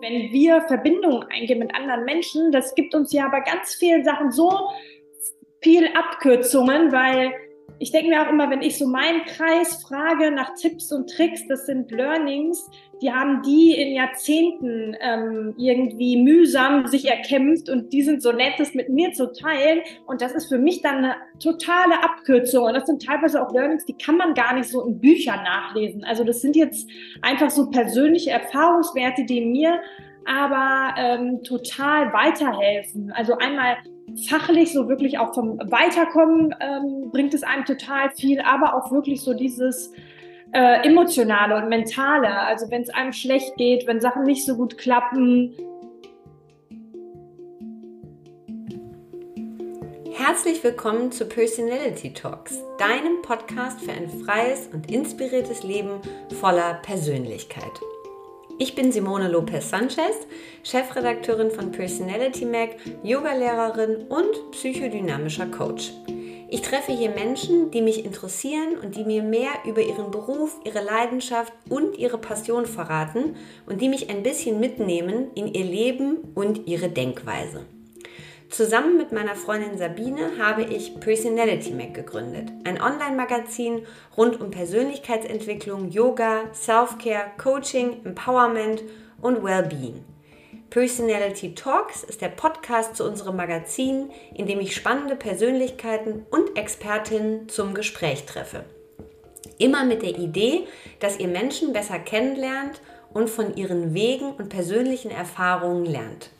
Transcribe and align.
wenn 0.00 0.32
wir 0.32 0.62
Verbindungen 0.62 1.26
eingehen 1.30 1.58
mit 1.58 1.74
anderen 1.74 2.04
Menschen, 2.04 2.52
das 2.52 2.74
gibt 2.74 2.94
uns 2.94 3.12
ja 3.12 3.28
bei 3.28 3.40
ganz 3.40 3.74
vielen 3.74 4.04
Sachen 4.04 4.30
so 4.30 4.70
viel 5.60 5.88
Abkürzungen, 5.94 6.92
weil 6.92 7.32
ich 7.78 7.92
denke 7.92 8.10
mir 8.10 8.22
auch 8.22 8.30
immer, 8.30 8.50
wenn 8.50 8.62
ich 8.62 8.78
so 8.78 8.86
meinen 8.86 9.24
Kreis 9.24 9.82
frage 9.82 10.30
nach 10.30 10.54
Tipps 10.54 10.92
und 10.92 11.10
Tricks, 11.10 11.46
das 11.48 11.66
sind 11.66 11.90
Learnings, 11.90 12.64
die 13.02 13.12
haben 13.12 13.42
die 13.42 13.72
in 13.72 13.92
Jahrzehnten 13.92 14.96
ähm, 15.00 15.54
irgendwie 15.58 16.22
mühsam 16.22 16.86
sich 16.86 17.10
erkämpft 17.10 17.68
und 17.68 17.92
die 17.92 18.02
sind 18.02 18.22
so 18.22 18.32
nett, 18.32 18.54
das 18.58 18.74
mit 18.74 18.88
mir 18.88 19.12
zu 19.12 19.32
teilen. 19.32 19.80
Und 20.06 20.22
das 20.22 20.32
ist 20.32 20.48
für 20.48 20.58
mich 20.58 20.80
dann 20.80 20.96
eine 20.96 21.16
totale 21.38 22.02
Abkürzung. 22.02 22.64
Und 22.64 22.74
das 22.74 22.86
sind 22.86 23.04
teilweise 23.04 23.42
auch 23.42 23.52
Learnings, 23.52 23.84
die 23.84 23.96
kann 23.96 24.16
man 24.16 24.32
gar 24.32 24.54
nicht 24.54 24.70
so 24.70 24.82
in 24.86 24.98
Büchern 24.98 25.42
nachlesen. 25.44 26.04
Also 26.04 26.24
das 26.24 26.40
sind 26.40 26.56
jetzt 26.56 26.88
einfach 27.20 27.50
so 27.50 27.68
persönliche 27.68 28.30
Erfahrungswerte, 28.30 29.24
die 29.24 29.42
mir 29.42 29.80
aber 30.24 30.94
ähm, 30.98 31.42
total 31.42 32.12
weiterhelfen. 32.12 33.12
Also 33.12 33.36
einmal 33.36 33.76
fachlich 34.28 34.72
so 34.72 34.88
wirklich 34.88 35.18
auch 35.18 35.34
vom 35.34 35.58
Weiterkommen 35.58 36.54
ähm, 36.60 37.10
bringt 37.10 37.34
es 37.34 37.42
einem 37.42 37.64
total 37.64 38.10
viel, 38.10 38.40
aber 38.40 38.74
auch 38.74 38.90
wirklich 38.90 39.20
so 39.20 39.34
dieses 39.34 39.92
äh, 40.52 40.86
emotionale 40.86 41.56
und 41.56 41.68
mentale. 41.68 42.28
Also 42.28 42.70
wenn 42.70 42.82
es 42.82 42.90
einem 42.90 43.12
schlecht 43.12 43.56
geht, 43.56 43.86
wenn 43.86 44.00
Sachen 44.00 44.24
nicht 44.24 44.44
so 44.44 44.56
gut 44.56 44.78
klappen. 44.78 45.54
Herzlich 50.12 50.64
willkommen 50.64 51.12
zu 51.12 51.26
Personality 51.26 52.12
Talks, 52.14 52.62
deinem 52.78 53.20
Podcast 53.22 53.80
für 53.80 53.92
ein 53.92 54.08
freies 54.08 54.68
und 54.72 54.90
inspiriertes 54.90 55.62
Leben 55.62 56.00
voller 56.40 56.74
Persönlichkeit. 56.82 57.80
Ich 58.58 58.74
bin 58.74 58.90
Simone 58.90 59.28
Lopez 59.28 59.68
Sanchez, 59.68 60.26
Chefredakteurin 60.62 61.50
von 61.50 61.72
Personality 61.72 62.46
Mag, 62.46 62.76
Yogalehrerin 63.02 64.06
und 64.08 64.50
psychodynamischer 64.52 65.46
Coach. 65.48 65.92
Ich 66.48 66.62
treffe 66.62 66.92
hier 66.92 67.10
Menschen, 67.10 67.70
die 67.70 67.82
mich 67.82 68.02
interessieren 68.02 68.78
und 68.82 68.96
die 68.96 69.04
mir 69.04 69.22
mehr 69.22 69.50
über 69.66 69.82
ihren 69.82 70.10
Beruf, 70.10 70.58
ihre 70.64 70.82
Leidenschaft 70.82 71.52
und 71.68 71.98
ihre 71.98 72.16
Passion 72.16 72.64
verraten 72.64 73.36
und 73.66 73.82
die 73.82 73.90
mich 73.90 74.08
ein 74.08 74.22
bisschen 74.22 74.58
mitnehmen 74.58 75.30
in 75.34 75.52
ihr 75.52 75.64
Leben 75.64 76.16
und 76.34 76.66
ihre 76.66 76.88
Denkweise. 76.88 77.66
Zusammen 78.50 78.96
mit 78.96 79.12
meiner 79.12 79.34
Freundin 79.34 79.76
Sabine 79.76 80.38
habe 80.38 80.62
ich 80.62 80.98
Personality 81.00 81.72
Mac 81.72 81.94
gegründet, 81.94 82.48
ein 82.64 82.80
Online-Magazin 82.80 83.84
rund 84.16 84.40
um 84.40 84.50
Persönlichkeitsentwicklung, 84.50 85.90
Yoga, 85.90 86.44
Self-Care, 86.54 87.32
Coaching, 87.38 88.04
Empowerment 88.04 88.82
und 89.20 89.42
Wellbeing. 89.42 90.04
Personality 90.70 91.54
Talks 91.54 92.04
ist 92.04 92.20
der 92.20 92.28
Podcast 92.28 92.96
zu 92.96 93.04
unserem 93.04 93.36
Magazin, 93.36 94.10
in 94.34 94.46
dem 94.46 94.60
ich 94.60 94.74
spannende 94.74 95.16
Persönlichkeiten 95.16 96.24
und 96.30 96.56
Expertinnen 96.56 97.48
zum 97.48 97.74
Gespräch 97.74 98.26
treffe. 98.26 98.64
Immer 99.58 99.84
mit 99.84 100.02
der 100.02 100.16
Idee, 100.18 100.66
dass 101.00 101.18
ihr 101.18 101.28
Menschen 101.28 101.72
besser 101.72 101.98
kennenlernt 101.98 102.80
und 103.12 103.28
von 103.28 103.56
ihren 103.56 103.92
Wegen 103.92 104.32
und 104.32 104.50
persönlichen 104.50 105.10
Erfahrungen 105.10 105.84
lernt. 105.84 106.30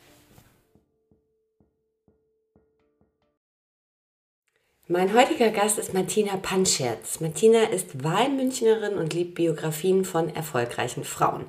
Mein 4.88 5.14
heutiger 5.14 5.50
Gast 5.50 5.80
ist 5.80 5.94
Martina 5.94 6.36
Panscherz. 6.36 7.18
Martina 7.18 7.64
ist 7.64 8.04
Wahlmünchnerin 8.04 8.96
und 8.96 9.14
liebt 9.14 9.34
Biografien 9.34 10.04
von 10.04 10.32
erfolgreichen 10.32 11.02
Frauen. 11.02 11.46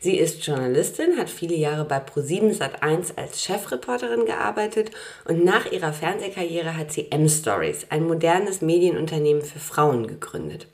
Sie 0.00 0.18
ist 0.18 0.44
Journalistin, 0.44 1.16
hat 1.16 1.30
viele 1.30 1.54
Jahre 1.54 1.84
bei 1.84 1.98
Pro7 1.98 2.58
Sat1 2.58 3.16
als 3.16 3.44
Chefreporterin 3.44 4.26
gearbeitet 4.26 4.90
und 5.24 5.44
nach 5.44 5.70
ihrer 5.70 5.92
Fernsehkarriere 5.92 6.76
hat 6.76 6.90
sie 6.90 7.12
M-Stories, 7.12 7.86
ein 7.90 8.08
modernes 8.08 8.60
Medienunternehmen 8.60 9.42
für 9.42 9.60
Frauen, 9.60 10.08
gegründet. 10.08 10.66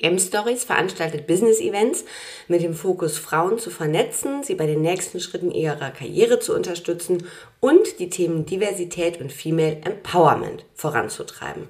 M-Stories 0.00 0.62
veranstaltet 0.62 1.26
Business-Events 1.26 2.04
mit 2.46 2.62
dem 2.62 2.74
Fokus, 2.74 3.18
Frauen 3.18 3.58
zu 3.58 3.68
vernetzen, 3.68 4.44
sie 4.44 4.54
bei 4.54 4.66
den 4.66 4.80
nächsten 4.80 5.18
Schritten 5.18 5.50
ihrer 5.50 5.90
Karriere 5.90 6.38
zu 6.38 6.54
unterstützen 6.54 7.26
und 7.58 7.98
die 7.98 8.08
Themen 8.08 8.46
Diversität 8.46 9.20
und 9.20 9.32
Female 9.32 9.78
Empowerment 9.84 10.64
voranzutreiben. 10.74 11.66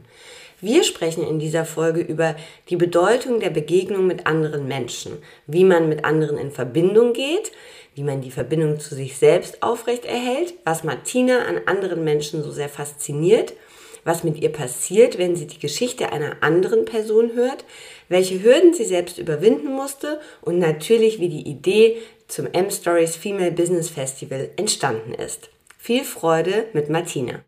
Wir 0.60 0.84
sprechen 0.84 1.26
in 1.26 1.38
dieser 1.38 1.64
Folge 1.64 2.00
über 2.00 2.36
die 2.68 2.76
Bedeutung 2.76 3.40
der 3.40 3.50
Begegnung 3.50 4.06
mit 4.06 4.26
anderen 4.26 4.68
Menschen, 4.68 5.16
wie 5.46 5.64
man 5.64 5.88
mit 5.88 6.04
anderen 6.04 6.36
in 6.36 6.50
Verbindung 6.50 7.14
geht, 7.14 7.52
wie 7.94 8.02
man 8.02 8.20
die 8.20 8.30
Verbindung 8.30 8.78
zu 8.78 8.94
sich 8.94 9.16
selbst 9.16 9.62
aufrechterhält, 9.62 10.52
was 10.64 10.84
Martina 10.84 11.46
an 11.46 11.62
anderen 11.64 12.04
Menschen 12.04 12.42
so 12.42 12.50
sehr 12.50 12.68
fasziniert– 12.68 13.54
was 14.08 14.24
mit 14.24 14.38
ihr 14.38 14.50
passiert, 14.50 15.18
wenn 15.18 15.36
sie 15.36 15.46
die 15.46 15.58
Geschichte 15.58 16.10
einer 16.12 16.42
anderen 16.42 16.86
Person 16.86 17.34
hört, 17.34 17.64
welche 18.08 18.42
Hürden 18.42 18.72
sie 18.72 18.86
selbst 18.86 19.18
überwinden 19.18 19.70
musste 19.70 20.20
und 20.40 20.58
natürlich, 20.58 21.20
wie 21.20 21.28
die 21.28 21.46
Idee 21.46 22.00
zum 22.26 22.46
M-Stories 22.46 23.16
Female 23.16 23.52
Business 23.52 23.90
Festival 23.90 24.50
entstanden 24.56 25.12
ist. 25.12 25.50
Viel 25.76 26.04
Freude 26.04 26.68
mit 26.72 26.88
Martina. 26.88 27.44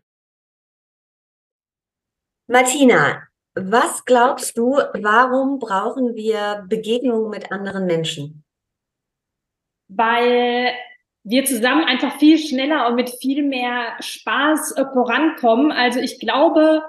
Martina, 2.47 3.23
was 3.55 4.05
glaubst 4.05 4.55
du, 4.55 4.77
warum 4.93 5.57
brauchen 5.57 6.15
wir 6.15 6.63
Begegnungen 6.69 7.31
mit 7.31 7.51
anderen 7.51 7.87
Menschen? 7.87 8.43
Weil 9.87 10.73
wir 11.23 11.45
zusammen 11.45 11.83
einfach 11.83 12.17
viel 12.17 12.37
schneller 12.37 12.87
und 12.87 12.95
mit 12.95 13.09
viel 13.09 13.43
mehr 13.43 13.93
Spaß 13.99 14.73
äh, 14.73 14.85
vorankommen. 14.91 15.71
Also 15.71 15.99
ich 15.99 16.19
glaube, 16.19 16.81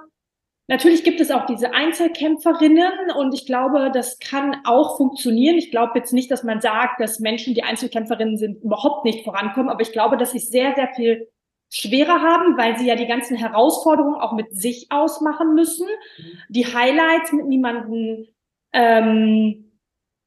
natürlich 0.68 1.04
gibt 1.04 1.20
es 1.20 1.30
auch 1.30 1.44
diese 1.44 1.74
Einzelkämpferinnen 1.74 3.10
und 3.16 3.34
ich 3.34 3.44
glaube, 3.44 3.90
das 3.92 4.18
kann 4.18 4.56
auch 4.64 4.96
funktionieren. 4.96 5.56
Ich 5.56 5.70
glaube 5.70 5.92
jetzt 5.96 6.12
nicht, 6.12 6.30
dass 6.30 6.44
man 6.44 6.60
sagt, 6.60 7.00
dass 7.00 7.20
Menschen, 7.20 7.54
die 7.54 7.62
Einzelkämpferinnen 7.62 8.38
sind, 8.38 8.62
überhaupt 8.62 9.04
nicht 9.04 9.24
vorankommen, 9.24 9.68
aber 9.68 9.82
ich 9.82 9.92
glaube, 9.92 10.16
dass 10.16 10.32
sie 10.32 10.38
sehr, 10.38 10.74
sehr 10.74 10.88
viel 10.94 11.28
schwerer 11.68 12.20
haben, 12.20 12.56
weil 12.58 12.78
sie 12.78 12.86
ja 12.86 12.96
die 12.96 13.06
ganzen 13.06 13.36
Herausforderungen 13.36 14.20
auch 14.20 14.32
mit 14.32 14.54
sich 14.54 14.86
ausmachen 14.90 15.54
müssen, 15.54 15.86
mhm. 15.86 16.38
die 16.50 16.66
Highlights 16.66 17.32
mit 17.32 17.46
niemanden 17.46 18.28
ähm, 18.72 19.71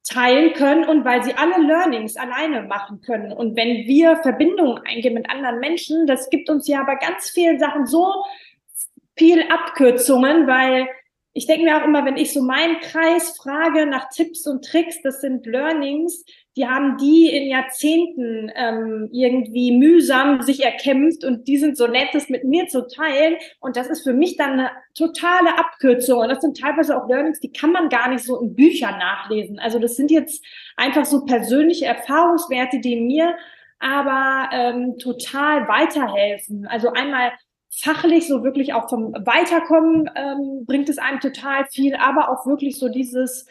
teilen 0.06 0.52
können 0.54 0.88
und 0.88 1.04
weil 1.04 1.22
sie 1.24 1.34
alle 1.34 1.58
Learnings 1.66 2.16
alleine 2.16 2.62
machen 2.62 3.00
können. 3.02 3.32
Und 3.32 3.56
wenn 3.56 3.86
wir 3.86 4.16
Verbindungen 4.18 4.80
eingehen 4.86 5.14
mit 5.14 5.28
anderen 5.28 5.58
Menschen, 5.58 6.06
das 6.06 6.30
gibt 6.30 6.48
uns 6.48 6.68
ja 6.68 6.84
bei 6.84 6.94
ganz 6.94 7.30
vielen 7.30 7.58
Sachen 7.58 7.86
so 7.86 8.24
viel 9.16 9.42
Abkürzungen, 9.50 10.46
weil 10.46 10.88
ich 11.32 11.46
denke 11.46 11.64
mir 11.64 11.76
auch 11.76 11.84
immer, 11.84 12.04
wenn 12.04 12.16
ich 12.16 12.32
so 12.32 12.42
meinen 12.42 12.80
Kreis 12.80 13.36
frage 13.36 13.86
nach 13.86 14.08
Tipps 14.08 14.46
und 14.46 14.64
Tricks, 14.64 15.02
das 15.02 15.20
sind 15.20 15.44
Learnings, 15.44 16.24
die 16.56 16.66
haben 16.66 16.96
die 16.96 17.28
in 17.28 17.48
Jahrzehnten 17.48 18.50
ähm, 18.54 19.10
irgendwie 19.12 19.76
mühsam 19.76 20.40
sich 20.40 20.64
erkämpft 20.64 21.22
und 21.22 21.46
die 21.46 21.58
sind 21.58 21.76
so 21.76 21.86
nett, 21.86 22.08
das 22.14 22.30
mit 22.30 22.44
mir 22.44 22.66
zu 22.66 22.88
teilen. 22.88 23.36
Und 23.60 23.76
das 23.76 23.88
ist 23.88 24.02
für 24.02 24.14
mich 24.14 24.36
dann 24.36 24.52
eine 24.52 24.70
totale 24.94 25.58
Abkürzung. 25.58 26.20
Und 26.20 26.30
das 26.30 26.40
sind 26.40 26.58
teilweise 26.58 26.96
auch 26.96 27.08
Learnings, 27.08 27.40
die 27.40 27.52
kann 27.52 27.72
man 27.72 27.90
gar 27.90 28.08
nicht 28.08 28.24
so 28.24 28.40
in 28.40 28.54
Büchern 28.54 28.98
nachlesen. 28.98 29.58
Also 29.58 29.78
das 29.78 29.96
sind 29.96 30.10
jetzt 30.10 30.42
einfach 30.76 31.04
so 31.04 31.26
persönliche 31.26 31.84
Erfahrungswerte, 31.84 32.80
die 32.80 32.96
mir 33.02 33.36
aber 33.78 34.48
ähm, 34.52 34.96
total 34.98 35.68
weiterhelfen. 35.68 36.66
Also 36.66 36.90
einmal 36.90 37.32
fachlich 37.70 38.26
so 38.26 38.42
wirklich 38.42 38.72
auch 38.72 38.88
vom 38.88 39.12
Weiterkommen 39.12 40.08
ähm, 40.14 40.64
bringt 40.64 40.88
es 40.88 40.96
einem 40.96 41.20
total 41.20 41.66
viel, 41.66 41.94
aber 41.96 42.30
auch 42.30 42.46
wirklich 42.46 42.78
so 42.78 42.88
dieses 42.88 43.46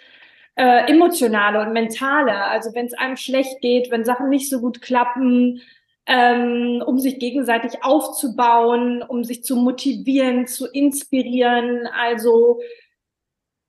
äh, 0.55 0.89
emotionale 0.89 1.61
und 1.61 1.73
mentale. 1.73 2.45
Also 2.45 2.73
wenn 2.73 2.85
es 2.85 2.93
einem 2.93 3.17
schlecht 3.17 3.61
geht, 3.61 3.91
wenn 3.91 4.05
Sachen 4.05 4.29
nicht 4.29 4.49
so 4.49 4.61
gut 4.61 4.81
klappen, 4.81 5.61
ähm, 6.07 6.83
um 6.85 6.99
sich 6.99 7.19
gegenseitig 7.19 7.83
aufzubauen, 7.83 9.01
um 9.01 9.23
sich 9.23 9.43
zu 9.43 9.55
motivieren, 9.55 10.47
zu 10.47 10.67
inspirieren. 10.67 11.87
Also 11.87 12.59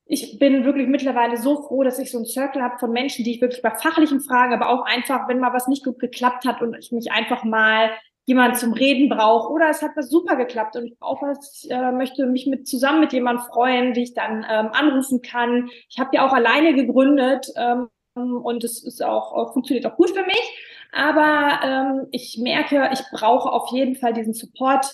ich 0.05 0.39
bin 0.39 0.65
wirklich 0.65 0.87
mittlerweile 0.87 1.37
so 1.37 1.63
froh, 1.63 1.83
dass 1.83 1.99
ich 1.99 2.11
so 2.13 2.19
einen 2.19 2.27
Circle 2.27 2.63
habe 2.63 2.79
von 2.79 2.93
Menschen, 2.93 3.25
die 3.25 3.33
ich 3.33 3.41
wirklich 3.41 3.63
bei 3.63 3.71
fachlichen 3.71 4.21
Fragen, 4.21 4.55
aber 4.55 4.69
auch 4.69 4.85
einfach, 4.85 5.29
wenn 5.29 5.41
mal 5.41 5.53
was 5.53 5.67
nicht 5.67 5.85
gut 5.85 5.99
geklappt 5.99 6.45
hat 6.45 6.63
und 6.63 6.77
ich 6.79 6.93
mich 6.93 7.11
einfach 7.11 7.43
mal 7.43 7.91
jemand 8.27 8.59
zum 8.59 8.73
Reden 8.73 9.09
brauche 9.09 9.53
oder 9.53 9.71
es 9.71 9.83
hat 9.83 9.93
was 9.97 10.11
super 10.11 10.37
geklappt 10.37 10.77
und 10.77 10.85
ich 10.85 10.99
brauche 10.99 11.27
was, 11.27 11.65
äh, 11.71 11.93
möchte 11.93 12.27
mich 12.27 12.47
mit 12.47 12.69
zusammen 12.69 13.01
mit 13.01 13.13
jemand 13.13 13.41
freuen, 13.41 13.95
die 13.95 14.03
ich 14.03 14.15
dann 14.15 14.45
ähm, 14.51 14.71
anrufen 14.73 15.23
kann. 15.23 15.71
Ich 15.89 15.99
habe 15.99 16.11
ja 16.13 16.27
auch 16.27 16.33
alleine 16.33 16.75
gegründet 16.75 17.47
ähm, 17.57 17.89
und 18.15 18.65
es 18.65 18.85
ist 18.85 19.03
auch, 19.03 19.33
auch 19.33 19.53
funktioniert 19.53 19.87
auch 19.87 19.97
gut 19.97 20.11
für 20.11 20.25
mich. 20.25 20.83
Aber 20.93 21.61
ähm, 21.65 22.09
ich 22.11 22.39
merke, 22.39 22.91
ich 22.93 23.01
brauche 23.13 23.51
auf 23.51 23.71
jeden 23.71 23.95
Fall 23.95 24.13
diesen 24.13 24.35
Support. 24.35 24.87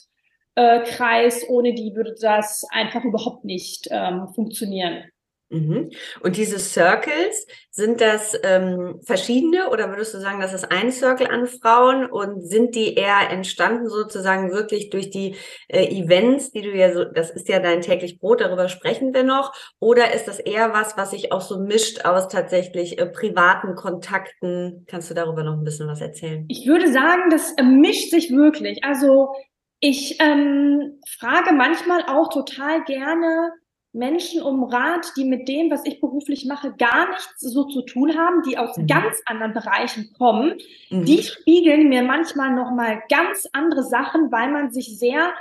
Äh, 0.55 0.83
Kreis, 0.83 1.49
ohne 1.49 1.73
die 1.73 1.95
würde 1.95 2.15
das 2.21 2.65
einfach 2.71 3.05
überhaupt 3.05 3.47
nicht 3.47 3.89
ähm, 3.91 4.29
funktionieren. 4.35 5.05
Mhm. 5.53 5.91
Und 6.23 6.37
diese 6.37 6.59
Circles, 6.59 7.47
sind 7.75 8.03
das 8.03 8.39
ähm, 8.43 9.01
verschiedene 9.03 9.71
oder 9.71 9.89
würdest 9.89 10.13
du 10.13 10.19
sagen, 10.19 10.43
das 10.43 10.53
ist 10.53 10.71
ein 10.71 10.93
Circle 10.93 11.29
an 11.29 11.47
Frauen 11.47 12.05
und 12.05 12.43
sind 12.43 12.75
die 12.75 12.95
eher 12.95 13.31
entstanden 13.31 13.89
sozusagen 13.89 14.51
wirklich 14.51 14.91
durch 14.91 15.09
die 15.09 15.37
äh, 15.69 15.87
Events, 15.87 16.51
die 16.51 16.61
du 16.61 16.69
ja 16.69 16.93
so, 16.93 17.05
das 17.05 17.31
ist 17.31 17.49
ja 17.49 17.61
dein 17.61 17.81
täglich 17.81 18.19
Brot, 18.19 18.43
darüber 18.43 18.69
sprechen 18.69 19.15
wir 19.15 19.23
noch, 19.23 19.55
oder 19.81 20.13
ist 20.13 20.29
das 20.29 20.39
eher 20.39 20.75
was, 20.75 20.99
was 20.99 21.13
sich 21.13 21.33
auch 21.33 21.41
so 21.41 21.61
mischt 21.61 22.05
aus 22.05 22.29
tatsächlich 22.29 22.99
äh, 22.99 23.07
privaten 23.07 23.75
Kontakten? 23.75 24.85
Kannst 24.87 25.09
du 25.09 25.15
darüber 25.15 25.43
noch 25.43 25.55
ein 25.55 25.65
bisschen 25.65 25.89
was 25.89 26.03
erzählen? 26.03 26.45
Ich 26.49 26.67
würde 26.67 26.93
sagen, 26.93 27.31
das 27.31 27.53
äh, 27.53 27.63
mischt 27.63 28.11
sich 28.11 28.31
wirklich. 28.37 28.85
Also 28.85 29.33
ich 29.81 30.21
ähm, 30.21 31.01
frage 31.09 31.55
manchmal 31.55 32.03
auch 32.03 32.29
total 32.29 32.85
gerne, 32.85 33.53
Menschen 33.93 34.43
um 34.43 34.65
Rat, 34.65 35.13
die 35.17 35.25
mit 35.25 35.49
dem, 35.49 35.71
was 35.71 35.85
ich 35.85 36.01
beruflich 36.01 36.47
mache, 36.47 36.73
gar 36.73 37.11
nichts 37.11 37.41
so 37.41 37.65
zu 37.65 37.83
tun 37.83 38.17
haben, 38.17 38.43
die 38.43 38.57
aus 38.57 38.77
mhm. 38.77 38.87
ganz 38.87 39.21
anderen 39.27 39.53
Bereichen 39.53 40.13
kommen, 40.17 40.55
mhm. 40.91 41.05
die 41.05 41.23
spiegeln 41.23 41.89
mir 41.89 42.03
manchmal 42.03 42.55
nochmal 42.55 43.03
ganz 43.11 43.47
andere 43.53 43.83
Sachen, 43.83 44.33
weil 44.33 44.51
man 44.51 44.73
sich 44.73 44.99
sehr 44.99 45.33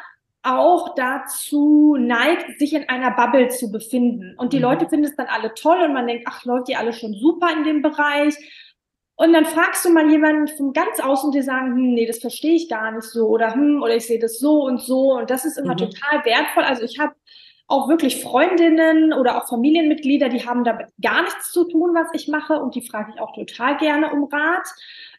auch 0.44 0.96
dazu 0.96 1.96
neigt, 2.00 2.60
sich 2.60 2.74
in 2.74 2.90
einer 2.90 3.12
Bubble 3.12 3.50
zu 3.50 3.72
befinden. 3.72 4.36
Und 4.38 4.54
die 4.54 4.58
mhm. 4.58 4.64
Leute 4.64 4.90
finden 4.90 5.06
es 5.06 5.16
dann 5.16 5.28
alle 5.28 5.54
toll 5.54 5.80
und 5.84 5.94
man 5.94 6.08
denkt, 6.08 6.26
ach, 6.28 6.44
läuft 6.46 6.68
die 6.68 6.76
alle 6.76 6.94
schon 6.94 7.14
super 7.14 7.52
in 7.56 7.64
dem 7.64 7.82
Bereich. 7.82 8.36
Und 9.16 9.34
dann 9.34 9.46
fragst 9.46 9.86
du 9.86 9.92
mal 9.92 10.10
jemanden 10.10 10.48
von 10.48 10.74
ganz 10.74 11.00
außen, 11.00 11.32
die 11.32 11.44
sagen, 11.44 11.76
hm, 11.76 11.94
nee, 11.94 12.08
das 12.08 12.18
verstehe 12.18 12.56
ich 12.56 12.68
gar 12.68 12.92
nicht 12.92 13.04
so 13.04 13.28
oder 13.28 13.54
hm, 13.54 13.84
oder 13.84 13.96
ich 13.96 14.08
sehe 14.08 14.18
das 14.18 14.40
so 14.40 14.64
und 14.64 14.82
so. 14.82 15.14
Und 15.14 15.30
das 15.30 15.46
ist 15.46 15.60
immer 15.60 15.74
mhm. 15.74 15.78
total 15.78 16.26
wertvoll. 16.26 16.64
Also 16.64 16.84
ich 16.84 16.98
habe 16.98 17.14
auch 17.72 17.88
wirklich 17.88 18.22
Freundinnen 18.22 19.14
oder 19.14 19.38
auch 19.38 19.48
Familienmitglieder, 19.48 20.30
die 20.30 20.46
haben 20.46 20.64
damit 20.64 20.88
gar 21.02 21.24
nichts 21.24 21.52
zu 21.52 21.64
tun, 21.64 21.96
was 21.96 22.08
ich 22.14 22.28
mache 22.28 22.60
und 22.60 22.76
die 22.76 22.86
frage 22.86 23.14
ich 23.14 23.22
auch 23.22 23.34
total 23.34 23.78
gerne 23.78 24.12
um 24.12 24.26
Rat. 24.26 24.68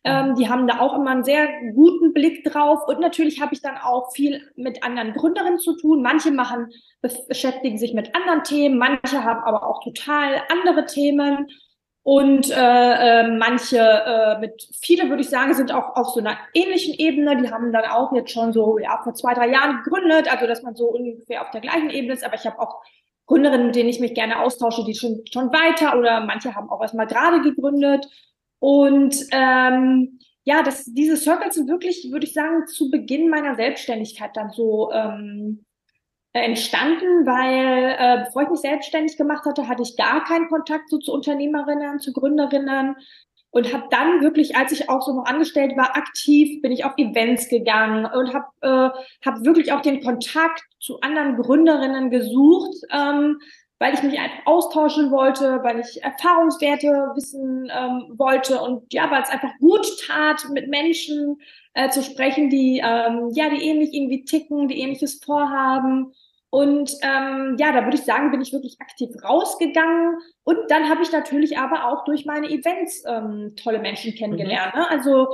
Ähm, 0.04 0.34
die 0.34 0.48
haben 0.48 0.66
da 0.66 0.80
auch 0.80 0.94
immer 0.94 1.10
einen 1.10 1.24
sehr 1.24 1.48
guten 1.74 2.12
Blick 2.12 2.44
drauf 2.44 2.86
und 2.86 3.00
natürlich 3.00 3.40
habe 3.40 3.54
ich 3.54 3.62
dann 3.62 3.76
auch 3.78 4.12
viel 4.12 4.42
mit 4.56 4.82
anderen 4.84 5.12
Gründerinnen 5.12 5.60
zu 5.60 5.76
tun. 5.76 6.02
Manche 6.02 6.30
machen, 6.30 6.70
beschäftigen 7.28 7.78
sich 7.78 7.94
mit 7.94 8.14
anderen 8.14 8.42
Themen, 8.42 8.78
manche 8.78 9.24
haben 9.24 9.42
aber 9.44 9.66
auch 9.66 9.82
total 9.82 10.42
andere 10.50 10.86
Themen. 10.86 11.46
Und 12.04 12.50
äh, 12.50 12.54
äh, 13.20 13.28
manche 13.28 13.78
äh, 13.78 14.38
mit, 14.40 14.68
viele 14.80 15.08
würde 15.08 15.22
ich 15.22 15.28
sagen, 15.28 15.54
sind 15.54 15.72
auch 15.72 15.94
auf 15.94 16.08
so 16.08 16.20
einer 16.20 16.36
ähnlichen 16.52 16.94
Ebene. 16.94 17.40
Die 17.40 17.50
haben 17.50 17.72
dann 17.72 17.84
auch 17.84 18.12
jetzt 18.12 18.32
schon 18.32 18.52
so, 18.52 18.78
ja, 18.78 19.00
vor 19.04 19.14
zwei, 19.14 19.34
drei 19.34 19.48
Jahren 19.48 19.82
gegründet, 19.84 20.30
also 20.30 20.46
dass 20.46 20.62
man 20.62 20.74
so 20.74 20.86
ungefähr 20.86 21.42
auf 21.42 21.50
der 21.50 21.60
gleichen 21.60 21.90
Ebene 21.90 22.14
ist. 22.14 22.24
Aber 22.24 22.34
ich 22.34 22.44
habe 22.44 22.58
auch 22.58 22.82
Gründerinnen, 23.26 23.66
mit 23.66 23.76
denen 23.76 23.88
ich 23.88 24.00
mich 24.00 24.14
gerne 24.14 24.40
austausche, 24.40 24.84
die 24.84 24.94
schon, 24.94 25.22
schon 25.32 25.52
weiter 25.52 25.96
oder 25.96 26.20
manche 26.20 26.56
haben 26.56 26.70
auch 26.70 26.82
erstmal 26.82 27.06
gerade 27.06 27.40
gegründet. 27.40 28.06
Und 28.58 29.14
ähm, 29.30 30.18
ja, 30.44 30.64
das, 30.64 30.84
diese 30.86 31.16
Circles 31.16 31.54
sind 31.54 31.68
wirklich, 31.68 32.08
würde 32.10 32.26
ich 32.26 32.32
sagen, 32.32 32.66
zu 32.66 32.90
Beginn 32.90 33.30
meiner 33.30 33.54
Selbstständigkeit 33.54 34.36
dann 34.36 34.50
so 34.50 34.90
ähm, 34.92 35.64
entstanden, 36.32 37.26
weil 37.26 37.96
äh, 37.98 38.24
bevor 38.24 38.42
ich 38.42 38.48
mich 38.48 38.60
selbstständig 38.60 39.16
gemacht 39.16 39.44
hatte, 39.44 39.68
hatte 39.68 39.82
ich 39.82 39.96
gar 39.96 40.24
keinen 40.24 40.48
Kontakt 40.48 40.88
so 40.88 40.98
zu 40.98 41.12
Unternehmerinnen, 41.12 42.00
zu 42.00 42.12
Gründerinnen. 42.12 42.96
Und 43.54 43.70
habe 43.70 43.84
dann 43.90 44.22
wirklich, 44.22 44.56
als 44.56 44.72
ich 44.72 44.88
auch 44.88 45.02
so 45.02 45.12
noch 45.14 45.26
angestellt 45.26 45.76
war, 45.76 45.94
aktiv 45.94 46.62
bin 46.62 46.72
ich 46.72 46.86
auf 46.86 46.96
Events 46.96 47.50
gegangen 47.50 48.06
und 48.06 48.32
habe 48.32 48.46
äh, 48.62 48.98
hab 49.26 49.44
wirklich 49.44 49.74
auch 49.74 49.82
den 49.82 50.02
Kontakt 50.02 50.62
zu 50.80 51.02
anderen 51.02 51.36
Gründerinnen 51.36 52.08
gesucht, 52.08 52.74
ähm, 52.90 53.38
weil 53.82 53.94
ich 53.94 54.02
mich 54.04 54.16
einfach 54.16 54.46
austauschen 54.46 55.10
wollte, 55.10 55.58
weil 55.64 55.80
ich 55.80 56.02
Erfahrungswerte 56.04 56.86
wissen 57.16 57.68
ähm, 57.76 58.14
wollte 58.16 58.60
und 58.60 58.92
ja, 58.94 59.10
weil 59.10 59.22
es 59.22 59.28
einfach 59.28 59.58
gut 59.58 59.84
tat, 60.06 60.46
mit 60.52 60.68
Menschen 60.68 61.40
äh, 61.74 61.90
zu 61.90 62.00
sprechen, 62.04 62.48
die 62.48 62.80
ähm, 62.84 63.30
ja, 63.32 63.50
die 63.50 63.62
ähnlich 63.68 63.92
irgendwie 63.92 64.24
ticken, 64.24 64.68
die 64.68 64.78
ähnliches 64.78 65.20
vorhaben 65.24 66.14
und 66.50 66.92
ähm, 67.00 67.56
ja, 67.58 67.72
da 67.72 67.82
würde 67.82 67.96
ich 67.96 68.04
sagen, 68.04 68.30
bin 68.30 68.42
ich 68.42 68.52
wirklich 68.52 68.76
aktiv 68.78 69.08
rausgegangen. 69.24 70.18
Und 70.44 70.58
dann 70.68 70.90
habe 70.90 71.02
ich 71.02 71.10
natürlich 71.10 71.56
aber 71.56 71.88
auch 71.88 72.04
durch 72.04 72.26
meine 72.26 72.50
Events 72.50 73.04
ähm, 73.06 73.54
tolle 73.56 73.78
Menschen 73.78 74.14
kennengelernt. 74.14 74.74
Mhm. 74.74 74.80
Ne? 74.80 74.90
Also 74.90 75.28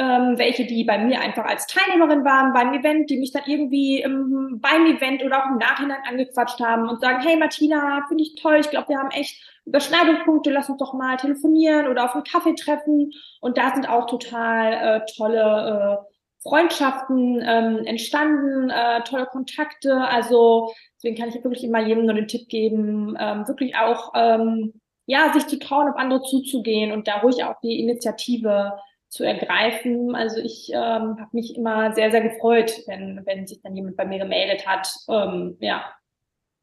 ähm, 0.00 0.38
welche, 0.38 0.64
die 0.64 0.84
bei 0.84 0.96
mir 0.96 1.20
einfach 1.20 1.44
als 1.44 1.66
Teilnehmerin 1.66 2.24
waren 2.24 2.54
beim 2.54 2.72
Event, 2.72 3.10
die 3.10 3.18
mich 3.18 3.32
dann 3.32 3.42
irgendwie 3.46 4.00
ähm, 4.00 4.58
beim 4.58 4.86
Event 4.86 5.22
oder 5.22 5.44
auch 5.44 5.50
im 5.50 5.58
Nachhinein 5.58 6.00
angequatscht 6.08 6.58
haben 6.58 6.88
und 6.88 7.02
sagen, 7.02 7.20
hey 7.20 7.36
Martina, 7.36 8.02
finde 8.08 8.22
ich 8.22 8.34
toll, 8.36 8.56
ich 8.60 8.70
glaube, 8.70 8.88
wir 8.88 8.98
haben 8.98 9.10
echt 9.10 9.38
Überschneidungspunkte, 9.66 10.50
lass 10.50 10.70
uns 10.70 10.78
doch 10.78 10.94
mal 10.94 11.18
telefonieren 11.18 11.86
oder 11.86 12.06
auf 12.06 12.14
einen 12.14 12.24
Kaffee 12.24 12.54
treffen. 12.54 13.12
Und 13.42 13.58
da 13.58 13.74
sind 13.74 13.90
auch 13.90 14.06
total 14.06 14.72
äh, 14.72 15.00
tolle 15.18 16.00
äh, 16.00 16.48
Freundschaften 16.48 17.42
ähm, 17.44 17.84
entstanden, 17.84 18.70
äh, 18.70 19.02
tolle 19.02 19.26
Kontakte. 19.26 19.94
Also 19.96 20.72
deswegen 20.96 21.16
kann 21.16 21.28
ich 21.28 21.44
wirklich 21.44 21.62
immer 21.62 21.86
jedem 21.86 22.06
nur 22.06 22.14
den 22.14 22.26
Tipp 22.26 22.48
geben, 22.48 23.18
ähm, 23.20 23.46
wirklich 23.46 23.76
auch 23.76 24.12
ähm, 24.14 24.80
ja 25.04 25.30
sich 25.34 25.46
zu 25.46 25.58
trauen, 25.58 25.90
auf 25.90 25.96
andere 25.96 26.22
zuzugehen 26.22 26.90
und 26.90 27.06
da 27.06 27.18
ruhig 27.18 27.44
auch 27.44 27.60
die 27.62 27.80
Initiative 27.80 28.78
zu 29.10 29.24
ergreifen. 29.24 30.14
Also 30.14 30.40
ich 30.40 30.70
ähm, 30.72 31.18
habe 31.20 31.28
mich 31.32 31.54
immer 31.56 31.92
sehr, 31.94 32.10
sehr 32.10 32.22
gefreut, 32.22 32.72
wenn, 32.86 33.20
wenn 33.26 33.46
sich 33.46 33.60
dann 33.60 33.76
jemand 33.76 33.96
bei 33.96 34.06
mir 34.06 34.18
gemeldet 34.18 34.66
hat. 34.66 34.90
Ähm, 35.08 35.56
ja, 35.60 35.84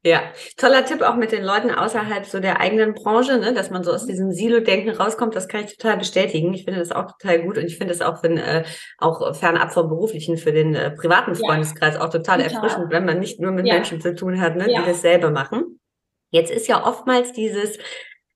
ja, 0.08 0.22
toller 0.56 0.86
Tipp 0.86 1.02
auch 1.02 1.16
mit 1.16 1.34
den 1.34 1.44
Leuten 1.44 1.70
außerhalb 1.72 2.26
so 2.26 2.40
der 2.40 2.62
eigenen 2.62 2.94
Branche, 2.94 3.40
ne, 3.40 3.54
dass 3.54 3.72
man 3.72 3.84
so 3.84 3.92
aus 3.92 4.04
mhm. 4.04 4.08
diesem 4.08 4.32
Silo-Denken 4.32 4.92
rauskommt, 4.92 5.36
das 5.36 5.50
kann 5.50 5.66
ich 5.66 5.76
total 5.76 5.98
bestätigen. 5.98 6.54
Ich 6.54 6.64
finde 6.64 6.80
das 6.80 6.92
auch 6.92 7.12
total 7.18 7.42
gut 7.42 7.58
und 7.58 7.66
ich 7.66 7.78
finde 7.78 7.94
es 7.94 8.02
auch, 8.02 8.24
wenn, 8.24 8.38
äh, 8.38 8.64
auch 9.00 9.36
fernab 9.36 9.74
vom 9.74 9.90
beruflichen 9.90 10.38
für 10.38 10.54
den 10.54 10.76
äh, 10.76 10.92
privaten 10.92 11.36
Freundeskreis 11.36 11.96
ja. 11.96 12.02
auch 12.02 12.10
total, 12.10 12.42
total, 12.42 12.54
erfrischend, 12.54 12.92
wenn 12.92 13.06
man 13.06 13.20
nicht 13.20 13.42
nur 13.42 13.52
mit 13.52 13.66
ja. 13.66 13.74
Menschen 13.74 14.00
zu 14.00 14.16
tun 14.16 14.40
hat, 14.40 14.56
ne, 14.56 14.72
ja. 14.72 14.80
die 14.80 14.88
dasselbe 14.88 15.30
machen. 15.30 15.80
Jetzt 16.30 16.52
ist 16.52 16.68
ja 16.68 16.86
oftmals 16.86 17.34
dieses 17.34 17.78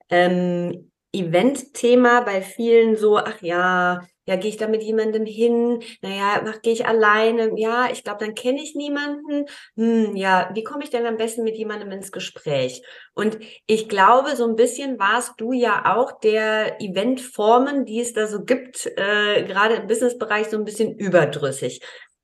ähm, 0.09 0.90
Event-Thema 1.13 2.21
bei 2.21 2.41
vielen 2.41 2.95
so, 2.95 3.17
ach 3.17 3.41
ja, 3.41 4.01
ja, 4.27 4.35
gehe 4.35 4.49
ich 4.49 4.57
da 4.57 4.67
mit 4.67 4.83
jemandem 4.83 5.25
hin? 5.25 5.81
Naja, 6.01 6.41
gehe 6.61 6.73
ich 6.73 6.85
alleine? 6.85 7.51
Ja, 7.57 7.89
ich 7.91 8.03
glaube, 8.03 8.23
dann 8.23 8.35
kenne 8.35 8.61
ich 8.61 8.75
niemanden. 8.75 9.45
Hm, 9.75 10.15
ja, 10.15 10.51
wie 10.53 10.63
komme 10.63 10.83
ich 10.83 10.89
denn 10.91 11.05
am 11.07 11.17
besten 11.17 11.43
mit 11.43 11.57
jemandem 11.57 11.91
ins 11.91 12.11
Gespräch? 12.11 12.83
Und 13.13 13.39
ich 13.65 13.89
glaube, 13.89 14.35
so 14.35 14.47
ein 14.47 14.55
bisschen 14.55 14.99
warst 14.99 15.33
du 15.41 15.53
ja 15.53 15.95
auch 15.97 16.19
der 16.19 16.79
Eventformen, 16.81 17.85
die 17.85 17.99
es 17.99 18.13
da 18.13 18.27
so 18.27 18.43
gibt, 18.43 18.85
äh, 18.95 19.43
gerade 19.43 19.75
im 19.75 19.87
Businessbereich 19.87 20.47
so 20.49 20.57
ein 20.57 20.65
bisschen 20.65 20.95
überdrüssig. 20.97 21.81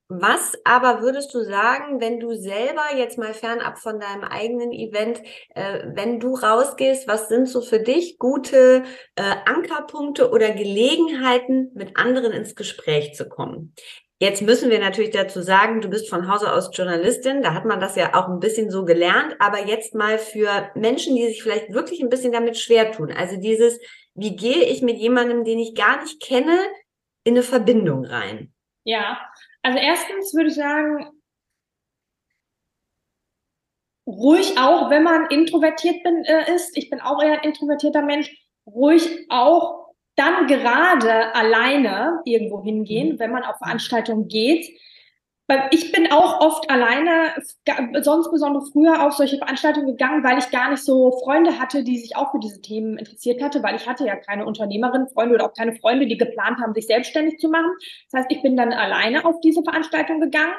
Was 0.09 0.53
aber 0.63 1.01
würdest 1.01 1.33
du 1.33 1.43
sagen, 1.43 1.99
wenn 1.99 2.21
du 2.21 2.33
selber 2.33 2.95
jetzt 2.95 3.17
mal 3.17 3.33
fernab 3.33 3.77
von 3.77 3.99
deinem 3.99 4.23
eigenen 4.23 4.71
Event, 4.71 5.21
äh, 5.53 5.83
wenn 5.93 6.21
du 6.21 6.33
rausgehst, 6.33 7.09
was 7.09 7.27
sind 7.27 7.47
so 7.49 7.61
für 7.61 7.79
dich 7.79 8.17
gute 8.17 8.83
äh, 9.15 9.35
Ankerpunkte 9.45 10.31
oder 10.31 10.51
Gelegenheiten, 10.51 11.71
mit 11.73 11.97
anderen 11.97 12.31
ins 12.31 12.55
Gespräch 12.55 13.15
zu 13.15 13.27
kommen? 13.27 13.73
Jetzt 14.19 14.41
müssen 14.41 14.71
wir 14.71 14.79
natürlich 14.79 15.11
dazu 15.11 15.41
sagen, 15.41 15.81
du 15.81 15.89
bist 15.89 16.09
von 16.09 16.31
Hause 16.31 16.53
aus 16.53 16.69
Journalistin, 16.73 17.43
da 17.43 17.53
hat 17.53 17.65
man 17.65 17.81
das 17.81 17.97
ja 17.97 18.15
auch 18.15 18.29
ein 18.29 18.39
bisschen 18.39 18.71
so 18.71 18.85
gelernt, 18.85 19.35
aber 19.39 19.67
jetzt 19.67 19.93
mal 19.93 20.17
für 20.17 20.71
Menschen, 20.73 21.15
die 21.17 21.27
sich 21.27 21.43
vielleicht 21.43 21.73
wirklich 21.73 22.01
ein 22.01 22.09
bisschen 22.09 22.31
damit 22.31 22.57
schwer 22.57 22.93
tun. 22.93 23.11
Also 23.11 23.35
dieses, 23.37 23.77
wie 24.15 24.37
gehe 24.37 24.63
ich 24.63 24.81
mit 24.81 24.97
jemandem, 24.97 25.43
den 25.43 25.59
ich 25.59 25.75
gar 25.75 26.01
nicht 26.01 26.21
kenne, 26.21 26.57
in 27.25 27.35
eine 27.35 27.43
Verbindung 27.43 28.05
rein? 28.05 28.53
Ja, 28.85 29.19
also 29.67 29.79
erstens 29.79 30.33
würde 30.33 30.47
ich 30.47 30.55
sagen, 30.55 31.09
ruhig 34.07 34.57
auch, 34.57 34.89
wenn 34.89 35.03
man 35.03 35.29
introvertiert 35.29 36.03
bin, 36.03 36.24
äh, 36.24 36.55
ist. 36.55 36.77
Ich 36.77 36.89
bin 36.89 37.01
auch 37.01 37.21
eher 37.21 37.33
ein 37.33 37.50
introvertierter 37.50 38.01
Mensch. 38.01 38.33
Ruhig 38.65 39.25
auch 39.27 39.93
dann 40.15 40.47
gerade 40.47 41.36
alleine 41.36 42.21
irgendwo 42.24 42.63
hingehen, 42.63 43.15
mhm. 43.15 43.19
wenn 43.19 43.31
man 43.31 43.43
auf 43.43 43.57
Veranstaltungen 43.57 44.29
geht 44.29 44.65
ich 45.72 45.94
bin 45.94 46.12
auch 46.12 46.42
oft 46.42 46.70
alleine, 46.70 47.34
sonst 48.01 48.32
besonders 48.32 48.70
früher 48.72 49.06
auf 49.06 49.13
solche 49.13 49.38
Veranstaltungen 49.38 49.88
gegangen, 49.88 50.24
weil 50.24 50.38
ich 50.39 50.50
gar 50.51 50.70
nicht 50.70 50.84
so 50.84 51.12
Freunde 51.24 51.58
hatte, 51.58 51.84
die 51.84 51.98
sich 51.98 52.18
auch 52.18 52.32
für 52.32 52.39
diese 52.39 52.62
Themen 52.62 52.98
interessiert 52.98 53.42
hatte, 53.42 53.63
weil 53.63 53.75
ich 53.77 53.88
hatte 53.88 54.06
ja 54.06 54.18
keine 54.18 54.46
Unternehmerin, 54.46 55.08
Freunde 55.08 55.36
oder 55.36 55.46
auch 55.46 55.54
keine 55.54 55.75
Freunde, 55.75 56.06
die 56.06 56.18
geplant 56.18 56.60
haben, 56.60 56.74
sich 56.74 56.88
selbstständig 56.88 57.39
zu 57.39 57.48
machen. 57.48 57.72
Das 58.12 58.22
heißt, 58.22 58.32
ich 58.32 58.42
bin 58.42 58.58
dann 58.58 58.74
alleine 58.74 59.24
auf 59.24 59.39
diese 59.39 59.63
Veranstaltung 59.63 60.20
gegangen. 60.20 60.54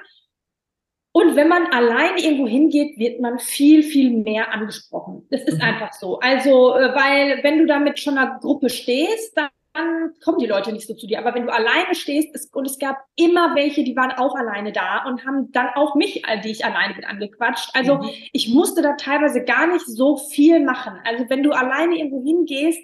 Und 1.13 1.37
wenn 1.37 1.49
man 1.49 1.67
allein 1.67 2.17
irgendwo 2.17 2.47
hingeht, 2.47 2.99
wird 2.99 3.21
man 3.21 3.39
viel, 3.39 3.83
viel 3.83 4.11
mehr 4.11 4.53
angesprochen. 4.53 5.27
Das 5.31 5.43
ist 5.43 5.57
mhm. 5.57 5.63
einfach 5.63 5.93
so. 5.93 6.19
Also, 6.21 6.75
äh, 6.77 6.95
weil 6.95 7.43
wenn 7.43 7.59
du 7.59 7.67
da 7.67 7.79
mit 7.79 7.99
schon 7.99 8.17
einer 8.17 8.39
Gruppe 8.39 8.71
stehst, 8.71 9.37
dann 9.37 9.49
dann 9.79 10.13
kommen 10.23 10.39
die 10.39 10.47
Leute 10.47 10.73
nicht 10.73 10.87
so 10.87 10.95
zu 10.95 11.07
dir. 11.07 11.19
Aber 11.19 11.35
wenn 11.35 11.47
du 11.47 11.53
alleine 11.53 11.95
stehst, 11.95 12.35
ist, 12.35 12.55
und 12.55 12.67
es 12.67 12.79
gab 12.79 12.97
immer 13.17 13.55
welche, 13.55 13.85
die 13.85 13.97
waren 13.97 14.13
auch 14.13 14.35
alleine 14.35 14.73
da 14.73 15.05
und 15.07 15.25
haben 15.25 15.51
dann 15.53 15.69
auch 15.75 15.95
mich, 15.95 16.23
die 16.45 16.51
ich 16.51 16.65
alleine 16.65 16.95
bin, 16.95 17.05
angequatscht. 17.05 17.71
Also 17.75 17.97
mhm. 17.97 18.11
ich 18.33 18.49
musste 18.53 18.83
da 18.83 18.95
teilweise 18.95 19.45
gar 19.45 19.67
nicht 19.67 19.87
so 19.87 20.17
viel 20.17 20.65
machen. 20.65 20.95
Also 21.05 21.25
wenn 21.29 21.43
du 21.43 21.53
alleine 21.53 21.97
irgendwo 21.97 22.23
hingehst, 22.23 22.81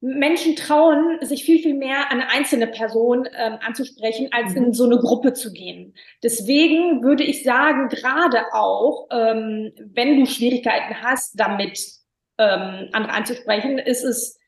Menschen 0.00 0.54
trauen, 0.54 1.18
sich 1.22 1.44
viel, 1.44 1.60
viel 1.60 1.72
mehr 1.72 2.10
an 2.10 2.20
eine 2.20 2.30
einzelne 2.30 2.66
Person 2.66 3.26
ähm, 3.34 3.56
anzusprechen, 3.66 4.28
als 4.32 4.54
in 4.54 4.66
mhm. 4.66 4.72
so 4.74 4.84
eine 4.84 4.98
Gruppe 4.98 5.32
zu 5.32 5.50
gehen. 5.50 5.94
Deswegen 6.22 7.02
würde 7.02 7.24
ich 7.24 7.42
sagen, 7.42 7.88
gerade 7.88 8.52
auch, 8.52 9.08
ähm, 9.10 9.72
wenn 9.94 10.20
du 10.20 10.26
Schwierigkeiten 10.26 11.02
hast, 11.02 11.40
damit 11.40 11.80
ähm, 12.36 12.90
andere 12.92 13.14
anzusprechen, 13.14 13.78
ist 13.78 14.04
es, 14.04 14.38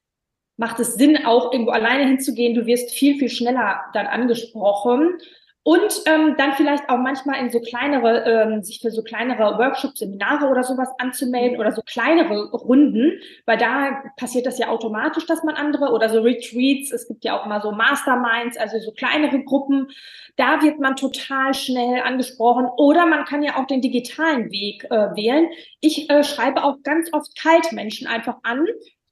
macht 0.56 0.80
es 0.80 0.94
Sinn, 0.94 1.24
auch 1.24 1.52
irgendwo 1.52 1.72
alleine 1.72 2.06
hinzugehen. 2.06 2.54
Du 2.54 2.66
wirst 2.66 2.92
viel, 2.92 3.18
viel 3.18 3.28
schneller 3.28 3.80
dann 3.92 4.06
angesprochen. 4.06 5.18
Und 5.66 6.02
ähm, 6.06 6.36
dann 6.38 6.52
vielleicht 6.52 6.88
auch 6.88 6.98
manchmal 6.98 7.40
in 7.40 7.50
so 7.50 7.58
kleinere, 7.58 8.22
ähm, 8.24 8.62
sich 8.62 8.78
für 8.80 8.92
so 8.92 9.02
kleinere 9.02 9.58
Workshops, 9.58 9.98
Seminare 9.98 10.46
oder 10.46 10.62
sowas 10.62 10.90
anzumelden 10.98 11.58
oder 11.58 11.72
so 11.72 11.82
kleinere 11.82 12.52
Runden, 12.52 13.18
weil 13.46 13.58
da 13.58 14.00
passiert 14.16 14.46
das 14.46 14.60
ja 14.60 14.68
automatisch, 14.68 15.26
dass 15.26 15.42
man 15.42 15.56
andere 15.56 15.90
oder 15.90 16.08
so 16.08 16.20
Retreats, 16.20 16.92
es 16.92 17.08
gibt 17.08 17.24
ja 17.24 17.36
auch 17.36 17.46
mal 17.46 17.60
so 17.60 17.72
Masterminds, 17.72 18.56
also 18.56 18.78
so 18.78 18.92
kleinere 18.92 19.42
Gruppen, 19.42 19.88
da 20.36 20.62
wird 20.62 20.78
man 20.78 20.94
total 20.94 21.52
schnell 21.52 22.00
angesprochen 22.00 22.68
oder 22.76 23.04
man 23.04 23.24
kann 23.24 23.42
ja 23.42 23.56
auch 23.56 23.66
den 23.66 23.80
digitalen 23.80 24.52
Weg 24.52 24.84
äh, 24.84 25.16
wählen. 25.16 25.48
Ich 25.80 26.08
äh, 26.08 26.22
schreibe 26.22 26.62
auch 26.62 26.76
ganz 26.84 27.12
oft 27.12 27.36
kalt 27.36 27.72
Menschen 27.72 28.06
einfach 28.06 28.36
an, 28.44 28.66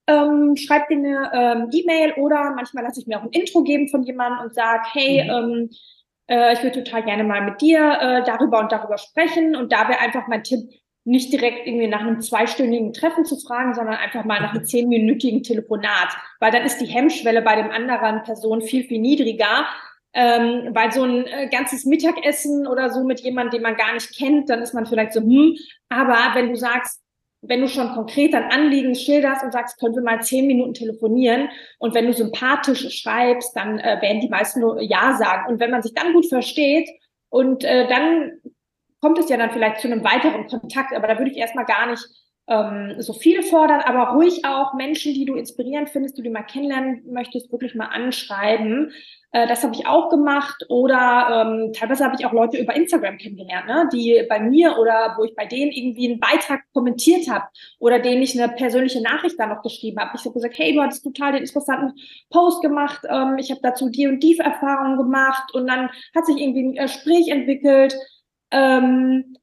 ähm, 0.06 0.56
schreibt 0.56 0.90
dir 0.90 0.99
eine 0.99 1.30
ähm, 1.32 1.70
E-Mail 1.73 2.12
oder 2.14 2.52
manchmal 2.54 2.84
lasse 2.84 3.00
ich 3.00 3.06
mir 3.06 3.18
auch 3.18 3.25
ein 3.25 3.30
Intro 3.30 3.62
geben 3.62 3.88
von 3.88 4.02
jemandem 4.02 4.44
und 4.44 4.54
sage, 4.54 4.82
hey, 4.92 5.25
mhm. 5.25 5.30
ähm, 5.30 5.70
äh, 6.26 6.52
ich 6.54 6.62
würde 6.62 6.82
total 6.82 7.04
gerne 7.04 7.25
mal 7.25 7.42
mit 7.42 7.61
dir 7.61 7.99
äh, 8.00 8.25
darüber 8.25 8.61
und 8.61 8.73
darüber 8.73 8.99
sprechen. 8.99 9.56
Und 9.56 9.73
da 9.73 9.88
wäre 9.88 10.00
einfach 10.00 10.26
mein 10.28 10.44
Tipp, 10.44 10.61
nicht 11.06 11.32
direkt 11.32 11.66
irgendwie 11.66 11.87
nach 11.87 12.00
einem 12.00 12.23
zweistündigen 12.23 12.94
Treffen 12.94 13.26
zu 13.26 13.37
fragen, 13.37 13.75
sondern 13.75 13.96
einfach 13.96 14.25
mal 14.25 14.40
nach 14.40 14.54
einem 14.54 14.64
zehnminütigen 14.64 15.42
Telefonat, 15.42 16.08
weil 16.40 16.50
dann 16.50 16.64
ist 16.64 16.78
die 16.78 16.87
Hemmschwelle 16.87 17.42
bei 17.42 17.56
dem 17.56 17.70
anderen 17.70 18.23
Person 18.23 18.62
viel, 18.62 18.84
viel 18.84 19.00
niedriger. 19.00 19.66
Ähm, 20.16 20.70
weil 20.73 20.92
so 20.92 21.02
ein 21.02 21.26
äh, 21.26 21.49
ganzes 21.49 21.84
Mittagessen 21.84 22.68
oder 22.68 22.88
so 22.90 23.02
mit 23.02 23.18
jemandem, 23.20 23.50
den 23.50 23.62
man 23.62 23.76
gar 23.76 23.92
nicht 23.92 24.16
kennt, 24.16 24.49
dann 24.49 24.62
ist 24.62 24.73
man 24.73 24.87
vielleicht 24.87 25.12
so, 25.12 25.20
hm, 25.20 25.56
aber 25.88 26.16
wenn 26.34 26.50
du 26.50 26.54
sagst, 26.54 27.03
wenn 27.48 27.60
du 27.60 27.68
schon 27.68 27.92
konkret 27.92 28.34
dein 28.34 28.50
Anliegen 28.50 28.94
schilderst 28.94 29.44
und 29.44 29.52
sagst, 29.52 29.78
können 29.78 29.94
wir 29.94 30.02
mal 30.02 30.22
zehn 30.22 30.46
Minuten 30.46 30.74
telefonieren 30.74 31.48
und 31.78 31.94
wenn 31.94 32.06
du 32.06 32.12
sympathisch 32.12 33.00
schreibst, 33.00 33.56
dann 33.56 33.78
äh, 33.78 34.00
werden 34.00 34.20
die 34.20 34.28
meisten 34.28 34.60
nur 34.60 34.80
Ja 34.80 35.16
sagen. 35.16 35.52
Und 35.52 35.60
wenn 35.60 35.70
man 35.70 35.82
sich 35.82 35.94
dann 35.94 36.12
gut 36.12 36.26
versteht 36.26 36.88
und 37.28 37.64
äh, 37.64 37.86
dann 37.88 38.32
kommt 39.00 39.18
es 39.18 39.28
ja 39.28 39.36
dann 39.36 39.50
vielleicht 39.50 39.80
zu 39.80 39.88
einem 39.88 40.04
weiteren 40.04 40.46
Kontakt, 40.46 40.94
aber 40.94 41.06
da 41.06 41.18
würde 41.18 41.30
ich 41.30 41.36
erstmal 41.36 41.66
gar 41.66 41.90
nicht 41.90 42.04
ähm, 42.46 42.96
so 42.98 43.14
viel 43.14 43.42
fordern, 43.42 43.80
aber 43.80 44.14
ruhig 44.14 44.44
auch 44.44 44.74
Menschen, 44.74 45.14
die 45.14 45.24
du 45.24 45.34
inspirierend 45.34 45.88
findest, 45.88 46.18
die 46.18 46.22
du 46.22 46.30
mal 46.30 46.42
kennenlernen 46.42 47.02
möchtest, 47.10 47.50
wirklich 47.50 47.74
mal 47.74 47.86
anschreiben. 47.86 48.92
Äh, 49.32 49.48
das 49.48 49.62
habe 49.64 49.74
ich 49.74 49.86
auch 49.86 50.10
gemacht. 50.10 50.66
Oder 50.68 51.46
ähm, 51.46 51.72
teilweise 51.72 52.04
habe 52.04 52.16
ich 52.18 52.26
auch 52.26 52.32
Leute 52.32 52.58
über 52.58 52.76
Instagram 52.76 53.16
kennengelernt, 53.16 53.66
ne? 53.66 53.88
die 53.92 54.26
bei 54.28 54.40
mir 54.40 54.76
oder 54.78 55.14
wo 55.16 55.24
ich 55.24 55.34
bei 55.34 55.46
denen 55.46 55.72
irgendwie 55.72 56.10
einen 56.10 56.20
Beitrag 56.20 56.60
kommentiert 56.74 57.30
habe 57.30 57.46
oder 57.78 57.98
denen 57.98 58.22
ich 58.22 58.38
eine 58.38 58.52
persönliche 58.52 59.00
Nachricht 59.00 59.40
dann 59.40 59.48
noch 59.48 59.62
geschrieben 59.62 59.98
habe. 59.98 60.10
Ich 60.14 60.24
habe 60.26 60.34
gesagt, 60.34 60.58
hey, 60.58 60.74
du 60.74 60.82
hattest 60.82 61.02
total 61.02 61.32
den 61.32 61.42
interessanten 61.42 61.98
Post 62.28 62.60
gemacht. 62.60 63.06
Ähm, 63.08 63.38
ich 63.38 63.50
habe 63.50 63.60
dazu 63.62 63.88
die 63.88 64.06
und 64.06 64.22
die 64.22 64.38
Erfahrungen 64.38 64.98
gemacht 64.98 65.54
und 65.54 65.66
dann 65.66 65.88
hat 66.14 66.26
sich 66.26 66.36
irgendwie 66.36 66.78
ein 66.78 66.86
Gespräch 66.86 67.28
entwickelt. 67.28 67.96
Ähm, 68.50 69.36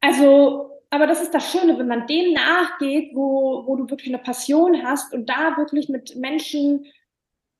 also 0.00 0.77
aber 0.90 1.06
das 1.06 1.20
ist 1.20 1.34
das 1.34 1.50
Schöne, 1.52 1.78
wenn 1.78 1.88
man 1.88 2.06
dem 2.06 2.32
nachgeht, 2.32 3.10
wo, 3.14 3.66
wo 3.66 3.76
du 3.76 3.90
wirklich 3.90 4.08
eine 4.08 4.22
Passion 4.22 4.82
hast 4.84 5.12
und 5.12 5.28
da 5.28 5.56
wirklich 5.58 5.88
mit 5.88 6.16
Menschen, 6.16 6.86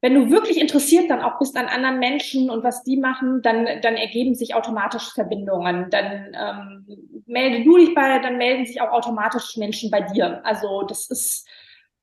wenn 0.00 0.14
du 0.14 0.30
wirklich 0.30 0.58
interessiert 0.58 1.10
dann 1.10 1.20
auch 1.20 1.38
bist 1.38 1.56
an 1.56 1.66
anderen 1.66 1.98
Menschen 1.98 2.48
und 2.48 2.64
was 2.64 2.84
die 2.84 2.96
machen, 2.96 3.42
dann, 3.42 3.66
dann 3.82 3.96
ergeben 3.96 4.34
sich 4.34 4.54
automatisch 4.54 5.12
Verbindungen. 5.12 5.90
Dann 5.90 6.36
ähm, 6.40 7.22
melde 7.26 7.64
du 7.64 7.76
dich 7.76 7.94
bei, 7.94 8.18
dann 8.18 8.38
melden 8.38 8.64
sich 8.64 8.80
auch 8.80 8.92
automatisch 8.92 9.56
Menschen 9.56 9.90
bei 9.90 10.00
dir. 10.00 10.40
Also 10.46 10.84
das 10.84 11.10
ist, 11.10 11.46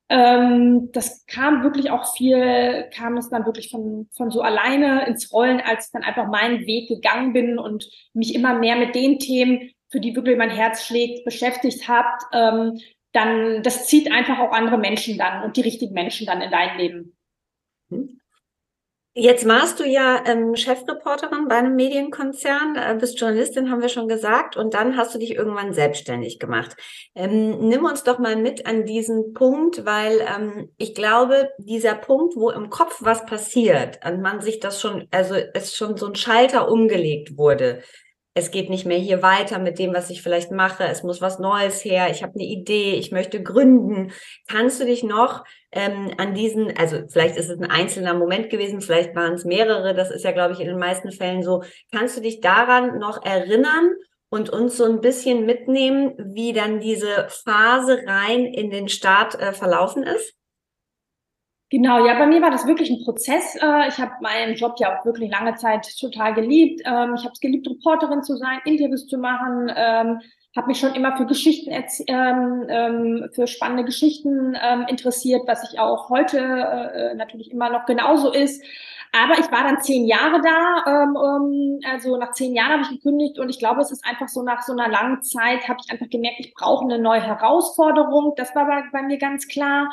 ähm, 0.09 0.91
das 0.91 1.25
kam 1.25 1.63
wirklich 1.63 1.89
auch 1.89 2.15
viel, 2.15 2.87
kam 2.93 3.17
es 3.17 3.29
dann 3.29 3.47
wirklich 3.47 3.71
von, 3.71 4.07
von 4.11 4.29
so 4.29 4.41
alleine 4.41 5.07
ins 5.07 5.33
Rollen, 5.33 5.59
als 5.59 5.87
ich 5.87 5.91
dann 5.91 6.03
einfach 6.03 6.27
meinen 6.27 6.67
Weg 6.67 6.87
gegangen 6.87 7.33
bin 7.33 7.57
und 7.57 7.89
mich 8.13 8.35
immer 8.35 8.53
mehr 8.53 8.75
mit 8.75 8.93
den 8.93 9.17
Themen 9.17 9.71
für 9.89 9.99
die 9.99 10.15
wirklich 10.15 10.37
mein 10.37 10.49
Herz 10.49 10.83
schlägt, 10.83 11.25
beschäftigt 11.25 11.87
habt, 11.87 12.23
ähm, 12.33 12.79
dann 13.13 13.63
das 13.63 13.87
zieht 13.87 14.11
einfach 14.11 14.39
auch 14.39 14.51
andere 14.51 14.77
Menschen 14.77 15.17
dann 15.17 15.43
und 15.43 15.55
die 15.57 15.61
richtigen 15.61 15.93
Menschen 15.93 16.27
dann 16.27 16.41
in 16.41 16.51
dein 16.51 16.77
Leben. 16.77 17.17
Hm. 17.89 18.19
Jetzt 19.17 19.47
warst 19.47 19.79
du 19.79 19.85
ja 19.85 20.21
ähm, 20.25 20.57
Chefreporterin 20.57 21.47
bei 21.47 21.55
einem 21.55 21.77
Medienkonzern, 21.77 22.75
äh, 22.75 22.97
bist 22.99 23.17
Journalistin, 23.17 23.71
haben 23.71 23.81
wir 23.81 23.87
schon 23.87 24.09
gesagt, 24.09 24.57
und 24.57 24.73
dann 24.73 24.97
hast 24.97 25.15
du 25.15 25.19
dich 25.19 25.35
irgendwann 25.35 25.71
selbstständig 25.71 26.37
gemacht. 26.37 26.75
Ähm, 27.15 27.69
nimm 27.69 27.85
uns 27.85 28.03
doch 28.03 28.19
mal 28.19 28.35
mit 28.35 28.67
an 28.67 28.83
diesen 28.85 29.31
Punkt, 29.33 29.85
weil 29.85 30.19
ähm, 30.19 30.69
ich 30.75 30.93
glaube, 30.95 31.49
dieser 31.59 31.95
Punkt, 31.95 32.35
wo 32.35 32.49
im 32.49 32.69
Kopf 32.69 32.97
was 32.99 33.25
passiert 33.25 34.05
und 34.05 34.21
man 34.21 34.41
sich 34.41 34.59
das 34.59 34.81
schon, 34.81 35.07
also 35.11 35.35
es 35.53 35.77
schon 35.77 35.95
so 35.95 36.07
ein 36.07 36.15
Schalter 36.15 36.69
umgelegt 36.69 37.37
wurde, 37.37 37.83
es 38.37 38.51
geht 38.51 38.69
nicht 38.69 38.85
mehr 38.85 38.97
hier 38.97 39.21
weiter 39.21 39.59
mit 39.59 39.79
dem, 39.79 39.93
was 39.93 40.09
ich 40.09 40.21
vielleicht 40.21 40.51
mache, 40.51 40.83
es 40.83 41.03
muss 41.03 41.21
was 41.21 41.39
Neues 41.39 41.83
her, 41.85 42.09
ich 42.11 42.21
habe 42.21 42.33
eine 42.35 42.43
Idee, 42.43 42.95
ich 42.95 43.11
möchte 43.11 43.41
gründen. 43.41 44.11
Kannst 44.47 44.81
du 44.81 44.85
dich 44.85 45.03
noch 45.03 45.45
ähm, 45.71 46.11
an 46.17 46.33
diesen, 46.33 46.77
also 46.77 46.97
vielleicht 47.07 47.37
ist 47.37 47.49
es 47.49 47.57
ein 47.57 47.71
einzelner 47.71 48.13
Moment 48.13 48.49
gewesen, 48.49 48.81
vielleicht 48.81 49.15
waren 49.15 49.35
es 49.35 49.45
mehrere, 49.45 49.95
das 49.95 50.11
ist 50.11 50.25
ja, 50.25 50.31
glaube 50.31 50.53
ich, 50.53 50.59
in 50.59 50.67
den 50.67 50.77
meisten 50.77 51.13
Fällen 51.13 51.43
so. 51.43 51.63
Kannst 51.93 52.17
du 52.17 52.21
dich 52.21 52.41
daran 52.41 52.99
noch 52.99 53.23
erinnern 53.25 53.91
und 54.29 54.49
uns 54.49 54.75
so 54.75 54.83
ein 54.83 54.99
bisschen 54.99 55.45
mitnehmen, 55.45 56.13
wie 56.17 56.51
dann 56.51 56.81
diese 56.81 57.27
Phase 57.29 58.03
rein 58.05 58.45
in 58.45 58.69
den 58.69 58.89
Start 58.89 59.39
äh, 59.39 59.53
verlaufen 59.53 60.03
ist? 60.03 60.35
Genau, 61.71 62.05
ja, 62.05 62.13
bei 62.13 62.27
mir 62.27 62.41
war 62.43 62.51
das 62.51 62.67
wirklich 62.67 62.91
ein 62.91 63.03
Prozess. 63.03 63.55
Äh, 63.55 63.87
ich 63.87 63.97
habe 63.97 64.11
meinen 64.21 64.55
Job 64.55 64.75
ja 64.77 64.99
auch 64.99 65.05
wirklich 65.05 65.31
lange 65.31 65.55
Zeit 65.55 65.87
total 65.99 66.33
geliebt. 66.35 66.81
Ähm, 66.85 67.15
ich 67.15 67.23
habe 67.23 67.31
es 67.33 67.39
geliebt, 67.39 67.67
Reporterin 67.67 68.21
zu 68.23 68.35
sein, 68.37 68.59
Interviews 68.65 69.07
zu 69.07 69.17
machen, 69.17 69.71
ähm, 69.75 70.21
habe 70.55 70.67
mich 70.67 70.79
schon 70.79 70.93
immer 70.93 71.17
für 71.17 71.25
Geschichten, 71.25 71.71
ähm, 72.07 73.29
für 73.33 73.45
spannende 73.45 73.83
Geschichten 73.83 74.55
interessiert, 74.87 75.41
was 75.47 75.69
ich 75.69 75.79
auch 75.79 76.09
heute 76.09 76.37
äh, 76.39 77.13
natürlich 77.15 77.51
immer 77.51 77.69
noch 77.69 77.85
genauso 77.85 78.31
ist. 78.31 78.63
Aber 79.11 79.33
ich 79.33 79.51
war 79.51 79.63
dann 79.63 79.81
zehn 79.81 80.05
Jahre 80.05 80.39
da, 80.41 81.11
also 81.91 82.15
nach 82.17 82.31
zehn 82.31 82.53
Jahren 82.53 82.71
habe 82.71 82.83
ich 82.83 82.89
gekündigt 82.89 83.37
und 83.37 83.49
ich 83.49 83.59
glaube, 83.59 83.81
es 83.81 83.91
ist 83.91 84.05
einfach 84.05 84.29
so 84.29 84.43
nach 84.43 84.61
so 84.61 84.71
einer 84.71 84.87
langen 84.87 85.21
Zeit 85.23 85.67
habe 85.67 85.79
ich 85.85 85.91
einfach 85.91 86.09
gemerkt, 86.09 86.39
ich 86.39 86.53
brauche 86.53 86.85
eine 86.85 86.99
neue 86.99 87.21
Herausforderung. 87.21 88.33
Das 88.37 88.55
war 88.55 88.65
bei, 88.65 88.83
bei 88.93 89.01
mir 89.03 89.17
ganz 89.17 89.47
klar. 89.49 89.89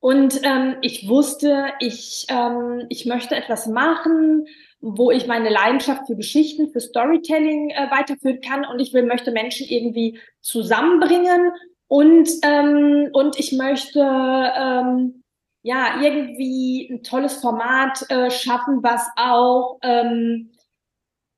Und 0.00 0.40
ähm, 0.44 0.76
ich 0.82 1.08
wusste, 1.08 1.72
ich, 1.80 2.26
ähm, 2.28 2.86
ich 2.90 3.06
möchte 3.06 3.34
etwas 3.34 3.66
machen, 3.66 4.46
wo 4.80 5.10
ich 5.10 5.26
meine 5.26 5.48
Leidenschaft 5.48 6.06
für 6.06 6.16
Geschichten, 6.16 6.70
für 6.70 6.80
Storytelling 6.80 7.70
äh, 7.70 7.90
weiterführen 7.90 8.40
kann. 8.40 8.64
Und 8.64 8.78
ich 8.78 8.92
will, 8.92 9.04
möchte 9.04 9.32
Menschen 9.32 9.66
irgendwie 9.68 10.20
zusammenbringen. 10.42 11.50
Und, 11.88 12.28
ähm, 12.42 13.08
und 13.12 13.38
ich 13.38 13.52
möchte 13.52 14.00
ähm, 14.00 15.22
ja 15.62 16.00
irgendwie 16.00 16.88
ein 16.90 17.02
tolles 17.02 17.36
Format 17.36 18.08
äh, 18.08 18.30
schaffen, 18.30 18.82
was 18.82 19.08
auch 19.16 19.78
ähm, 19.82 20.52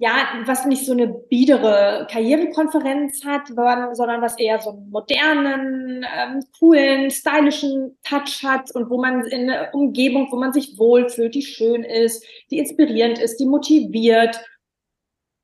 ja, 0.01 0.29
was 0.47 0.65
nicht 0.65 0.87
so 0.87 0.93
eine 0.93 1.09
biedere 1.09 2.07
Karrierekonferenz 2.09 3.25
hat, 3.25 3.49
sondern 3.49 4.23
was 4.23 4.39
eher 4.39 4.61
so 4.61 4.71
einen 4.71 4.91
modernen, 4.91 6.07
ähm, 6.17 6.45
coolen, 6.59 7.11
stylischen 7.11 7.99
Touch 8.05 8.45
hat 8.45 8.71
und 8.77 8.91
wo 8.91 9.01
man 9.01 9.25
in 9.27 9.51
einer 9.51 9.75
Umgebung, 9.75 10.29
wo 10.31 10.37
man 10.37 10.53
sich 10.53 10.79
wohlfühlt, 10.79 11.35
die 11.35 11.43
schön 11.43 11.83
ist, 11.83 12.25
die 12.53 12.59
inspirierend 12.59 13.19
ist, 13.19 13.39
die 13.39 13.47
motiviert. 13.47 14.41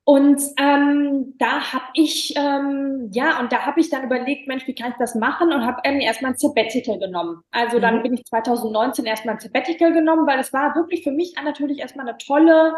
Und 0.06 0.40
ähm, 0.58 1.34
da 1.38 1.72
habe 1.72 1.86
ich, 1.94 2.34
ähm, 2.36 3.10
ja, 3.12 3.40
und 3.40 3.50
da 3.50 3.66
habe 3.66 3.80
ich 3.80 3.90
dann 3.90 4.04
überlegt, 4.04 4.46
Mensch, 4.46 4.68
wie 4.68 4.74
kann 4.74 4.92
ich 4.92 4.98
das 4.98 5.16
machen? 5.16 5.52
Und 5.52 5.66
habe 5.66 5.80
ähm, 5.82 5.98
erstmal 5.98 6.32
ein 6.32 6.36
Sabbatical 6.36 6.98
genommen. 7.00 7.42
Also 7.50 7.80
dann 7.80 7.98
mhm. 7.98 8.02
bin 8.02 8.14
ich 8.14 8.24
2019 8.26 9.06
erstmal 9.06 9.34
ein 9.34 9.40
Sabbatical 9.40 9.92
genommen, 9.92 10.26
weil 10.28 10.38
es 10.38 10.52
war 10.52 10.76
wirklich 10.76 11.02
für 11.02 11.10
mich 11.10 11.34
natürlich 11.42 11.78
erstmal 11.80 12.06
eine 12.06 12.18
tolle 12.18 12.74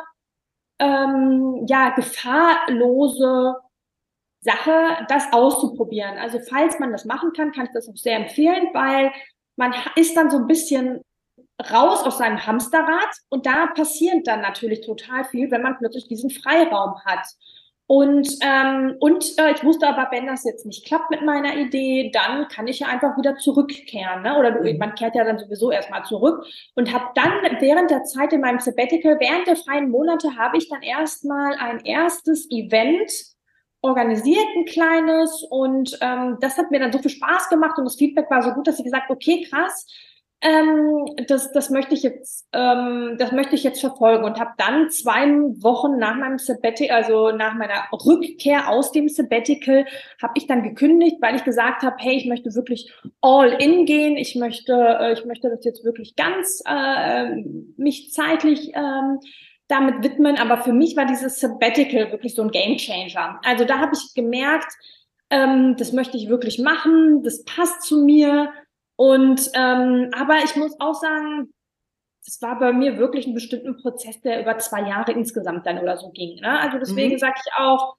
ähm, 0.79 1.65
ja, 1.67 1.91
gefahrlose 1.91 3.57
Sache, 4.41 5.07
das 5.09 5.33
auszuprobieren. 5.33 6.19
Also 6.19 6.39
falls 6.39 6.79
man 6.79 6.93
das 6.93 7.05
machen 7.05 7.33
kann, 7.33 7.53
kann 7.53 7.67
ich 7.67 7.73
das 7.73 7.89
auch 7.89 7.97
sehr 7.97 8.17
empfehlen, 8.17 8.69
weil 8.73 9.13
man 9.57 9.75
ist 9.97 10.17
dann 10.17 10.31
so 10.31 10.37
ein 10.37 10.47
bisschen 10.47 11.01
raus 11.71 12.03
aus 12.05 12.19
seinem 12.19 12.47
Hamsterrad 12.47 13.09
und 13.31 13.47
da 13.47 13.69
passiert 13.69 14.27
dann 14.27 14.43
natürlich 14.43 14.83
total 14.83 15.25
viel, 15.25 15.51
wenn 15.51 15.63
man 15.63 15.79
plötzlich 15.79 16.07
diesen 16.07 16.31
Freiraum 16.31 17.03
hat. 17.05 17.27
Und, 17.89 18.29
ähm, 18.41 18.97
und 18.99 19.25
äh, 19.39 19.53
ich 19.53 19.63
wusste 19.63 19.87
aber, 19.87 20.09
wenn 20.11 20.27
das 20.27 20.43
jetzt 20.43 20.67
nicht 20.67 20.85
klappt 20.85 21.11
mit 21.11 21.23
meiner 21.23 21.57
Idee, 21.57 22.11
dann 22.13 22.49
kann 22.49 22.67
ich 22.67 22.81
ja 22.81 22.89
einfach 22.89 23.17
wieder 23.17 23.37
zurückkehren. 23.37 24.23
Ne? 24.23 24.37
Oder 24.37 24.61
mhm. 24.61 24.79
man 24.79 24.95
kehrt 24.97 25.15
ja 25.15 25.25
dann 25.25 25.39
sowieso 25.39 25.71
erstmal 25.71 26.05
zurück. 26.05 26.45
Und 26.75 26.93
habe 26.93 27.07
dann 27.15 27.33
während 27.61 27.91
der 27.91 28.03
Zeit 28.03 28.33
in 28.33 28.41
meinem 28.41 28.59
Sabbatical, 28.59 29.21
während 29.21 29.47
der 29.47 29.57
freien 29.57 29.91
Monate, 29.91 30.37
habe 30.37 30.57
ich 30.57 30.69
dann 30.69 30.83
erstmal 30.83 31.55
ein 31.55 31.79
erstes 31.85 32.51
Event 32.51 33.11
organisiert, 33.83 34.47
ein 34.57 34.65
kleines. 34.65 35.45
Und 35.49 35.97
ähm, 36.01 36.39
das 36.41 36.59
hat 36.59 36.73
mir 36.73 36.81
dann 36.81 36.93
so 36.93 36.99
viel 36.99 37.13
Spaß 37.13 37.49
gemacht 37.51 37.79
und 37.79 37.85
das 37.85 37.97
Feedback 37.97 38.29
war 38.29 38.43
so 38.43 38.51
gut, 38.51 38.67
dass 38.67 38.79
ich 38.79 38.85
gesagt 38.85 39.11
okay, 39.11 39.47
krass, 39.49 39.87
ähm, 40.43 41.07
das, 41.29 41.53
das 41.53 41.71
möchte 41.71 41.95
ich 41.95 42.03
jetzt, 42.03 42.47
ähm, 42.53 43.17
das 43.19 43.33
möchte 43.33 43.55
ich 43.55 43.65
jetzt 43.65 43.81
verfolgen 43.81 44.25
und 44.25 44.39
habe 44.39 44.51
dann 44.59 44.91
zwei 44.91 45.27
Wochen 45.63 45.97
nach 45.99 46.17
meinem 46.17 46.39
Sabbatical, 46.39 46.97
also 46.97 47.31
nach 47.31 47.55
meiner 47.55 47.85
Rückkehr 47.93 48.69
aus 48.69 48.93
dem 48.93 49.09
Sabbatical, 49.09 49.87
habe 50.21 50.35
ich 50.37 50.47
dann 50.47 50.63
gekündigt, 50.63 51.17
weil 51.21 51.37
ich 51.37 51.45
gesagt 51.45 51.83
habe, 51.83 51.97
hey, 51.99 52.17
ich 52.17 52.27
möchte 52.27 52.55
wirklich 52.55 52.93
all 53.23 53.51
in 53.63 53.87
gehen, 53.87 54.17
ich 54.17 54.35
möchte, 54.37 54.73
äh, 54.75 55.15
ich 55.15 55.25
möchte 55.25 55.49
das 55.49 55.65
jetzt 55.65 55.85
wirklich 55.85 56.17
ganz 56.17 56.63
äh, 56.67 57.43
mich 57.79 58.13
zeitlich 58.13 58.73
ähm, 58.75 59.21
damit 59.69 60.05
widmen. 60.05 60.37
Aber 60.37 60.59
für 60.59 60.73
mich 60.73 60.97
war 60.97 61.07
dieses 61.07 61.41
Sabbatical 61.41 62.13
wirklich 62.13 62.35
so 62.35 62.43
ein 62.43 62.51
Game 62.51 62.77
Changer. 62.77 63.41
Also 63.43 63.65
da 63.65 63.79
habe 63.79 63.93
ich 63.95 64.15
gemerkt, 64.15 64.71
ähm, 65.31 65.77
das 65.77 65.93
möchte 65.93 66.17
ich 66.17 66.29
wirklich 66.29 66.59
machen, 66.59 67.23
das 67.23 67.43
passt 67.45 67.83
zu 67.83 68.05
mir. 68.05 68.53
Und 68.97 69.51
ähm, 69.55 70.11
aber 70.19 70.39
ich 70.45 70.57
muss 70.57 70.75
auch 70.81 70.95
sagen, 70.95 71.53
das 72.25 72.43
war 72.43 72.59
bei 72.59 72.73
mir 72.73 72.99
wirklich 72.99 73.27
ein 73.27 73.35
bestimmter 73.35 73.75
Prozess, 73.75 74.21
der 74.21 74.43
über 74.43 74.59
zwei 74.59 74.81
Jahre 74.81 75.13
insgesamt 75.13 75.67
dann 75.67 75.79
oder 75.79 75.97
so 75.97 76.11
ging. 76.11 76.41
Ne? 76.41 76.59
Also 76.61 76.79
deswegen 76.79 77.15
mhm. 77.15 77.19
sage 77.19 77.35
ich 77.37 77.53
auch, 77.57 77.97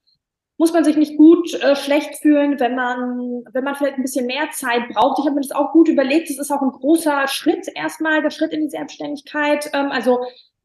muss 0.57 0.73
man 0.73 0.83
sich 0.83 0.97
nicht 0.97 1.17
gut 1.17 1.53
äh, 1.53 1.75
schlecht 1.75 2.17
fühlen, 2.17 2.59
wenn 2.59 2.75
man, 2.75 3.43
wenn 3.53 3.63
man 3.63 3.75
vielleicht 3.75 3.97
ein 3.97 4.01
bisschen 4.01 4.25
mehr 4.25 4.49
Zeit 4.51 4.89
braucht. 4.89 5.19
Ich 5.19 5.25
habe 5.25 5.35
mir 5.35 5.41
das 5.41 5.51
auch 5.51 5.71
gut 5.71 5.87
überlegt. 5.87 6.29
Es 6.29 6.39
ist 6.39 6.51
auch 6.51 6.61
ein 6.61 6.71
großer 6.71 7.27
Schritt 7.27 7.67
erstmal, 7.75 8.21
der 8.21 8.31
Schritt 8.31 8.53
in 8.53 8.61
die 8.61 8.69
Selbstständigkeit. 8.69 9.69
Ähm, 9.73 9.91
also 9.91 10.19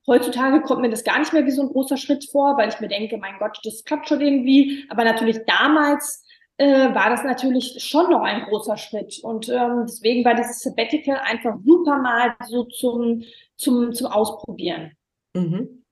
heutzutage 0.07 0.63
kommt 0.63 0.81
mir 0.81 0.91
das 0.91 1.05
gar 1.05 1.19
nicht 1.19 1.33
mehr 1.33 1.47
wie 1.47 1.51
so 1.51 1.63
ein 1.63 1.69
großer 1.69 1.99
Schritt 1.99 2.29
vor, 2.31 2.57
weil 2.57 2.71
ich 2.71 2.81
mir 2.81 2.89
denke, 2.89 3.19
mein 3.19 3.39
Gott, 3.39 3.59
das 3.65 3.85
klappt 3.85 4.09
schon 4.09 4.23
irgendwie. 4.23 4.87
Aber 4.89 5.05
natürlich 5.05 5.41
damals 5.47 6.25
äh, 6.59 6.95
war 6.95 7.11
das 7.11 7.25
natürlich 7.25 7.83
schon 7.83 8.11
noch 8.11 8.23
ein 8.23 8.45
großer 8.45 8.77
Schritt. 8.77 9.21
Und 9.23 9.49
ähm, 9.49 9.85
deswegen 9.87 10.25
war 10.25 10.35
dieses 10.35 10.61
Sabbatical 10.61 11.19
einfach 11.25 11.57
super 11.65 11.99
mal 11.99 12.35
so 12.47 12.65
zum, 12.65 13.23
zum, 13.57 13.93
zum 13.93 14.07
Ausprobieren. 14.09 14.93
Mhm. 15.35 15.83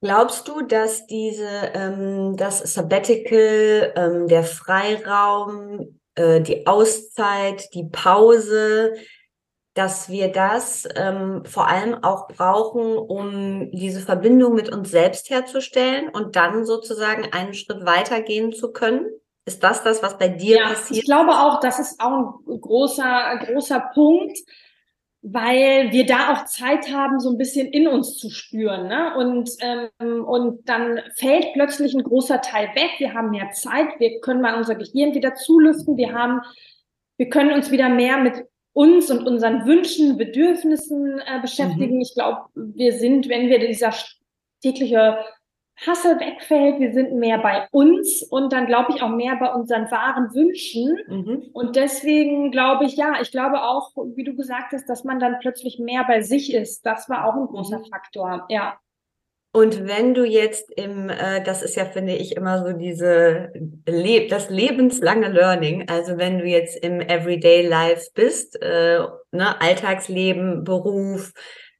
Glaubst 0.00 0.46
du, 0.46 0.62
dass 0.62 1.06
diese, 1.06 1.72
ähm, 1.74 2.36
das 2.36 2.60
Sabbatical, 2.74 3.92
ähm, 3.96 4.28
der 4.28 4.44
Freiraum, 4.44 5.98
äh, 6.14 6.40
die 6.40 6.66
Auszeit, 6.68 7.68
die 7.74 7.84
Pause, 7.84 8.94
dass 9.78 10.08
wir 10.08 10.32
das 10.32 10.88
ähm, 10.96 11.44
vor 11.44 11.68
allem 11.68 12.02
auch 12.02 12.26
brauchen, 12.26 12.98
um 12.98 13.70
diese 13.70 14.00
Verbindung 14.00 14.54
mit 14.54 14.70
uns 14.70 14.90
selbst 14.90 15.30
herzustellen 15.30 16.08
und 16.08 16.34
dann 16.34 16.66
sozusagen 16.66 17.32
einen 17.32 17.54
Schritt 17.54 17.86
weitergehen 17.86 18.52
zu 18.52 18.72
können? 18.72 19.06
Ist 19.46 19.62
das 19.62 19.84
das, 19.84 20.02
was 20.02 20.18
bei 20.18 20.28
dir 20.28 20.56
ja, 20.56 20.68
passiert? 20.68 20.98
Ich 20.98 21.04
glaube 21.04 21.30
auch, 21.30 21.60
das 21.60 21.78
ist 21.78 22.00
auch 22.00 22.42
ein 22.48 22.60
großer, 22.60 23.38
großer 23.46 23.90
Punkt, 23.94 24.36
weil 25.22 25.92
wir 25.92 26.06
da 26.06 26.32
auch 26.32 26.44
Zeit 26.46 26.92
haben, 26.92 27.20
so 27.20 27.30
ein 27.30 27.38
bisschen 27.38 27.68
in 27.68 27.86
uns 27.86 28.16
zu 28.18 28.30
spüren. 28.30 28.88
Ne? 28.88 29.14
Und, 29.16 29.50
ähm, 29.60 30.24
und 30.24 30.68
dann 30.68 31.00
fällt 31.14 31.52
plötzlich 31.52 31.94
ein 31.94 32.02
großer 32.02 32.40
Teil 32.40 32.68
weg. 32.74 32.90
Wir 32.98 33.14
haben 33.14 33.30
mehr 33.30 33.50
Zeit, 33.52 34.00
wir 34.00 34.20
können 34.20 34.40
mal 34.40 34.56
unser 34.56 34.74
Gehirn 34.74 35.14
wieder 35.14 35.34
zulüften, 35.34 35.96
wir 35.96 36.12
haben 36.12 36.42
wir 37.18 37.28
können 37.28 37.52
uns 37.52 37.70
wieder 37.70 37.88
mehr 37.88 38.18
mit 38.18 38.44
uns 38.78 39.10
und 39.10 39.26
unseren 39.26 39.66
Wünschen, 39.66 40.16
Bedürfnissen 40.16 41.18
äh, 41.18 41.40
beschäftigen. 41.40 41.96
Mhm. 41.96 42.00
Ich 42.00 42.14
glaube, 42.14 42.42
wir 42.54 42.92
sind, 42.92 43.28
wenn 43.28 43.48
wir 43.48 43.58
dieser 43.58 43.92
tägliche 44.62 45.18
Hassel 45.84 46.20
wegfällt, 46.20 46.78
wir 46.78 46.92
sind 46.92 47.14
mehr 47.14 47.38
bei 47.38 47.66
uns 47.72 48.22
und 48.22 48.52
dann 48.52 48.66
glaube 48.66 48.92
ich 48.94 49.02
auch 49.02 49.08
mehr 49.08 49.34
bei 49.34 49.52
unseren 49.52 49.90
wahren 49.90 50.32
Wünschen. 50.32 50.96
Mhm. 51.08 51.50
Und 51.52 51.74
deswegen 51.74 52.52
glaube 52.52 52.84
ich, 52.84 52.96
ja, 52.96 53.20
ich 53.20 53.32
glaube 53.32 53.62
auch, 53.62 53.96
wie 54.14 54.22
du 54.22 54.36
gesagt 54.36 54.72
hast, 54.72 54.88
dass 54.88 55.02
man 55.02 55.18
dann 55.18 55.40
plötzlich 55.40 55.80
mehr 55.80 56.04
bei 56.04 56.20
sich 56.20 56.54
ist. 56.54 56.86
Das 56.86 57.08
war 57.08 57.26
auch 57.26 57.34
ein 57.34 57.46
großer 57.48 57.80
mhm. 57.80 57.86
Faktor, 57.86 58.46
ja. 58.48 58.78
Und 59.52 59.86
wenn 59.88 60.12
du 60.14 60.24
jetzt 60.24 60.70
im, 60.76 61.08
äh, 61.08 61.42
das 61.42 61.62
ist 61.62 61.74
ja, 61.76 61.86
finde 61.86 62.14
ich, 62.14 62.36
immer 62.36 62.64
so 62.64 62.72
diese, 62.72 63.50
Le 63.86 64.28
das 64.28 64.50
lebenslange 64.50 65.28
Learning, 65.28 65.88
also 65.88 66.18
wenn 66.18 66.38
du 66.38 66.44
jetzt 66.44 66.76
im 66.84 67.00
Everyday 67.00 67.66
Life 67.66 68.08
bist, 68.14 68.60
äh, 68.62 68.98
ne, 69.32 69.60
Alltagsleben, 69.60 70.64
Beruf, 70.64 71.32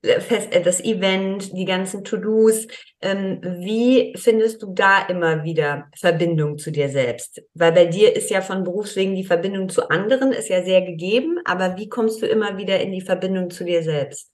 äh, 0.03 0.21
Fest, 0.21 0.55
äh, 0.55 0.63
das 0.63 0.81
Event, 0.83 1.53
die 1.57 1.67
ganzen 1.67 2.05
To-Dos, 2.05 2.69
ähm, 3.03 3.41
wie 3.43 4.15
findest 4.17 4.63
du 4.63 4.73
da 4.73 5.07
immer 5.07 5.45
wieder 5.45 5.89
Verbindung 5.95 6.57
zu 6.57 6.71
dir 6.71 6.89
selbst? 6.89 7.43
Weil 7.55 7.73
bei 7.73 7.85
dir 7.85 8.17
ist 8.17 8.31
ja 8.31 8.41
von 8.41 8.65
Berufswegen 8.65 9.15
die 9.15 9.25
Verbindung 9.25 9.69
zu 9.69 9.89
anderen, 9.91 10.33
ist 10.33 10.49
ja 10.49 10.63
sehr 10.65 10.83
gegeben, 10.83 11.39
aber 11.45 11.77
wie 11.77 11.89
kommst 11.89 12.23
du 12.23 12.27
immer 12.27 12.57
wieder 12.57 12.81
in 12.81 12.93
die 12.93 13.03
Verbindung 13.03 13.51
zu 13.51 13.65
dir 13.65 13.83
selbst? 13.83 14.31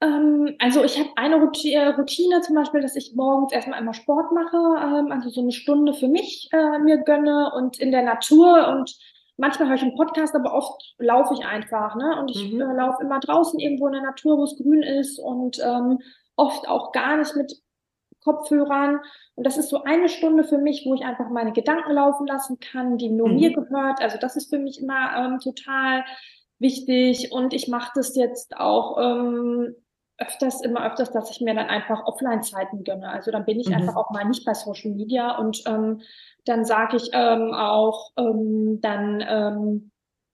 Ähm, 0.00 0.54
also 0.58 0.82
ich 0.82 0.98
habe 0.98 1.10
eine 1.16 1.36
äh, 1.36 1.86
Routine 1.88 2.40
zum 2.40 2.54
Beispiel, 2.54 2.80
dass 2.80 2.96
ich 2.96 3.14
morgens 3.14 3.52
erstmal 3.52 3.78
einmal 3.78 3.94
Sport 3.94 4.32
mache, 4.32 4.56
ähm, 4.56 5.12
also 5.12 5.28
so 5.28 5.42
eine 5.42 5.52
Stunde 5.52 5.92
für 5.92 6.08
mich 6.08 6.48
äh, 6.52 6.78
mir 6.78 6.98
gönne 6.98 7.52
und 7.54 7.78
in 7.78 7.90
der 7.90 8.02
Natur 8.02 8.68
und 8.68 8.96
manchmal 9.36 9.68
höre 9.68 9.76
ich 9.76 9.82
einen 9.82 9.96
Podcast, 9.96 10.34
aber 10.34 10.54
oft 10.54 10.94
laufe 10.98 11.34
ich 11.34 11.44
einfach, 11.44 11.96
ne? 11.96 12.18
Und 12.18 12.30
ich 12.30 12.52
mhm. 12.52 12.60
äh, 12.60 12.74
laufe 12.74 13.02
immer 13.02 13.20
draußen 13.20 13.58
irgendwo 13.58 13.88
in 13.88 13.94
der 13.94 14.02
Natur, 14.02 14.38
wo 14.38 14.44
es 14.44 14.56
grün 14.56 14.82
ist 14.82 15.18
und 15.18 15.58
ähm, 15.62 15.98
oft 16.36 16.66
auch 16.68 16.92
gar 16.92 17.16
nicht 17.16 17.36
mit 17.36 17.52
Kopfhörern. 18.22 19.00
Und 19.34 19.46
das 19.46 19.56
ist 19.56 19.70
so 19.70 19.82
eine 19.82 20.08
Stunde 20.08 20.44
für 20.44 20.58
mich, 20.58 20.84
wo 20.86 20.94
ich 20.94 21.02
einfach 21.02 21.30
meine 21.30 21.52
Gedanken 21.52 21.92
laufen 21.92 22.26
lassen 22.26 22.58
kann, 22.60 22.98
die 22.98 23.08
nur 23.08 23.28
mhm. 23.28 23.36
mir 23.36 23.52
gehört. 23.52 24.00
Also 24.00 24.18
das 24.18 24.36
ist 24.36 24.50
für 24.50 24.58
mich 24.58 24.80
immer 24.80 25.16
ähm, 25.16 25.38
total 25.40 26.04
wichtig. 26.58 27.32
Und 27.32 27.54
ich 27.54 27.68
mache 27.68 27.92
das 27.94 28.16
jetzt 28.16 28.56
auch 28.56 28.98
ähm, 28.98 29.74
öfters, 30.20 30.60
immer 30.60 30.86
öfters, 30.86 31.10
dass 31.10 31.30
ich 31.30 31.40
mir 31.40 31.54
dann 31.54 31.68
einfach 31.68 32.04
Offline-Zeiten 32.04 32.84
gönne. 32.84 33.08
Also 33.08 33.30
dann 33.30 33.46
bin 33.46 33.58
ich 33.58 33.68
mhm. 33.68 33.76
einfach 33.76 33.96
auch 33.96 34.10
mal 34.10 34.24
nicht 34.24 34.44
bei 34.44 34.54
Social 34.54 34.90
Media 34.92 35.36
und 35.38 35.62
ähm, 35.66 36.02
dann 36.44 36.64
sage 36.64 36.96
ich 36.96 37.10
ähm, 37.12 37.52
auch, 37.54 38.10
ähm, 38.16 38.80
dann 38.80 39.24
ähm, 39.26 39.90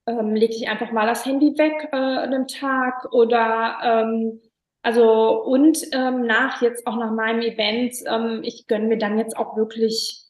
ähm, 0.07 0.35
lege 0.35 0.55
ich 0.55 0.68
einfach 0.68 0.92
mal 0.92 1.07
das 1.07 1.25
Handy 1.25 1.57
weg 1.57 1.88
äh, 1.92 1.96
an 1.96 2.35
einem 2.35 2.46
Tag 2.49 3.12
oder 3.12 3.79
ähm, 3.83 4.40
also 4.83 5.42
und 5.42 5.79
ähm, 5.92 6.27
nach 6.27 6.62
jetzt 6.62 6.87
auch 6.87 6.96
nach 6.96 7.12
meinem 7.12 7.40
Event, 7.40 7.94
ähm, 8.07 8.40
ich 8.44 8.66
gönne 8.66 8.87
mir 8.87 8.99
dann 8.99 9.18
jetzt 9.18 9.37
auch 9.37 9.57
wirklich 9.57 10.27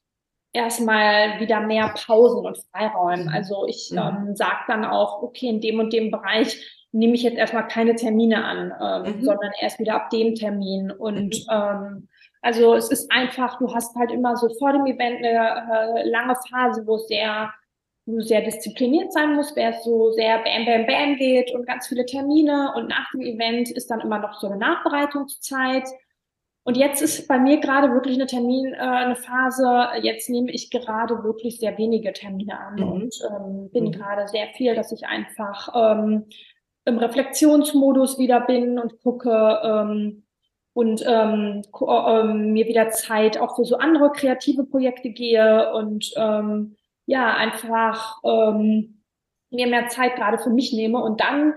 erstmal 0.52 1.40
wieder 1.40 1.60
mehr 1.60 1.92
Pausen 1.94 2.46
und 2.46 2.58
Freiräumen. 2.72 3.26
Mhm. 3.26 3.32
Also 3.32 3.66
ich 3.66 3.90
mhm. 3.90 3.98
ähm, 3.98 4.36
sage 4.36 4.64
dann 4.68 4.84
auch, 4.84 5.22
okay, 5.22 5.48
in 5.48 5.60
dem 5.60 5.78
und 5.78 5.92
dem 5.92 6.10
Bereich 6.10 6.75
nehme 6.92 7.14
ich 7.14 7.22
jetzt 7.22 7.36
erstmal 7.36 7.68
keine 7.68 7.94
Termine 7.94 8.44
an, 8.44 8.72
ähm, 8.80 9.16
mhm. 9.16 9.24
sondern 9.24 9.50
erst 9.60 9.78
wieder 9.78 9.94
ab 9.94 10.10
dem 10.10 10.34
Termin. 10.34 10.90
Und 10.90 11.34
mhm. 11.34 11.50
ähm, 11.50 12.08
also 12.42 12.74
es 12.74 12.90
ist 12.90 13.10
einfach, 13.10 13.58
du 13.58 13.74
hast 13.74 13.94
halt 13.96 14.12
immer 14.12 14.36
so 14.36 14.48
vor 14.58 14.72
dem 14.72 14.86
Event 14.86 15.18
eine 15.18 16.00
äh, 16.00 16.08
lange 16.08 16.36
Phase, 16.48 16.86
wo 16.86 16.96
es 16.96 17.08
sehr, 17.08 17.52
du 18.06 18.20
sehr 18.20 18.42
diszipliniert 18.42 19.12
sein 19.12 19.34
musst, 19.34 19.56
wer 19.56 19.70
es 19.70 19.84
so 19.84 20.12
sehr 20.12 20.38
bam, 20.38 20.64
bam, 20.64 20.86
bam 20.86 21.16
geht 21.16 21.52
und 21.52 21.66
ganz 21.66 21.88
viele 21.88 22.06
Termine. 22.06 22.72
Und 22.76 22.88
nach 22.88 23.10
dem 23.12 23.22
Event 23.22 23.70
ist 23.70 23.90
dann 23.90 24.00
immer 24.00 24.18
noch 24.18 24.40
so 24.40 24.46
eine 24.46 24.56
Nachbereitungszeit. 24.56 25.84
Und 26.62 26.76
jetzt 26.76 27.00
ist 27.00 27.28
bei 27.28 27.38
mir 27.38 27.60
gerade 27.60 27.92
wirklich 27.92 28.16
eine 28.16 28.26
Termin, 28.26 28.74
äh, 28.74 28.78
eine 28.78 29.14
Phase, 29.14 29.88
jetzt 30.02 30.28
nehme 30.28 30.50
ich 30.50 30.70
gerade 30.70 31.22
wirklich 31.22 31.60
sehr 31.60 31.78
wenige 31.78 32.12
Termine 32.12 32.58
an 32.58 32.74
mhm. 32.74 32.88
und 32.90 33.14
ähm, 33.30 33.70
bin 33.72 33.84
mhm. 33.84 33.92
gerade 33.92 34.26
sehr 34.26 34.48
viel, 34.56 34.74
dass 34.74 34.90
ich 34.90 35.06
einfach 35.06 35.68
ähm, 35.74 36.24
im 36.86 36.98
Reflexionsmodus 36.98 38.18
wieder 38.18 38.40
bin 38.40 38.78
und 38.78 39.02
gucke 39.02 39.60
ähm, 39.62 40.24
und 40.72 41.02
ähm, 41.06 41.62
ähm, 41.88 42.52
mir 42.52 42.66
wieder 42.66 42.90
Zeit 42.90 43.38
auch 43.38 43.56
für 43.56 43.64
so 43.64 43.76
andere 43.76 44.12
kreative 44.12 44.64
Projekte 44.64 45.10
gehe 45.10 45.72
und 45.74 46.12
ähm, 46.16 46.76
ja, 47.06 47.34
einfach 47.34 48.18
ähm, 48.24 49.02
mir 49.50 49.66
mehr 49.66 49.88
Zeit 49.88 50.16
gerade 50.16 50.38
für 50.38 50.50
mich 50.50 50.72
nehme 50.72 51.02
und 51.02 51.20
dann 51.20 51.54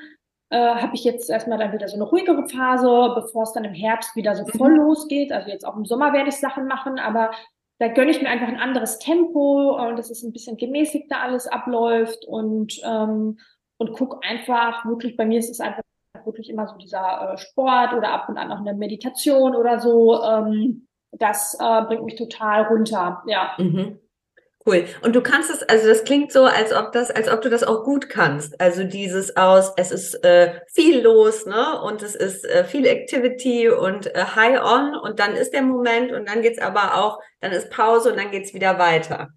äh, 0.49 0.57
habe 0.57 0.95
ich 0.95 1.03
jetzt 1.03 1.29
erstmal 1.29 1.59
dann 1.59 1.73
wieder 1.73 1.87
so 1.87 1.95
eine 1.95 2.05
ruhigere 2.05 2.47
Phase, 2.47 3.13
bevor 3.15 3.43
es 3.43 3.53
dann 3.53 3.65
im 3.65 3.73
Herbst 3.73 4.15
wieder 4.15 4.35
so 4.35 4.45
voll 4.45 4.71
mhm. 4.71 4.77
losgeht. 4.77 5.31
Also 5.31 5.49
jetzt 5.49 5.65
auch 5.65 5.75
im 5.75 5.85
Sommer 5.85 6.11
werde 6.11 6.29
ich 6.29 6.37
Sachen 6.37 6.65
machen, 6.65 6.97
aber 6.97 7.31
da 7.77 7.87
gönne 7.87 8.11
ich 8.11 8.21
mir 8.21 8.29
einfach 8.29 8.47
ein 8.47 8.59
anderes 8.59 8.97
Tempo 8.97 9.77
und 9.77 9.97
dass 9.97 10.09
es 10.09 10.23
ein 10.23 10.33
bisschen 10.33 10.57
gemäßigter 10.57 11.21
alles 11.21 11.47
abläuft 11.47 12.25
und 12.25 12.81
ähm, 12.83 13.37
und 13.79 13.93
gucke 13.93 14.19
einfach 14.21 14.85
wirklich, 14.85 15.17
bei 15.17 15.25
mir 15.25 15.39
ist 15.39 15.49
es 15.49 15.59
einfach 15.59 15.81
wirklich 16.25 16.49
immer 16.49 16.67
so 16.67 16.75
dieser 16.75 17.33
äh, 17.33 17.37
Sport 17.37 17.93
oder 17.93 18.09
ab 18.09 18.29
und 18.29 18.37
an 18.37 18.49
noch 18.49 18.59
eine 18.59 18.73
Meditation 18.73 19.55
oder 19.55 19.79
so. 19.79 20.21
Ähm, 20.21 20.87
das 21.11 21.57
äh, 21.59 21.81
bringt 21.83 22.03
mich 22.03 22.15
total 22.15 22.63
runter, 22.63 23.23
ja. 23.25 23.53
Mhm. 23.57 23.99
Cool. 24.65 24.85
Und 25.01 25.15
du 25.15 25.21
kannst 25.21 25.49
es, 25.49 25.63
also 25.63 25.87
das 25.87 26.03
klingt 26.03 26.33
so, 26.33 26.43
als 26.43 26.73
ob 26.73 26.91
das, 26.91 27.09
als 27.09 27.31
ob 27.31 27.41
du 27.41 27.49
das 27.49 27.63
auch 27.63 27.85
gut 27.85 28.09
kannst. 28.09 28.59
Also 28.59 28.83
dieses 28.83 29.37
aus, 29.37 29.71
es 29.77 29.91
ist 29.91 30.15
äh, 30.25 30.59
viel 30.73 31.01
los, 31.01 31.45
ne? 31.45 31.81
Und 31.81 32.03
es 32.03 32.13
ist 32.13 32.45
äh, 32.45 32.65
viel 32.65 32.85
Activity 32.85 33.69
und 33.69 34.13
äh, 34.13 34.25
High 34.35 34.61
on 34.61 34.95
und 34.95 35.19
dann 35.19 35.35
ist 35.35 35.53
der 35.53 35.61
Moment 35.61 36.11
und 36.11 36.27
dann 36.27 36.41
geht's 36.41 36.59
aber 36.59 36.97
auch, 36.97 37.19
dann 37.39 37.53
ist 37.53 37.71
Pause 37.71 38.11
und 38.11 38.19
dann 38.19 38.31
geht's 38.31 38.53
wieder 38.53 38.77
weiter. 38.77 39.29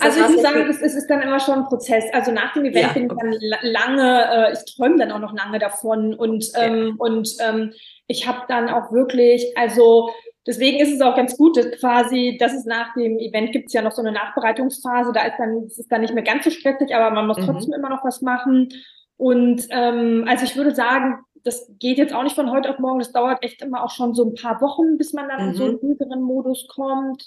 Also 0.00 0.20
ich 0.20 0.28
muss 0.28 0.42
sagen, 0.42 0.66
es, 0.68 0.80
ist 0.80 1.06
dann 1.08 1.22
immer 1.22 1.40
schon 1.40 1.60
ein 1.60 1.66
Prozess. 1.66 2.04
Also 2.12 2.32
nach 2.32 2.52
dem 2.52 2.64
Event 2.64 2.86
ja, 2.86 2.92
bin 2.92 3.04
ich 3.04 3.12
dann 3.16 3.34
lange, 3.62 4.48
äh, 4.48 4.52
ich 4.52 4.74
träume 4.74 4.98
dann 4.98 5.12
auch 5.12 5.18
noch 5.18 5.34
lange 5.34 5.58
davon 5.58 6.14
und 6.14 6.44
ähm, 6.56 6.86
ja. 6.88 6.94
und 6.98 7.28
ähm, 7.40 7.72
ich 8.06 8.26
habe 8.26 8.42
dann 8.48 8.68
auch 8.68 8.92
wirklich, 8.92 9.56
also 9.56 10.10
Deswegen 10.46 10.78
ist 10.78 10.92
es 10.92 11.00
auch 11.00 11.16
ganz 11.16 11.36
gut, 11.38 11.56
dass 11.56 11.70
quasi, 11.80 12.36
dass 12.38 12.52
es 12.52 12.66
nach 12.66 12.92
dem 12.94 13.18
Event 13.18 13.52
gibt 13.52 13.68
es 13.68 13.72
ja 13.72 13.80
noch 13.80 13.92
so 13.92 14.02
eine 14.02 14.12
Nachbereitungsphase, 14.12 15.12
da 15.12 15.22
ist 15.22 15.38
dann, 15.38 15.64
ist 15.64 15.78
es 15.78 15.88
dann 15.88 16.02
nicht 16.02 16.12
mehr 16.12 16.22
ganz 16.22 16.44
so 16.44 16.50
stressig, 16.50 16.94
aber 16.94 17.10
man 17.14 17.26
muss 17.26 17.38
mhm. 17.38 17.46
trotzdem 17.46 17.72
immer 17.72 17.88
noch 17.88 18.04
was 18.04 18.20
machen. 18.20 18.68
Und 19.16 19.66
ähm, 19.70 20.26
also 20.28 20.44
ich 20.44 20.54
würde 20.54 20.74
sagen, 20.74 21.20
das 21.44 21.70
geht 21.78 21.96
jetzt 21.96 22.14
auch 22.14 22.22
nicht 22.22 22.34
von 22.34 22.50
heute 22.50 22.70
auf 22.70 22.78
morgen, 22.78 22.98
das 22.98 23.12
dauert 23.12 23.42
echt 23.42 23.62
immer 23.62 23.84
auch 23.84 23.90
schon 23.90 24.14
so 24.14 24.24
ein 24.24 24.34
paar 24.34 24.60
Wochen, 24.60 24.98
bis 24.98 25.14
man 25.14 25.28
dann 25.28 25.42
mhm. 25.42 25.48
in 25.48 25.54
so 25.54 25.64
einen 25.64 25.72
mhm. 25.74 25.78
ruhigeren 25.78 26.22
Modus 26.22 26.66
kommt. 26.68 27.26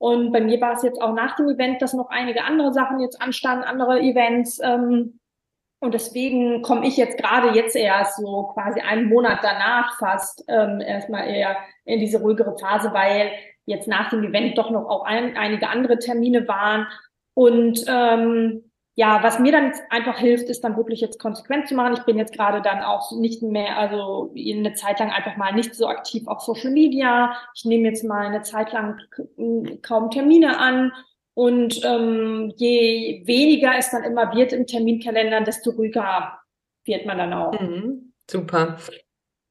Und 0.00 0.32
bei 0.32 0.40
mir 0.40 0.58
war 0.62 0.72
es 0.72 0.82
jetzt 0.82 1.00
auch 1.00 1.12
nach 1.12 1.36
dem 1.36 1.50
Event, 1.50 1.82
dass 1.82 1.92
noch 1.92 2.08
einige 2.08 2.44
andere 2.44 2.72
Sachen 2.72 3.00
jetzt 3.00 3.20
anstanden, 3.20 3.64
andere 3.64 4.00
Events. 4.00 4.58
Ähm, 4.62 5.20
und 5.78 5.92
deswegen 5.92 6.62
komme 6.62 6.86
ich 6.86 6.96
jetzt 6.96 7.18
gerade 7.18 7.50
jetzt 7.50 7.76
erst 7.76 8.16
so 8.16 8.44
quasi 8.54 8.80
einen 8.80 9.10
Monat 9.10 9.40
danach 9.42 9.98
fast 9.98 10.42
ähm, 10.48 10.80
erstmal 10.80 11.28
eher 11.28 11.54
in 11.84 12.00
diese 12.00 12.22
ruhigere 12.22 12.56
Phase, 12.58 12.94
weil 12.94 13.30
jetzt 13.66 13.88
nach 13.88 14.08
dem 14.08 14.24
Event 14.24 14.56
doch 14.56 14.70
noch 14.70 14.88
auch 14.88 15.04
ein, 15.04 15.36
einige 15.36 15.68
andere 15.68 15.98
Termine 15.98 16.48
waren. 16.48 16.86
Und 17.34 17.84
ähm, 17.86 18.69
ja, 18.96 19.22
was 19.22 19.38
mir 19.38 19.52
dann 19.52 19.72
einfach 19.88 20.18
hilft, 20.18 20.48
ist 20.48 20.62
dann 20.62 20.76
wirklich 20.76 21.00
jetzt 21.00 21.18
konsequent 21.18 21.68
zu 21.68 21.74
machen. 21.74 21.94
Ich 21.94 22.04
bin 22.04 22.18
jetzt 22.18 22.34
gerade 22.34 22.60
dann 22.60 22.82
auch 22.82 23.12
nicht 23.12 23.42
mehr, 23.42 23.78
also 23.78 24.34
eine 24.36 24.74
Zeit 24.74 24.98
lang 24.98 25.10
einfach 25.10 25.36
mal 25.36 25.52
nicht 25.54 25.74
so 25.74 25.86
aktiv 25.86 26.26
auf 26.26 26.40
Social 26.40 26.70
Media. 26.70 27.34
Ich 27.54 27.64
nehme 27.64 27.88
jetzt 27.88 28.04
mal 28.04 28.26
eine 28.26 28.42
Zeit 28.42 28.72
lang 28.72 29.00
kaum 29.82 30.10
Termine 30.10 30.58
an 30.58 30.92
und 31.34 31.80
ähm, 31.84 32.52
je 32.56 33.22
weniger 33.24 33.72
es 33.78 33.90
dann 33.90 34.04
immer 34.04 34.34
wird 34.34 34.52
im 34.52 34.66
Terminkalender, 34.66 35.40
desto 35.42 35.70
ruhiger 35.70 36.38
wird 36.84 37.06
man 37.06 37.18
dann 37.18 37.32
auch. 37.32 37.58
Mhm, 37.58 38.12
super. 38.28 38.76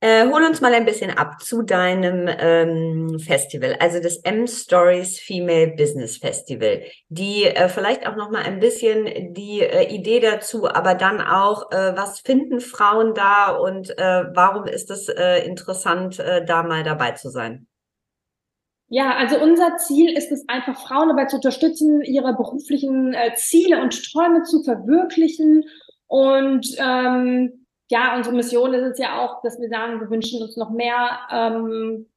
Äh, 0.01 0.29
hol 0.29 0.43
uns 0.43 0.61
mal 0.61 0.73
ein 0.73 0.85
bisschen 0.85 1.11
ab 1.11 1.41
zu 1.41 1.61
deinem 1.61 2.29
ähm, 2.29 3.19
Festival, 3.19 3.75
also 3.81 3.99
das 4.01 4.15
M 4.17 4.47
Stories 4.47 5.19
Female 5.19 5.73
Business 5.75 6.15
Festival. 6.15 6.83
Die 7.09 7.43
äh, 7.43 7.67
vielleicht 7.67 8.07
auch 8.07 8.15
noch 8.15 8.31
mal 8.31 8.43
ein 8.43 8.61
bisschen 8.61 9.33
die 9.33 9.59
äh, 9.59 9.93
Idee 9.93 10.21
dazu, 10.21 10.69
aber 10.69 10.95
dann 10.95 11.19
auch, 11.19 11.69
äh, 11.73 11.97
was 11.97 12.21
finden 12.21 12.61
Frauen 12.61 13.13
da 13.13 13.49
und 13.49 13.89
äh, 13.97 14.23
warum 14.33 14.67
ist 14.67 14.89
es 14.89 15.09
äh, 15.09 15.45
interessant, 15.45 16.17
äh, 16.17 16.45
da 16.45 16.63
mal 16.63 16.83
dabei 16.83 17.11
zu 17.11 17.29
sein? 17.29 17.67
Ja, 18.87 19.17
also 19.17 19.37
unser 19.39 19.75
Ziel 19.77 20.17
ist 20.17 20.31
es 20.31 20.47
einfach, 20.47 20.79
Frauen 20.81 21.09
dabei 21.09 21.25
zu 21.25 21.35
unterstützen, 21.35 22.01
ihre 22.03 22.33
beruflichen 22.35 23.13
äh, 23.13 23.35
Ziele 23.35 23.81
und 23.81 24.11
Träume 24.11 24.43
zu 24.43 24.63
verwirklichen. 24.63 25.65
Und 26.07 26.65
ähm, 26.79 27.65
ja, 27.89 28.15
unsere 28.15 28.35
Mission 28.35 28.73
ist 28.73 28.93
es 28.93 28.99
ja 28.99 29.19
auch, 29.19 29.41
dass 29.41 29.59
wir 29.59 29.69
sagen, 29.69 29.99
wir 29.99 30.09
wünschen 30.09 30.41
uns 30.41 30.55
noch 30.57 30.69
mehr, 30.69 31.19
ähm, 31.31 32.07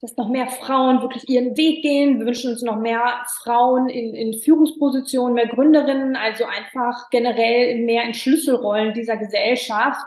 dass 0.00 0.16
noch 0.16 0.28
mehr 0.28 0.48
Frauen 0.48 1.00
wirklich 1.00 1.28
ihren 1.28 1.56
Weg 1.56 1.82
gehen. 1.82 2.18
Wir 2.18 2.26
wünschen 2.26 2.50
uns 2.50 2.60
noch 2.60 2.76
mehr 2.76 3.24
Frauen 3.42 3.88
in, 3.88 4.14
in 4.14 4.38
Führungspositionen, 4.38 5.34
mehr 5.34 5.48
Gründerinnen, 5.48 6.16
also 6.16 6.44
einfach 6.44 7.08
generell 7.08 7.78
mehr 7.78 8.04
in 8.04 8.12
Schlüsselrollen 8.12 8.92
dieser 8.92 9.16
Gesellschaft. 9.16 10.00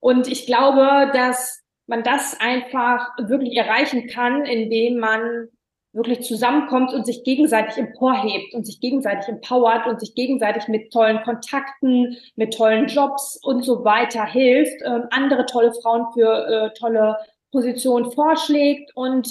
Und 0.00 0.26
ich 0.28 0.46
glaube, 0.46 1.10
dass 1.12 1.62
man 1.86 2.02
das 2.02 2.40
einfach 2.40 3.10
wirklich 3.18 3.56
erreichen 3.56 4.06
kann, 4.06 4.46
indem 4.46 4.98
man 4.98 5.48
wirklich 5.94 6.22
zusammenkommt 6.22 6.92
und 6.92 7.06
sich 7.06 7.22
gegenseitig 7.22 7.78
emporhebt 7.78 8.52
und 8.52 8.66
sich 8.66 8.80
gegenseitig 8.80 9.28
empowert 9.28 9.86
und 9.86 10.00
sich 10.00 10.14
gegenseitig 10.14 10.68
mit 10.68 10.92
tollen 10.92 11.22
Kontakten, 11.22 12.16
mit 12.34 12.54
tollen 12.54 12.88
Jobs 12.88 13.38
und 13.42 13.64
so 13.64 13.84
weiter 13.84 14.26
hilft, 14.26 14.82
äh, 14.82 15.00
andere 15.10 15.46
tolle 15.46 15.72
Frauen 15.72 16.06
für 16.12 16.46
äh, 16.46 16.78
tolle 16.78 17.16
Positionen 17.52 18.10
vorschlägt. 18.10 18.90
Und 18.96 19.28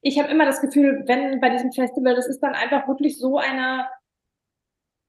ich 0.00 0.18
habe 0.18 0.30
immer 0.30 0.46
das 0.46 0.60
Gefühl, 0.62 1.04
wenn 1.06 1.40
bei 1.40 1.50
diesem 1.50 1.72
Festival, 1.72 2.14
das 2.14 2.26
ist 2.26 2.40
dann 2.40 2.54
einfach 2.54 2.88
wirklich 2.88 3.18
so 3.18 3.36
eine, 3.38 3.86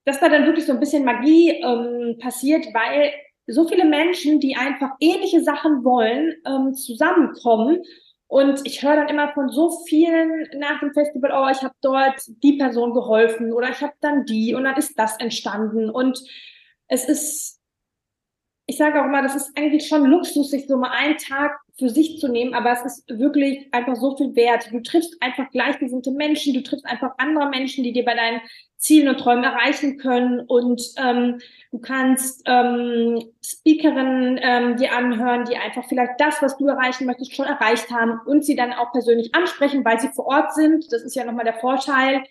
dass 0.05 0.19
da 0.19 0.27
dann 0.27 0.45
wirklich 0.45 0.65
so 0.65 0.73
ein 0.73 0.79
bisschen 0.79 1.05
Magie 1.05 1.51
ähm, 1.51 2.17
passiert, 2.19 2.65
weil 2.73 3.13
so 3.47 3.65
viele 3.67 3.85
Menschen, 3.85 4.41
die 4.41 4.57
einfach 4.57 4.91
ähnliche 4.99 5.41
Sachen 5.41 5.85
wollen, 5.85 6.33
ähm, 6.45 6.73
zusammenkommen. 6.73 7.81
Und 8.27 8.61
ich 8.65 8.83
höre 8.83 8.97
dann 8.97 9.07
immer 9.07 9.33
von 9.33 9.49
so 9.49 9.71
vielen 9.87 10.49
nach 10.57 10.81
dem 10.81 10.93
Festival, 10.93 11.31
oh, 11.33 11.49
ich 11.49 11.63
habe 11.63 11.75
dort 11.81 12.21
die 12.43 12.57
Person 12.57 12.93
geholfen 12.93 13.53
oder 13.53 13.69
ich 13.69 13.81
habe 13.81 13.93
dann 14.01 14.25
die 14.25 14.53
und 14.53 14.65
dann 14.65 14.75
ist 14.75 14.99
das 14.99 15.17
entstanden. 15.19 15.89
Und 15.89 16.19
es 16.87 17.07
ist, 17.07 17.61
ich 18.65 18.77
sage 18.77 18.99
auch 18.99 19.05
immer, 19.05 19.21
das 19.21 19.35
ist 19.35 19.57
eigentlich 19.57 19.87
schon 19.87 20.05
Luxus, 20.05 20.49
sich 20.49 20.67
so 20.67 20.77
mal 20.77 20.91
einen 20.91 21.17
Tag 21.17 21.57
für 21.77 21.89
sich 21.89 22.19
zu 22.19 22.27
nehmen, 22.27 22.53
aber 22.53 22.71
es 22.71 22.83
ist 22.83 23.19
wirklich 23.19 23.67
einfach 23.71 23.95
so 23.95 24.17
viel 24.17 24.35
wert. 24.35 24.69
Du 24.71 24.81
triffst 24.81 25.21
einfach 25.21 25.49
gleichgesinnte 25.51 26.11
Menschen, 26.11 26.53
du 26.53 26.63
triffst 26.63 26.85
einfach 26.85 27.11
andere 27.17 27.49
Menschen, 27.49 27.83
die 27.83 27.93
dir 27.93 28.03
bei 28.03 28.15
deinen 28.15 28.41
Zielen 28.77 29.09
und 29.09 29.19
Träumen 29.19 29.43
erreichen 29.43 29.97
können 29.97 30.39
und 30.41 30.81
ähm, 30.97 31.39
du 31.71 31.79
kannst 31.79 32.43
ähm, 32.45 33.21
Speakerinnen 33.43 34.39
ähm, 34.41 34.77
dir 34.77 34.93
anhören, 34.93 35.45
die 35.45 35.57
einfach 35.57 35.83
vielleicht 35.87 36.19
das, 36.19 36.41
was 36.41 36.57
du 36.57 36.67
erreichen 36.67 37.05
möchtest, 37.05 37.35
schon 37.35 37.45
erreicht 37.45 37.89
haben 37.91 38.19
und 38.25 38.45
sie 38.45 38.55
dann 38.55 38.73
auch 38.73 38.91
persönlich 38.91 39.33
ansprechen, 39.33 39.83
weil 39.83 39.99
sie 39.99 40.09
vor 40.09 40.27
Ort 40.27 40.53
sind. 40.53 40.91
Das 40.91 41.01
ist 41.01 41.15
ja 41.15 41.25
nochmal 41.25 41.45
der 41.45 41.55
Vorteil 41.55 42.23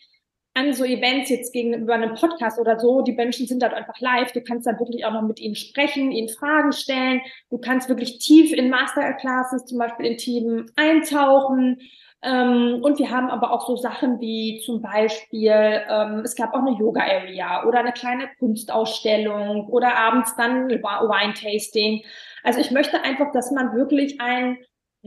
an 0.56 0.72
so 0.72 0.84
Events 0.84 1.28
jetzt 1.28 1.52
gegenüber 1.52 1.94
einem 1.94 2.14
Podcast 2.14 2.58
oder 2.58 2.78
so. 2.78 3.02
Die 3.02 3.12
Menschen 3.12 3.46
sind 3.46 3.62
dort 3.62 3.74
einfach 3.74 4.00
live. 4.00 4.32
Du 4.32 4.40
kannst 4.40 4.66
dann 4.66 4.78
wirklich 4.78 5.04
auch 5.04 5.12
noch 5.12 5.22
mit 5.22 5.38
ihnen 5.38 5.54
sprechen, 5.54 6.10
ihnen 6.10 6.30
Fragen 6.30 6.72
stellen. 6.72 7.20
Du 7.50 7.58
kannst 7.58 7.90
wirklich 7.90 8.18
tief 8.18 8.54
in 8.54 8.70
Masterclasses, 8.70 9.66
zum 9.66 9.78
Beispiel 9.78 10.06
in 10.06 10.16
Themen 10.16 10.70
eintauchen. 10.74 11.78
Ähm, 12.22 12.80
und 12.82 12.98
wir 12.98 13.10
haben 13.10 13.28
aber 13.28 13.52
auch 13.52 13.66
so 13.66 13.76
Sachen 13.76 14.18
wie 14.20 14.62
zum 14.64 14.80
Beispiel, 14.80 15.52
ähm, 15.52 16.22
es 16.24 16.34
gab 16.34 16.54
auch 16.54 16.64
eine 16.66 16.78
Yoga-Area 16.78 17.66
oder 17.66 17.80
eine 17.80 17.92
kleine 17.92 18.30
Kunstausstellung 18.38 19.68
oder 19.68 19.94
abends 19.94 20.34
dann 20.36 20.70
Wine-Tasting. 20.70 22.02
Also 22.42 22.60
ich 22.60 22.70
möchte 22.70 23.04
einfach, 23.04 23.30
dass 23.32 23.50
man 23.50 23.74
wirklich 23.74 24.22
einen 24.22 24.56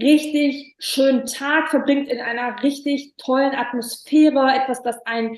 richtig 0.01 0.75
schönen 0.79 1.25
Tag 1.25 1.69
verbringt 1.69 2.09
in 2.09 2.19
einer 2.19 2.61
richtig 2.63 3.15
tollen 3.17 3.55
Atmosphäre, 3.55 4.53
etwas, 4.53 4.81
das 4.83 5.05
einen 5.05 5.37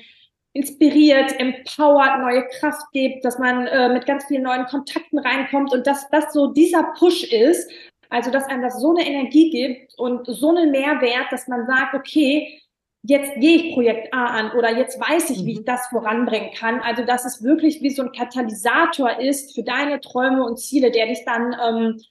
inspiriert, 0.54 1.38
empowert, 1.40 2.20
neue 2.20 2.46
Kraft 2.58 2.90
gibt, 2.92 3.24
dass 3.24 3.38
man 3.38 3.66
äh, 3.66 3.88
mit 3.88 4.06
ganz 4.06 4.26
vielen 4.26 4.42
neuen 4.42 4.66
Kontakten 4.66 5.18
reinkommt 5.18 5.72
und 5.72 5.86
dass 5.86 6.08
das 6.10 6.32
so 6.32 6.52
dieser 6.52 6.92
Push 6.98 7.24
ist, 7.24 7.70
also, 8.12 8.30
dass 8.30 8.44
einem 8.44 8.60
das 8.60 8.78
so 8.78 8.94
eine 8.94 9.08
Energie 9.08 9.48
gibt 9.48 9.98
und 9.98 10.26
so 10.26 10.50
einen 10.50 10.70
Mehrwert, 10.70 11.32
dass 11.32 11.48
man 11.48 11.66
sagt, 11.66 11.94
okay, 11.94 12.60
jetzt 13.02 13.34
gehe 13.36 13.56
ich 13.56 13.74
Projekt 13.74 14.12
A 14.12 14.26
an 14.26 14.52
oder 14.52 14.76
jetzt 14.76 15.00
weiß 15.00 15.30
ich, 15.30 15.46
wie 15.46 15.52
ich 15.52 15.60
mhm. 15.60 15.64
das 15.64 15.86
voranbringen 15.86 16.50
kann. 16.52 16.80
Also, 16.80 17.06
dass 17.06 17.24
es 17.24 17.42
wirklich 17.42 17.80
wie 17.80 17.88
so 17.88 18.02
ein 18.02 18.12
Katalysator 18.12 19.18
ist 19.18 19.54
für 19.54 19.62
deine 19.62 19.98
Träume 20.00 20.44
und 20.44 20.58
Ziele, 20.58 20.90
der 20.90 21.06
dich 21.06 21.24
dann 21.24 21.56
ähm, 21.66 22.02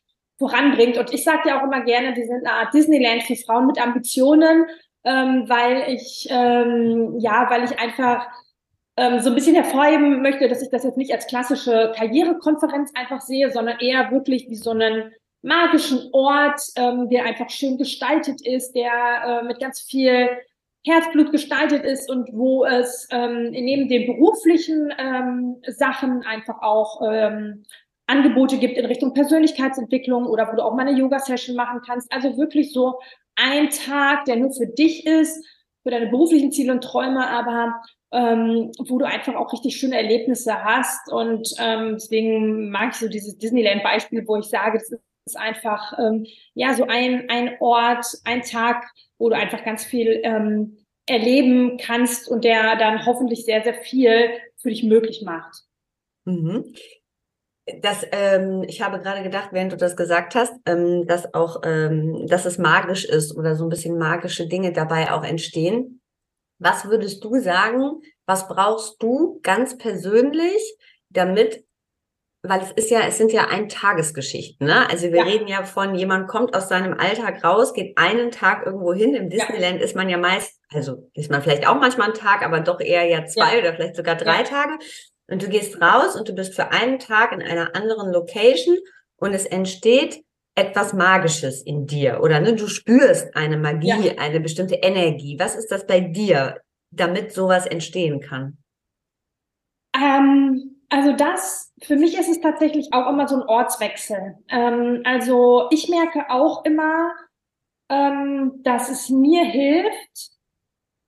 voranbringt. 0.42 0.98
Und 0.98 1.14
ich 1.14 1.24
sage 1.24 1.50
ja 1.50 1.60
auch 1.60 1.64
immer 1.64 1.82
gerne, 1.82 2.16
wir 2.16 2.26
sind 2.26 2.46
eine 2.46 2.54
Art 2.54 2.74
Disneyland 2.74 3.24
für 3.24 3.36
Frauen 3.36 3.68
mit 3.68 3.80
Ambitionen, 3.80 4.66
ähm, 5.04 5.46
weil 5.48 5.94
ich, 5.94 6.28
ähm, 6.30 7.20
ja, 7.20 7.48
weil 7.50 7.64
ich 7.64 7.80
einfach 7.80 8.28
ähm, 8.98 9.20
so 9.20 9.30
ein 9.30 9.36
bisschen 9.36 9.56
hervorheben 9.56 10.22
möchte, 10.22 10.50
dass 10.50 10.62
ich 10.62 10.70
das 10.70 10.84
jetzt 10.84 10.98
nicht 10.98 11.14
als 11.14 11.28
klassische 11.28 11.94
Karrierekonferenz 11.96 12.92
einfach 12.96 13.22
sehe, 13.22 13.52
sondern 13.52 13.80
eher 13.80 14.12
wirklich 14.12 14.50
wie 14.50 14.56
so 14.56 14.72
einen 14.72 15.14
magischen 15.44 16.10
Ort, 16.12 16.60
ähm, 16.76 17.10
der 17.10 17.26
einfach 17.26 17.50
schön 17.50 17.78
gestaltet 17.78 18.46
ist, 18.46 18.74
der 18.74 18.92
äh, 19.26 19.44
mit 19.46 19.60
ganz 19.60 19.82
viel 19.82 20.30
Herzblut 20.84 21.32
gestaltet 21.32 21.84
ist 21.84 22.10
und 22.10 22.30
wo 22.34 22.66
es 22.66 23.08
ähm, 23.12 23.52
neben 23.52 23.88
den 23.88 24.08
beruflichen 24.08 24.92
ähm, 24.98 25.62
Sachen 25.68 26.24
einfach 26.24 26.62
auch 26.62 27.02
ähm, 27.08 27.64
Angebote 28.12 28.58
gibt 28.58 28.78
in 28.78 28.86
Richtung 28.86 29.14
Persönlichkeitsentwicklung 29.14 30.26
oder 30.26 30.52
wo 30.52 30.56
du 30.56 30.64
auch 30.64 30.76
mal 30.76 30.88
eine 30.88 30.98
Yoga-Session 30.98 31.56
machen 31.56 31.82
kannst. 31.86 32.12
Also 32.12 32.38
wirklich 32.38 32.74
so 32.74 33.00
ein 33.36 33.70
Tag, 33.70 34.26
der 34.26 34.36
nur 34.36 34.52
für 34.52 34.68
dich 34.68 35.06
ist, 35.06 35.46
für 35.84 35.92
deine 35.92 36.08
beruflichen 36.08 36.52
Ziele 36.52 36.74
und 36.74 36.84
Träume, 36.84 37.28
aber 37.28 37.82
ähm, 38.12 38.72
wo 38.78 39.00
du 39.00 39.06
einfach 39.06 39.36
auch 39.36 39.54
richtig 39.54 39.78
schöne 39.78 39.96
Erlebnisse 39.96 40.64
hast. 40.64 41.12
Und 41.12 41.50
ähm, 41.60 41.94
deswegen 41.94 42.70
mag 42.70 42.90
ich 42.92 42.98
so 42.98 43.08
dieses 43.08 43.38
Disneyland-Beispiel, 43.38 44.28
wo 44.28 44.36
ich 44.36 44.46
sage, 44.46 44.78
das 44.78 44.92
ist 45.26 45.38
einfach 45.38 45.98
ähm, 45.98 46.26
ja 46.54 46.74
so 46.74 46.86
ein, 46.88 47.30
ein 47.30 47.56
Ort, 47.62 48.06
ein 48.26 48.42
Tag, 48.42 48.86
wo 49.18 49.30
du 49.30 49.36
einfach 49.36 49.64
ganz 49.64 49.86
viel 49.86 50.20
ähm, 50.24 50.78
erleben 51.08 51.78
kannst 51.78 52.30
und 52.30 52.44
der 52.44 52.76
dann 52.76 53.06
hoffentlich 53.06 53.46
sehr, 53.46 53.64
sehr 53.64 53.76
viel 53.76 54.30
für 54.58 54.70
dich 54.70 54.84
möglich 54.84 55.24
macht. 55.24 55.64
Mhm. 56.26 56.74
Das, 57.82 58.06
ähm, 58.12 58.64
ich 58.68 58.82
habe 58.82 59.00
gerade 59.00 59.24
gedacht, 59.24 59.50
während 59.52 59.72
du 59.72 59.78
das 59.78 59.96
gesagt 59.96 60.34
hast, 60.36 60.54
ähm, 60.66 61.06
dass 61.08 61.34
auch, 61.34 61.62
ähm, 61.64 62.26
dass 62.28 62.46
es 62.46 62.58
magisch 62.58 63.06
ist 63.06 63.36
oder 63.36 63.56
so 63.56 63.66
ein 63.66 63.70
bisschen 63.70 63.98
magische 63.98 64.48
Dinge 64.48 64.74
dabei 64.74 65.12
auch 65.12 65.24
entstehen. 65.24 66.02
Was 66.60 66.86
würdest 66.86 67.24
du 67.24 67.40
sagen? 67.40 68.02
Was 68.26 68.48
brauchst 68.48 69.02
du 69.02 69.40
ganz 69.44 69.78
persönlich, 69.78 70.62
damit 71.10 71.66
weil 72.44 72.62
es 72.62 72.72
ist 72.72 72.90
ja, 72.90 73.02
es 73.02 73.20
sind 73.20 73.32
ja 73.32 73.50
Eintagesgeschichten, 73.50 74.66
ne? 74.66 74.90
Also 74.90 75.12
wir 75.12 75.20
ja. 75.20 75.24
reden 75.24 75.48
ja 75.48 75.64
von, 75.64 75.94
jemand 75.94 76.28
kommt 76.28 76.56
aus 76.56 76.70
seinem 76.70 76.96
Alltag 76.98 77.44
raus, 77.44 77.74
geht 77.74 77.98
einen 78.00 78.32
Tag 78.32 78.66
irgendwo 78.66 78.94
hin. 78.94 79.14
Im 79.14 79.30
Disneyland 79.30 79.78
ja. 79.78 79.86
ist 79.86 79.96
man 79.96 80.10
ja 80.10 80.18
meist, 80.18 80.60
also 80.74 81.08
ist 81.14 81.30
man 81.30 81.44
vielleicht 81.44 81.68
auch 81.68 81.76
manchmal 81.76 82.08
einen 82.08 82.16
Tag, 82.16 82.44
aber 82.44 82.62
doch 82.62 82.80
eher 82.80 83.06
ja 83.06 83.26
zwei 83.26 83.54
ja. 83.54 83.60
oder 83.60 83.74
vielleicht 83.76 83.96
sogar 83.96 84.16
drei 84.16 84.42
Tage. 84.42 84.80
Und 85.32 85.42
du 85.42 85.48
gehst 85.48 85.82
raus 85.82 86.16
und 86.16 86.28
du 86.28 86.34
bist 86.34 86.56
für 86.56 86.72
einen 86.72 87.00
Tag 87.00 87.32
in 87.32 87.42
einer 87.42 87.76
anderen 87.76 88.12
Location 88.12 88.78
und 89.18 89.34
es 89.34 89.46
entsteht 89.46 90.24
etwas 90.56 90.94
Magisches 90.94 91.62
in 91.62 91.86
dir 91.86 92.20
oder 92.22 92.42
ne, 92.42 92.54
du 92.54 92.68
spürst 92.68 93.34
eine 93.36 93.58
Magie, 93.58 94.18
eine 94.18 94.42
bestimmte 94.42 94.76
Energie. 94.76 95.40
Was 95.40 95.56
ist 95.56 95.72
das 95.72 95.88
bei 95.88 96.02
dir, 96.02 96.60
damit 96.92 97.32
sowas 97.32 97.66
entstehen 97.66 98.20
kann? 98.20 98.58
Ähm 99.96 100.82
also 100.92 101.14
das, 101.14 101.72
für 101.82 101.96
mich 101.96 102.18
ist 102.20 102.28
es 102.28 102.42
tatsächlich 102.42 102.90
auch 102.92 103.10
immer 103.10 103.26
so 103.26 103.38
ein 103.38 103.48
Ortswechsel. 103.48 104.36
Ähm, 104.50 105.02
also 105.06 105.68
ich 105.72 105.88
merke 105.88 106.30
auch 106.30 106.66
immer, 106.66 107.14
ähm, 107.90 108.60
dass 108.64 108.90
es 108.90 109.10
mir 109.10 109.46
hilft, 109.46 110.32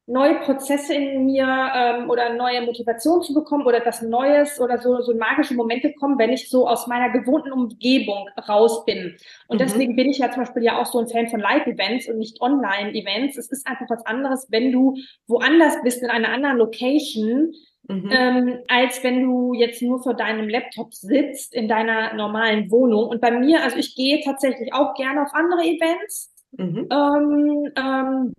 neue 0.06 0.36
Prozesse 0.42 0.94
in 0.94 1.26
mir 1.26 1.48
ähm, 1.48 2.10
oder 2.10 2.34
neue 2.34 2.62
Motivation 2.62 3.22
zu 3.22 3.34
bekommen 3.34 3.66
oder 3.66 3.78
etwas 3.78 4.02
Neues 4.02 4.60
oder 4.60 4.78
so, 4.80 5.02
so 5.02 5.16
magische 5.16 5.54
Momente 5.54 5.94
kommen, 5.94 6.20
wenn 6.20 6.32
ich 6.32 6.50
so 6.50 6.68
aus 6.68 6.88
meiner 6.88 7.10
gewohnten 7.10 7.54
Umgebung 7.54 8.28
raus 8.50 8.84
bin. 8.86 9.16
Und 9.48 9.58
mhm. 9.58 9.64
deswegen 9.64 9.96
bin 9.96 10.10
ich 10.10 10.18
ja 10.18 10.30
zum 10.30 10.44
Beispiel 10.44 10.64
ja 10.64 10.82
auch 10.82 10.86
so 10.86 11.00
ein 11.00 11.08
Fan 11.08 11.30
von 11.30 11.40
Live-Events 11.40 12.10
und 12.10 12.18
nicht 12.18 12.42
Online-Events. 12.42 13.38
Es 13.38 13.50
ist 13.52 13.66
einfach 13.66 13.90
was 13.90 14.06
anderes, 14.06 14.48
wenn 14.50 14.72
du 14.72 14.98
woanders 15.28 15.76
bist, 15.84 16.04
in 16.04 16.10
einer 16.10 16.30
anderen 16.30 16.58
Location, 16.58 17.54
Mhm. 17.86 18.10
Ähm, 18.12 18.60
als 18.70 19.04
wenn 19.04 19.24
du 19.24 19.54
jetzt 19.54 19.82
nur 19.82 20.02
vor 20.02 20.14
deinem 20.14 20.48
Laptop 20.48 20.94
sitzt 20.94 21.54
in 21.54 21.68
deiner 21.68 22.14
normalen 22.14 22.72
Wohnung. 22.72 23.10
Und 23.10 23.20
bei 23.20 23.32
mir, 23.32 23.62
also 23.62 23.76
ich 23.76 23.94
gehe 23.96 24.22
tatsächlich 24.24 24.74
auch 24.74 24.94
gerne 24.94 25.24
auf 25.24 25.34
andere 25.34 25.64
Events. 25.64 26.34
Mhm. 26.54 26.88
Ähm, 26.90 27.72
ähm, 27.76 28.34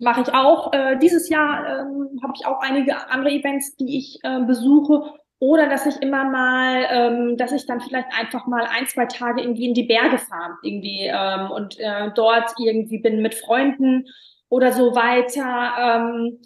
Mache 0.00 0.22
ich 0.22 0.34
auch. 0.34 0.72
Äh, 0.72 0.98
dieses 0.98 1.28
Jahr 1.28 1.80
ähm, 1.80 2.20
habe 2.22 2.32
ich 2.34 2.46
auch 2.46 2.60
einige 2.60 3.10
andere 3.10 3.32
Events, 3.34 3.76
die 3.76 3.98
ich 3.98 4.18
äh, 4.22 4.40
besuche. 4.40 5.12
Oder 5.38 5.68
dass 5.68 5.86
ich 5.86 6.00
immer 6.02 6.24
mal, 6.24 6.86
ähm, 6.90 7.36
dass 7.36 7.52
ich 7.52 7.66
dann 7.66 7.80
vielleicht 7.80 8.08
einfach 8.18 8.46
mal 8.46 8.66
ein, 8.66 8.86
zwei 8.86 9.06
Tage 9.06 9.40
irgendwie 9.40 9.66
in 9.66 9.74
die 9.74 9.84
Berge 9.84 10.18
fahre, 10.18 10.56
irgendwie 10.62 11.06
ähm, 11.06 11.50
und 11.50 11.78
äh, 11.78 12.10
dort 12.14 12.52
irgendwie 12.58 12.98
bin 12.98 13.22
mit 13.22 13.34
Freunden 13.34 14.06
oder 14.50 14.72
so 14.72 14.94
weiter. 14.94 15.72
Ähm, 15.78 16.40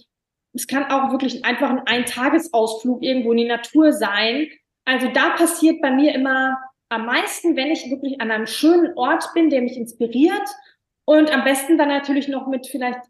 es 0.52 0.68
kann 0.68 0.84
auch 0.84 1.10
wirklich 1.10 1.44
einfach 1.44 1.70
ein 1.70 1.86
Eintagesausflug 1.86 3.02
irgendwo 3.02 3.32
in 3.32 3.38
die 3.38 3.48
Natur 3.48 3.92
sein. 3.92 4.48
Also 4.84 5.08
da 5.08 5.30
passiert 5.30 5.80
bei 5.80 5.90
mir 5.90 6.14
immer 6.14 6.56
am 6.88 7.06
meisten, 7.06 7.56
wenn 7.56 7.72
ich 7.72 7.90
wirklich 7.90 8.20
an 8.20 8.30
einem 8.30 8.46
schönen 8.46 8.96
Ort 8.96 9.28
bin, 9.34 9.50
der 9.50 9.62
mich 9.62 9.76
inspiriert 9.76 10.48
und 11.04 11.34
am 11.34 11.42
besten 11.42 11.78
dann 11.78 11.88
natürlich 11.88 12.28
noch 12.28 12.46
mit 12.46 12.68
vielleicht 12.68 13.00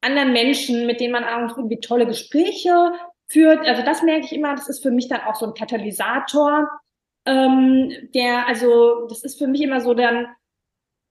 anderen 0.00 0.32
Menschen, 0.32 0.86
mit 0.86 1.00
denen 1.00 1.12
man 1.12 1.24
auch 1.24 1.56
irgendwie 1.56 1.80
tolle 1.80 2.06
Gespräche 2.06 2.92
führt. 3.26 3.66
Also 3.66 3.82
das 3.82 4.02
merke 4.02 4.26
ich 4.26 4.32
immer, 4.32 4.54
das 4.54 4.68
ist 4.68 4.82
für 4.82 4.90
mich 4.90 5.08
dann 5.08 5.20
auch 5.22 5.34
so 5.34 5.46
ein 5.46 5.54
Katalysator, 5.54 6.68
ähm, 7.26 7.92
der, 8.14 8.46
also 8.46 9.06
das 9.08 9.22
ist 9.22 9.38
für 9.38 9.46
mich 9.46 9.60
immer 9.60 9.80
so 9.80 9.94
dann, 9.94 10.28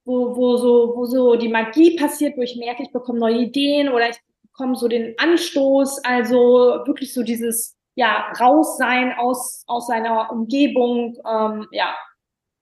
wo, 0.05 0.35
wo 0.35 0.57
so, 0.57 0.93
wo 0.95 1.05
so 1.05 1.35
die 1.35 1.49
Magie 1.49 1.95
passiert, 1.95 2.37
wo 2.37 2.41
ich 2.41 2.55
merke, 2.55 2.83
ich 2.83 2.91
bekomme 2.91 3.19
neue 3.19 3.37
Ideen 3.37 3.89
oder 3.89 4.09
ich 4.09 4.17
bekommen 4.41 4.75
so 4.75 4.87
den 4.87 5.13
Anstoß, 5.19 6.03
also 6.05 6.81
wirklich 6.85 7.13
so 7.13 7.23
dieses 7.23 7.75
ja 7.95 8.31
raussein 8.39 9.13
aus 9.17 9.63
aus 9.67 9.87
seiner 9.87 10.31
Umgebung, 10.31 11.17
ähm, 11.27 11.67
ja. 11.71 11.95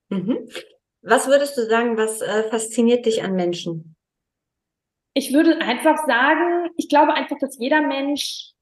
Mhm. 0.09 0.49
Was 1.01 1.27
würdest 1.27 1.55
du 1.57 1.65
sagen, 1.65 1.97
was 1.97 2.21
äh, 2.21 2.43
fasziniert 2.49 3.05
dich 3.05 3.23
an 3.23 3.35
Menschen? 3.35 3.94
Ich 5.15 5.34
würde 5.34 5.60
einfach 5.62 6.06
sagen, 6.06 6.69
ich 6.78 6.89
glaube 6.89 7.13
einfach, 7.13 7.38
dass 7.39 7.58
jeder 7.58 7.82
Mensch 7.82 8.56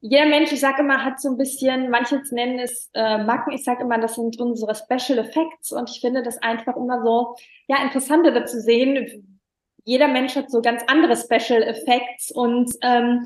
jeder 0.00 0.26
Mensch, 0.26 0.52
ich 0.52 0.60
sage 0.60 0.82
immer, 0.82 1.04
hat 1.04 1.20
so 1.20 1.30
ein 1.30 1.36
bisschen, 1.36 1.90
manche 1.90 2.22
nennen 2.30 2.58
es 2.58 2.90
äh, 2.94 3.18
Macken, 3.24 3.52
ich 3.52 3.64
sage 3.64 3.82
immer, 3.82 3.98
das 3.98 4.14
sind 4.14 4.38
unsere 4.38 4.74
Special 4.74 5.18
Effects. 5.18 5.72
Und 5.72 5.90
ich 5.90 6.00
finde 6.00 6.22
das 6.22 6.38
einfach 6.38 6.76
immer 6.76 7.02
so, 7.02 7.34
ja, 7.66 7.82
interessanter 7.82 8.44
zu 8.46 8.60
sehen, 8.60 9.40
jeder 9.84 10.08
Mensch 10.08 10.36
hat 10.36 10.50
so 10.50 10.60
ganz 10.60 10.82
andere 10.86 11.16
Special 11.16 11.62
Effects. 11.62 12.30
Und 12.30 12.72
ähm, 12.82 13.24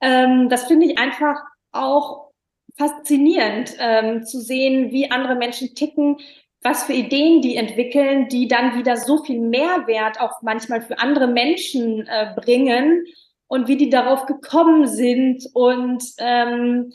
ähm, 0.00 0.48
das 0.48 0.64
finde 0.64 0.86
ich 0.86 0.98
einfach 0.98 1.36
auch 1.72 2.30
faszinierend 2.76 3.76
ähm, 3.78 4.24
zu 4.24 4.40
sehen, 4.40 4.92
wie 4.92 5.10
andere 5.10 5.34
Menschen 5.34 5.74
ticken, 5.74 6.18
was 6.62 6.84
für 6.84 6.92
Ideen 6.92 7.42
die 7.42 7.56
entwickeln, 7.56 8.28
die 8.28 8.48
dann 8.48 8.78
wieder 8.78 8.96
so 8.96 9.22
viel 9.24 9.40
Mehrwert 9.40 10.20
auch 10.20 10.42
manchmal 10.42 10.80
für 10.80 10.98
andere 10.98 11.26
Menschen 11.26 12.06
äh, 12.06 12.34
bringen 12.36 13.04
und 13.48 13.68
wie 13.68 13.76
die 13.76 13.90
darauf 13.90 14.26
gekommen 14.26 14.86
sind 14.86 15.46
und 15.54 16.04
ähm, 16.18 16.92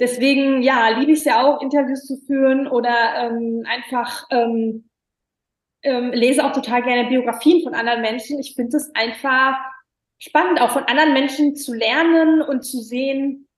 deswegen 0.00 0.62
ja 0.62 0.88
liebe 0.88 1.12
ich 1.12 1.20
es 1.20 1.24
ja 1.24 1.42
auch 1.42 1.60
Interviews 1.60 2.06
zu 2.06 2.16
führen 2.26 2.66
oder 2.66 2.94
ähm, 3.16 3.64
einfach 3.66 4.26
ähm, 4.30 4.90
ähm, 5.82 6.12
lese 6.12 6.44
auch 6.44 6.52
total 6.52 6.82
gerne 6.82 7.08
Biografien 7.08 7.62
von 7.62 7.74
anderen 7.74 8.02
Menschen. 8.02 8.38
Ich 8.38 8.54
finde 8.54 8.76
es 8.76 8.94
einfach 8.94 9.56
spannend, 10.18 10.60
auch 10.60 10.70
von 10.70 10.84
anderen 10.84 11.12
Menschen 11.12 11.56
zu 11.56 11.72
lernen 11.74 12.42
und 12.42 12.62
zu 12.62 12.80
sehen, 12.80 13.48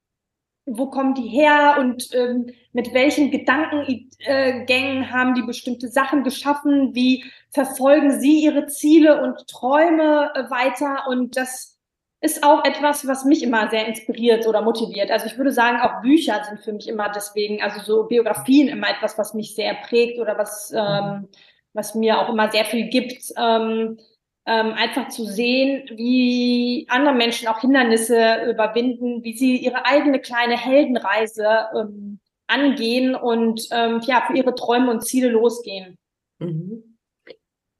wo 0.64 0.86
kommen 0.86 1.14
die 1.14 1.28
her 1.28 1.76
und 1.78 2.14
ähm, 2.14 2.50
mit 2.72 2.94
welchen 2.94 3.30
Gedankengängen 3.30 5.10
haben 5.10 5.34
die 5.34 5.42
bestimmte 5.42 5.88
Sachen 5.88 6.22
geschaffen, 6.22 6.94
wie 6.94 7.24
verfolgen 7.50 8.20
sie 8.20 8.44
ihre 8.44 8.66
Ziele 8.66 9.22
und 9.22 9.48
Träume 9.48 10.30
äh, 10.34 10.50
weiter? 10.50 11.08
Und 11.08 11.36
das 11.36 11.78
ist 12.20 12.44
auch 12.44 12.64
etwas, 12.64 13.06
was 13.08 13.24
mich 13.24 13.42
immer 13.42 13.68
sehr 13.70 13.86
inspiriert 13.88 14.46
oder 14.46 14.62
motiviert. 14.62 15.10
Also 15.10 15.26
ich 15.26 15.36
würde 15.36 15.50
sagen, 15.50 15.80
auch 15.80 16.00
Bücher 16.02 16.44
sind 16.44 16.60
für 16.60 16.72
mich 16.72 16.88
immer 16.88 17.10
deswegen, 17.10 17.60
also 17.60 17.80
so 17.80 18.04
Biografien 18.04 18.68
immer 18.68 18.88
etwas, 18.90 19.18
was 19.18 19.34
mich 19.34 19.56
sehr 19.56 19.74
prägt 19.74 20.20
oder 20.20 20.38
was 20.38 20.72
ähm, 20.74 21.28
was 21.74 21.94
mir 21.94 22.18
auch 22.18 22.28
immer 22.28 22.50
sehr 22.50 22.64
viel 22.64 22.88
gibt, 22.88 23.32
ähm, 23.36 23.98
ähm, 24.46 24.72
einfach 24.72 25.08
zu 25.08 25.24
sehen, 25.24 25.88
wie 25.94 26.86
andere 26.88 27.14
Menschen 27.14 27.48
auch 27.48 27.60
Hindernisse 27.60 28.50
überwinden, 28.50 29.22
wie 29.22 29.36
sie 29.36 29.56
ihre 29.58 29.86
eigene 29.86 30.20
kleine 30.20 30.56
Heldenreise 30.56 31.46
ähm, 31.76 32.18
angehen 32.48 33.14
und 33.14 33.68
ähm, 33.70 34.00
ja, 34.04 34.24
für 34.26 34.36
ihre 34.36 34.54
Träume 34.54 34.90
und 34.90 35.04
Ziele 35.04 35.28
losgehen. 35.28 35.96
Mhm. 36.38 36.98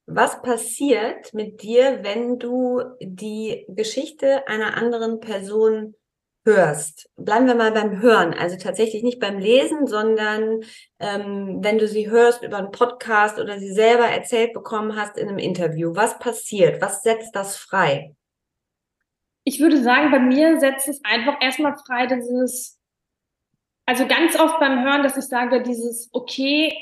Was 0.05 0.41
passiert 0.41 1.33
mit 1.33 1.61
dir, 1.63 1.99
wenn 2.03 2.37
du 2.39 2.81
die 3.01 3.65
Geschichte 3.69 4.47
einer 4.47 4.75
anderen 4.77 5.19
Person 5.19 5.95
hörst. 6.45 7.09
Bleiben 7.15 7.47
wir 7.47 7.55
mal 7.55 7.71
beim 7.71 8.01
Hören, 8.01 8.33
also 8.33 8.57
tatsächlich 8.57 9.03
nicht 9.03 9.19
beim 9.19 9.39
Lesen, 9.39 9.87
sondern 9.87 10.61
ähm, 10.99 11.59
wenn 11.61 11.77
du 11.77 11.87
sie 11.87 12.09
hörst 12.09 12.43
über 12.43 12.57
einen 12.57 12.71
Podcast 12.71 13.39
oder 13.39 13.59
sie 13.59 13.71
selber 13.71 14.05
erzählt 14.05 14.53
bekommen 14.53 14.95
hast 14.95 15.17
in 15.17 15.29
einem 15.29 15.39
Interview. 15.39 15.95
Was 15.95 16.19
passiert? 16.19 16.81
Was 16.81 17.01
setzt 17.01 17.35
das 17.35 17.57
frei? 17.57 18.15
Ich 19.45 19.59
würde 19.59 19.81
sagen, 19.81 20.11
bei 20.11 20.19
mir 20.19 20.59
setzt 20.59 20.87
es 20.87 21.03
einfach 21.03 21.41
erstmal 21.41 21.75
frei, 21.85 22.07
dass 22.07 22.29
es, 22.29 22.79
also 23.85 24.07
ganz 24.07 24.39
oft 24.39 24.59
beim 24.59 24.83
Hören, 24.83 25.03
dass 25.03 25.17
ich 25.17 25.25
sage, 25.25 25.63
dieses, 25.63 26.09
okay, 26.13 26.73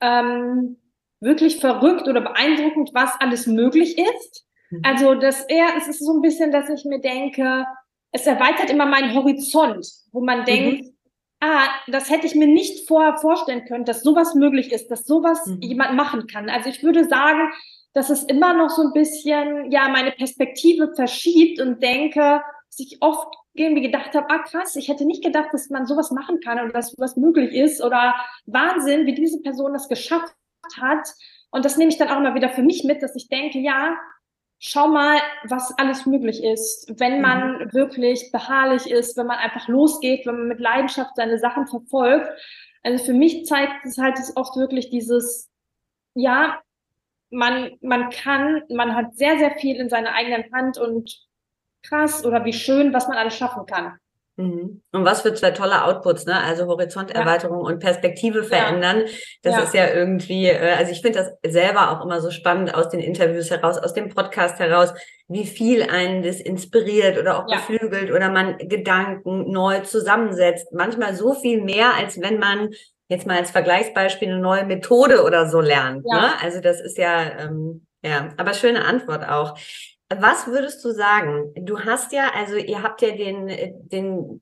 ähm, 0.00 0.78
wirklich 1.20 1.60
verrückt 1.60 2.06
oder 2.08 2.20
beeindruckend, 2.20 2.90
was 2.94 3.10
alles 3.20 3.46
möglich 3.46 3.98
ist. 3.98 4.46
Mhm. 4.70 4.82
Also 4.84 5.14
das 5.14 5.42
eher, 5.44 5.68
es 5.76 5.88
ist 5.88 6.04
so 6.04 6.14
ein 6.14 6.22
bisschen, 6.22 6.52
dass 6.52 6.68
ich 6.68 6.84
mir 6.84 7.00
denke, 7.00 7.64
es 8.12 8.26
erweitert 8.26 8.70
immer 8.70 8.86
meinen 8.86 9.14
Horizont, 9.14 9.86
wo 10.12 10.20
man 10.20 10.40
mhm. 10.40 10.44
denkt, 10.44 10.84
mhm. 10.84 10.92
ah, 11.40 11.68
das 11.88 12.10
hätte 12.10 12.26
ich 12.26 12.34
mir 12.34 12.48
nicht 12.48 12.88
vorher 12.88 13.18
vorstellen 13.18 13.64
können, 13.66 13.84
dass 13.84 14.02
sowas 14.02 14.34
möglich 14.34 14.72
ist, 14.72 14.90
dass 14.90 15.06
sowas 15.06 15.46
mhm. 15.46 15.60
jemand 15.60 15.94
machen 15.94 16.26
kann. 16.26 16.48
Also 16.48 16.70
ich 16.70 16.82
würde 16.82 17.08
sagen, 17.08 17.50
dass 17.92 18.10
es 18.10 18.24
immer 18.24 18.52
noch 18.52 18.70
so 18.70 18.82
ein 18.82 18.92
bisschen, 18.92 19.70
ja, 19.70 19.88
meine 19.88 20.12
Perspektive 20.12 20.94
verschiebt 20.94 21.60
und 21.60 21.82
denke, 21.82 22.42
dass 22.68 22.78
ich 22.78 22.98
oft 23.00 23.34
irgendwie 23.54 23.82
gedacht 23.82 24.14
habe, 24.14 24.28
ah 24.28 24.40
krass, 24.40 24.76
ich 24.76 24.88
hätte 24.88 25.06
nicht 25.06 25.24
gedacht, 25.24 25.48
dass 25.52 25.70
man 25.70 25.86
sowas 25.86 26.10
machen 26.10 26.40
kann 26.40 26.60
oder 26.60 26.72
dass 26.72 26.90
sowas 26.90 27.16
möglich 27.16 27.54
ist 27.54 27.82
oder 27.82 28.14
Wahnsinn, 28.44 29.06
wie 29.06 29.14
diese 29.14 29.40
Person 29.40 29.72
das 29.72 29.88
geschafft 29.88 30.34
hat. 30.78 31.08
Und 31.50 31.64
das 31.64 31.78
nehme 31.78 31.90
ich 31.90 31.96
dann 31.96 32.08
auch 32.08 32.18
immer 32.18 32.34
wieder 32.34 32.50
für 32.50 32.62
mich 32.62 32.84
mit, 32.84 33.02
dass 33.02 33.16
ich 33.16 33.28
denke, 33.28 33.58
ja, 33.60 33.96
schau 34.58 34.88
mal, 34.88 35.18
was 35.44 35.76
alles 35.78 36.06
möglich 36.06 36.42
ist, 36.42 36.92
wenn 36.98 37.20
man 37.20 37.58
mhm. 37.58 37.72
wirklich 37.72 38.30
beharrlich 38.32 38.90
ist, 38.90 39.16
wenn 39.16 39.26
man 39.26 39.38
einfach 39.38 39.68
losgeht, 39.68 40.26
wenn 40.26 40.38
man 40.38 40.48
mit 40.48 40.60
Leidenschaft 40.60 41.16
seine 41.16 41.38
Sachen 41.38 41.66
verfolgt. 41.66 42.28
Also 42.82 43.04
für 43.04 43.14
mich 43.14 43.46
zeigt 43.46 43.84
es 43.84 43.98
halt 43.98 44.18
oft 44.36 44.56
wirklich 44.56 44.90
dieses, 44.90 45.50
ja, 46.14 46.60
man, 47.30 47.76
man 47.80 48.10
kann, 48.10 48.62
man 48.70 48.94
hat 48.94 49.16
sehr, 49.16 49.38
sehr 49.38 49.56
viel 49.56 49.76
in 49.76 49.88
seiner 49.88 50.14
eigenen 50.14 50.44
Hand 50.52 50.78
und 50.78 51.26
krass 51.82 52.24
oder 52.24 52.44
wie 52.44 52.52
schön, 52.52 52.92
was 52.92 53.08
man 53.08 53.18
alles 53.18 53.36
schaffen 53.36 53.66
kann. 53.66 53.98
Mhm. 54.36 54.82
Und 54.92 55.04
was 55.04 55.22
für 55.22 55.32
zwei 55.32 55.50
tolle 55.52 55.84
Outputs, 55.84 56.26
ne? 56.26 56.42
Also 56.42 56.66
Horizonterweiterung 56.66 57.64
ja. 57.64 57.72
und 57.72 57.78
Perspektive 57.80 58.44
verändern. 58.44 59.04
Ja. 59.06 59.12
Das 59.42 59.54
ja. 59.54 59.62
ist 59.62 59.74
ja 59.74 59.88
irgendwie, 59.94 60.48
äh, 60.48 60.74
also 60.76 60.92
ich 60.92 61.00
finde 61.00 61.20
das 61.20 61.52
selber 61.52 61.90
auch 61.90 62.04
immer 62.04 62.20
so 62.20 62.30
spannend 62.30 62.74
aus 62.74 62.90
den 62.90 63.00
Interviews 63.00 63.50
heraus, 63.50 63.78
aus 63.78 63.94
dem 63.94 64.10
Podcast 64.10 64.58
heraus, 64.58 64.92
wie 65.28 65.46
viel 65.46 65.82
einen 65.84 66.22
das 66.22 66.40
inspiriert 66.40 67.18
oder 67.18 67.38
auch 67.38 67.46
beflügelt 67.46 68.12
oder 68.12 68.30
man 68.30 68.58
Gedanken 68.58 69.50
neu 69.50 69.80
zusammensetzt. 69.80 70.72
Manchmal 70.72 71.14
so 71.14 71.32
viel 71.32 71.62
mehr, 71.62 71.94
als 71.94 72.20
wenn 72.20 72.38
man 72.38 72.70
jetzt 73.08 73.26
mal 73.26 73.38
als 73.38 73.50
Vergleichsbeispiel 73.50 74.28
eine 74.28 74.40
neue 74.40 74.64
Methode 74.64 75.24
oder 75.24 75.48
so 75.48 75.60
lernt. 75.60 76.04
Ja. 76.10 76.20
Ne? 76.20 76.32
Also 76.42 76.60
das 76.60 76.80
ist 76.80 76.98
ja, 76.98 77.38
ähm, 77.38 77.86
ja, 78.02 78.28
aber 78.36 78.52
schöne 78.52 78.84
Antwort 78.84 79.26
auch. 79.26 79.56
Was 80.08 80.46
würdest 80.46 80.84
du 80.84 80.92
sagen? 80.92 81.52
Du 81.56 81.80
hast 81.80 82.12
ja, 82.12 82.30
also 82.34 82.56
ihr 82.56 82.82
habt 82.82 83.02
ja 83.02 83.10
den, 83.10 83.48
den, 83.88 84.40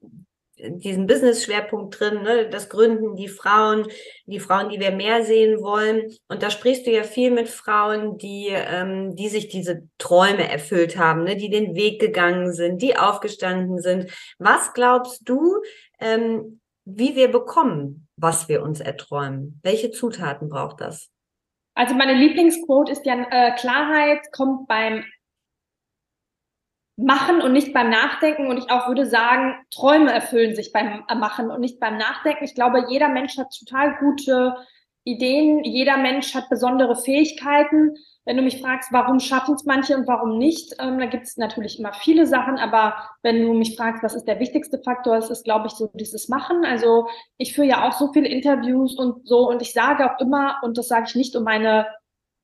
diesen 0.59 1.07
Business-Schwerpunkt 1.07 1.99
drin, 1.99 2.23
ne? 2.23 2.49
das 2.51 2.69
Gründen, 2.69 3.17
die 3.17 3.29
Frauen, 3.29 3.87
die 4.27 4.41
Frauen, 4.41 4.69
die 4.69 4.79
wir 4.79 4.91
mehr 4.91 5.25
sehen 5.25 5.63
wollen. 5.63 6.13
Und 6.29 6.43
da 6.43 6.51
sprichst 6.51 6.87
du 6.87 6.91
ja 6.91 7.03
viel 7.03 7.31
mit 7.31 7.49
Frauen, 7.49 8.19
die, 8.19 8.49
ähm, 8.51 9.17
die 9.17 9.29
sich 9.29 9.49
diese 9.49 9.89
Träume 9.97 10.49
erfüllt 10.49 10.99
haben, 10.99 11.25
ne? 11.25 11.37
die 11.37 11.49
den 11.49 11.75
Weg 11.75 12.01
gegangen 12.01 12.53
sind, 12.53 12.83
die 12.83 12.97
aufgestanden 12.97 13.81
sind. 13.81 14.11
Was 14.39 14.75
glaubst 14.75 15.29
du, 15.29 15.63
ähm, 15.99 16.61
wie 16.85 17.17
wir 17.17 17.31
bekommen, 17.31 18.07
was 18.17 18.49
wir 18.49 18.63
uns 18.63 18.81
erträumen? 18.81 19.61
Welche 19.63 19.91
Zutaten 19.91 20.51
braucht 20.51 20.83
das? 20.83 21.11
Also 21.75 21.95
meine 21.95 22.15
Lieblingsquote 22.15 22.93
ist 22.93 23.05
ja, 23.05 23.27
äh, 23.31 23.55
Klarheit 23.57 24.21
kommt 24.31 24.69
beim 24.69 25.05
Machen 26.97 27.43
und 27.43 27.53
nicht 27.53 27.73
beim 27.73 27.91
Nachdenken. 27.91 28.49
Und 28.49 28.59
ich 28.59 28.71
auch 28.71 28.89
würde 28.89 29.07
sagen, 29.07 29.55
Träume 29.75 30.13
erfüllen 30.13 30.55
sich 30.55 30.73
beim 30.73 31.05
Machen 31.17 31.51
und 31.51 31.61
nicht 31.61 31.81
beim 31.81 31.97
Nachdenken. 31.97 32.45
Ich 32.45 32.55
glaube, 32.55 32.87
jeder 32.89 33.09
Mensch 33.09 33.37
hat 33.37 33.57
total 33.59 33.97
gute 33.99 34.55
Ideen. 35.05 35.65
Jeder 35.65 35.97
Mensch 35.97 36.35
hat 36.35 36.49
besondere 36.49 36.97
Fähigkeiten. 36.97 37.95
Wenn 38.25 38.39
du 38.39 38.43
mich 38.43 38.61
fragst, 38.61 38.91
warum 38.91 39.21
schaffen 39.21 39.55
es 39.55 39.65
manche 39.65 39.95
und 39.97 40.07
warum 40.07 40.39
nicht, 40.39 40.75
ähm, 40.81 40.99
da 40.99 41.05
gibt 41.05 41.25
es 41.25 41.37
natürlich 41.37 41.79
immer 41.79 41.93
viele 41.93 42.27
Sachen, 42.27 42.57
aber 42.57 42.97
wenn 43.23 43.43
du 43.43 43.53
mich 43.53 43.77
fragst, 43.77 44.03
was 44.03 44.15
ist 44.15 44.25
der 44.25 44.41
wichtigste 44.41 44.81
Faktor, 44.83 45.17
es 45.17 45.29
ist, 45.29 45.45
glaube 45.45 45.67
ich, 45.67 45.75
so 45.75 45.91
dieses 45.93 46.29
Machen. 46.29 46.65
Also 46.65 47.07
ich 47.37 47.55
führe 47.55 47.69
ja 47.69 47.87
auch 47.87 47.93
so 47.93 48.13
viele 48.15 48.29
Interviews 48.29 48.97
und 48.97 49.29
so 49.29 49.51
und 49.51 49.61
ich 49.61 49.75
sage 49.75 50.11
auch 50.11 50.19
immer, 50.21 50.59
und 50.63 50.79
das 50.79 50.89
sage 50.89 51.05
ich 51.09 51.15
nicht 51.15 51.37
um 51.37 51.45
meine, 51.45 51.87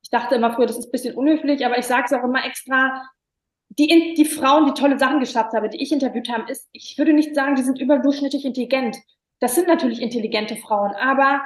ich 0.03 0.11
dachte 0.11 0.35
immer 0.35 0.53
früher, 0.53 0.67
das 0.67 0.79
ist 0.79 0.89
ein 0.89 0.93
bisschen 0.93 1.15
unhöflich, 1.15 1.65
aber 1.65 1.79
ich 1.79 1.87
sage 1.87 2.05
es 2.05 2.13
auch 2.13 2.25
immer 2.25 2.45
extra, 2.45 3.03
die, 3.71 4.15
die 4.15 4.25
Frauen, 4.25 4.67
die 4.67 4.81
tolle 4.81 4.99
Sachen 4.99 5.21
geschafft 5.21 5.53
haben, 5.53 5.71
die 5.71 5.83
ich 5.83 5.93
interviewt 5.93 6.29
habe, 6.29 6.51
ist, 6.51 6.69
ich 6.73 6.99
würde 6.99 7.13
nicht 7.13 7.35
sagen, 7.35 7.55
die 7.55 7.63
sind 7.63 7.81
überdurchschnittlich 7.81 8.45
intelligent. 8.45 8.97
Das 9.39 9.55
sind 9.55 9.69
natürlich 9.69 10.03
intelligente 10.03 10.57
Frauen, 10.57 10.93
aber 10.93 11.41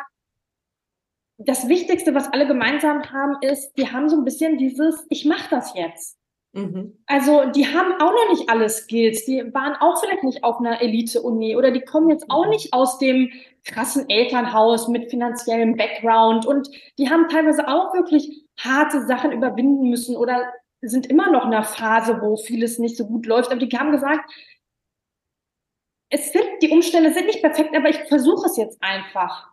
das 1.36 1.68
Wichtigste, 1.68 2.14
was 2.14 2.32
alle 2.32 2.46
gemeinsam 2.46 3.02
haben, 3.12 3.36
ist, 3.40 3.72
die 3.76 3.90
haben 3.90 4.08
so 4.08 4.16
ein 4.16 4.24
bisschen 4.24 4.56
dieses, 4.56 5.04
ich 5.10 5.24
mache 5.24 5.50
das 5.50 5.74
jetzt. 5.74 6.16
Mhm. 6.52 6.98
Also 7.06 7.46
die 7.50 7.66
haben 7.66 8.00
auch 8.00 8.12
noch 8.12 8.30
nicht 8.30 8.48
alle 8.48 8.68
Skills, 8.68 9.24
die 9.24 9.42
waren 9.52 9.74
auch 9.80 10.00
vielleicht 10.00 10.22
nicht 10.22 10.44
auf 10.44 10.60
einer 10.60 10.80
Elite-Uni 10.80 11.56
oder 11.56 11.72
die 11.72 11.80
kommen 11.80 12.10
jetzt 12.10 12.30
auch 12.30 12.46
nicht 12.46 12.72
aus 12.72 12.98
dem 12.98 13.30
krassen 13.64 14.08
Elternhaus 14.08 14.88
mit 14.88 15.10
finanziellem 15.10 15.76
Background 15.76 16.46
und 16.46 16.68
die 16.98 17.10
haben 17.10 17.28
teilweise 17.28 17.66
auch 17.66 17.92
wirklich 17.92 18.44
harte 18.58 19.04
Sachen 19.06 19.32
überwinden 19.32 19.90
müssen 19.90 20.16
oder 20.16 20.52
sind 20.88 21.06
immer 21.06 21.30
noch 21.30 21.44
in 21.44 21.52
einer 21.52 21.64
Phase, 21.64 22.20
wo 22.20 22.36
vieles 22.36 22.78
nicht 22.78 22.96
so 22.96 23.06
gut 23.06 23.26
läuft. 23.26 23.50
Aber 23.50 23.64
die 23.64 23.76
haben 23.76 23.92
gesagt, 23.92 24.30
es 26.10 26.32
sind, 26.32 26.44
die 26.62 26.70
Umstände 26.70 27.12
sind 27.12 27.26
nicht 27.26 27.42
perfekt, 27.42 27.76
aber 27.76 27.88
ich 27.88 27.98
versuche 28.08 28.46
es 28.46 28.56
jetzt 28.56 28.78
einfach. 28.80 29.50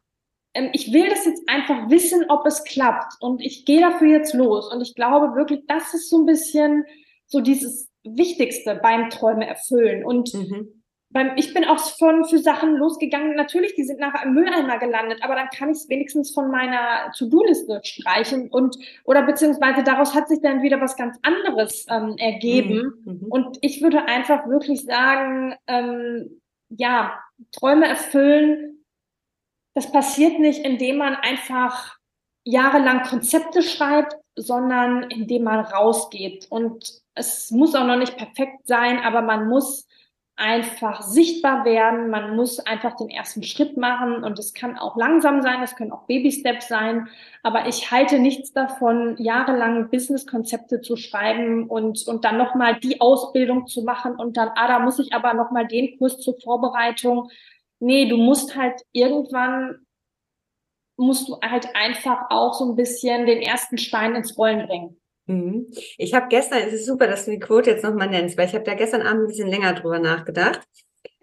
Ähm, 0.53 0.69
ich 0.73 0.93
will 0.93 1.09
das 1.09 1.25
jetzt 1.25 1.47
einfach 1.47 1.89
wissen, 1.89 2.25
ob 2.29 2.45
es 2.45 2.63
klappt. 2.63 3.13
Und 3.19 3.41
ich 3.41 3.65
gehe 3.65 3.81
dafür 3.81 4.07
jetzt 4.07 4.33
los. 4.33 4.71
Und 4.71 4.81
ich 4.81 4.95
glaube 4.95 5.35
wirklich, 5.35 5.61
das 5.67 5.93
ist 5.93 6.09
so 6.09 6.19
ein 6.19 6.25
bisschen 6.25 6.85
so 7.25 7.39
dieses 7.39 7.89
Wichtigste 8.03 8.75
beim 8.75 9.09
Träume 9.09 9.47
erfüllen. 9.47 10.05
Und 10.05 10.33
mhm 10.33 10.80
beim, 11.11 11.31
ich 11.35 11.53
bin 11.53 11.65
auch 11.65 11.79
von 11.79 12.25
für 12.25 12.39
Sachen 12.39 12.75
losgegangen. 12.77 13.35
Natürlich, 13.35 13.75
die 13.75 13.83
sind 13.83 13.99
nachher 13.99 14.25
im 14.25 14.33
Mülleimer 14.33 14.79
gelandet, 14.79 15.19
aber 15.21 15.35
dann 15.35 15.49
kann 15.49 15.69
ich 15.69 15.77
es 15.77 15.89
wenigstens 15.89 16.33
von 16.33 16.49
meiner 16.49 17.11
To-Do-Liste 17.17 17.81
streichen 17.83 18.49
und 18.49 18.77
oder 19.03 19.23
beziehungsweise 19.23 19.83
daraus 19.83 20.15
hat 20.15 20.29
sich 20.29 20.41
dann 20.41 20.61
wieder 20.61 20.79
was 20.79 20.95
ganz 20.95 21.17
anderes 21.21 21.85
ähm, 21.89 22.15
ergeben. 22.17 22.93
Mhm. 23.03 23.13
mhm. 23.13 23.27
Und 23.29 23.57
ich 23.61 23.81
würde 23.81 24.05
einfach 24.05 24.47
wirklich 24.47 24.85
sagen, 24.85 25.55
ähm, 25.67 26.41
ja, 26.69 27.19
Träume 27.51 27.87
erfüllen. 27.87 28.85
Das 29.73 29.91
passiert 29.91 30.39
nicht, 30.39 30.65
indem 30.65 30.97
man 30.97 31.15
einfach 31.15 31.97
jahrelang 32.43 33.03
Konzepte 33.03 33.61
schreibt, 33.61 34.15
sondern 34.35 35.03
indem 35.03 35.43
man 35.43 35.59
rausgeht. 35.59 36.47
Und 36.49 37.01
es 37.13 37.51
muss 37.51 37.75
auch 37.75 37.85
noch 37.85 37.97
nicht 37.97 38.17
perfekt 38.17 38.65
sein, 38.65 38.99
aber 38.99 39.21
man 39.21 39.47
muss 39.47 39.87
einfach 40.41 41.03
sichtbar 41.03 41.65
werden. 41.65 42.09
Man 42.09 42.35
muss 42.35 42.59
einfach 42.59 42.95
den 42.95 43.09
ersten 43.09 43.43
Schritt 43.43 43.77
machen 43.77 44.23
und 44.23 44.39
es 44.39 44.53
kann 44.55 44.77
auch 44.77 44.97
langsam 44.97 45.43
sein, 45.43 45.61
es 45.61 45.75
können 45.75 45.91
auch 45.91 46.07
Baby-Steps 46.07 46.67
sein. 46.67 47.07
Aber 47.43 47.67
ich 47.67 47.91
halte 47.91 48.17
nichts 48.17 48.51
davon, 48.51 49.15
jahrelang 49.19 49.89
Business-Konzepte 49.91 50.81
zu 50.81 50.95
schreiben 50.95 51.67
und, 51.67 52.07
und 52.07 52.25
dann 52.25 52.37
nochmal 52.37 52.79
die 52.79 52.99
Ausbildung 52.99 53.67
zu 53.67 53.83
machen 53.83 54.15
und 54.15 54.35
dann, 54.35 54.49
ah, 54.55 54.67
da 54.67 54.79
muss 54.79 54.97
ich 54.97 55.13
aber 55.13 55.35
nochmal 55.35 55.67
den 55.67 55.97
Kurs 55.99 56.19
zur 56.19 56.39
Vorbereitung. 56.41 57.29
Nee, 57.79 58.07
du 58.09 58.17
musst 58.17 58.57
halt 58.57 58.81
irgendwann, 58.93 59.85
musst 60.97 61.29
du 61.29 61.37
halt 61.41 61.67
einfach 61.75 62.25
auch 62.31 62.53
so 62.55 62.65
ein 62.71 62.75
bisschen 62.75 63.27
den 63.27 63.41
ersten 63.43 63.77
Stein 63.77 64.15
ins 64.15 64.37
Rollen 64.37 64.67
bringen. 64.67 65.00
Mhm. 65.27 65.71
Ich 65.97 66.13
habe 66.13 66.27
gestern, 66.29 66.59
es 66.59 66.73
ist 66.73 66.85
super, 66.85 67.07
dass 67.07 67.25
du 67.25 67.31
die 67.31 67.39
Quote 67.39 67.71
jetzt 67.71 67.83
nochmal 67.83 68.09
nennst, 68.09 68.37
weil 68.37 68.47
ich 68.47 68.53
habe 68.53 68.63
da 68.63 68.73
gestern 68.73 69.01
Abend 69.01 69.23
ein 69.23 69.27
bisschen 69.27 69.49
länger 69.49 69.73
drüber 69.73 69.99
nachgedacht. 69.99 70.61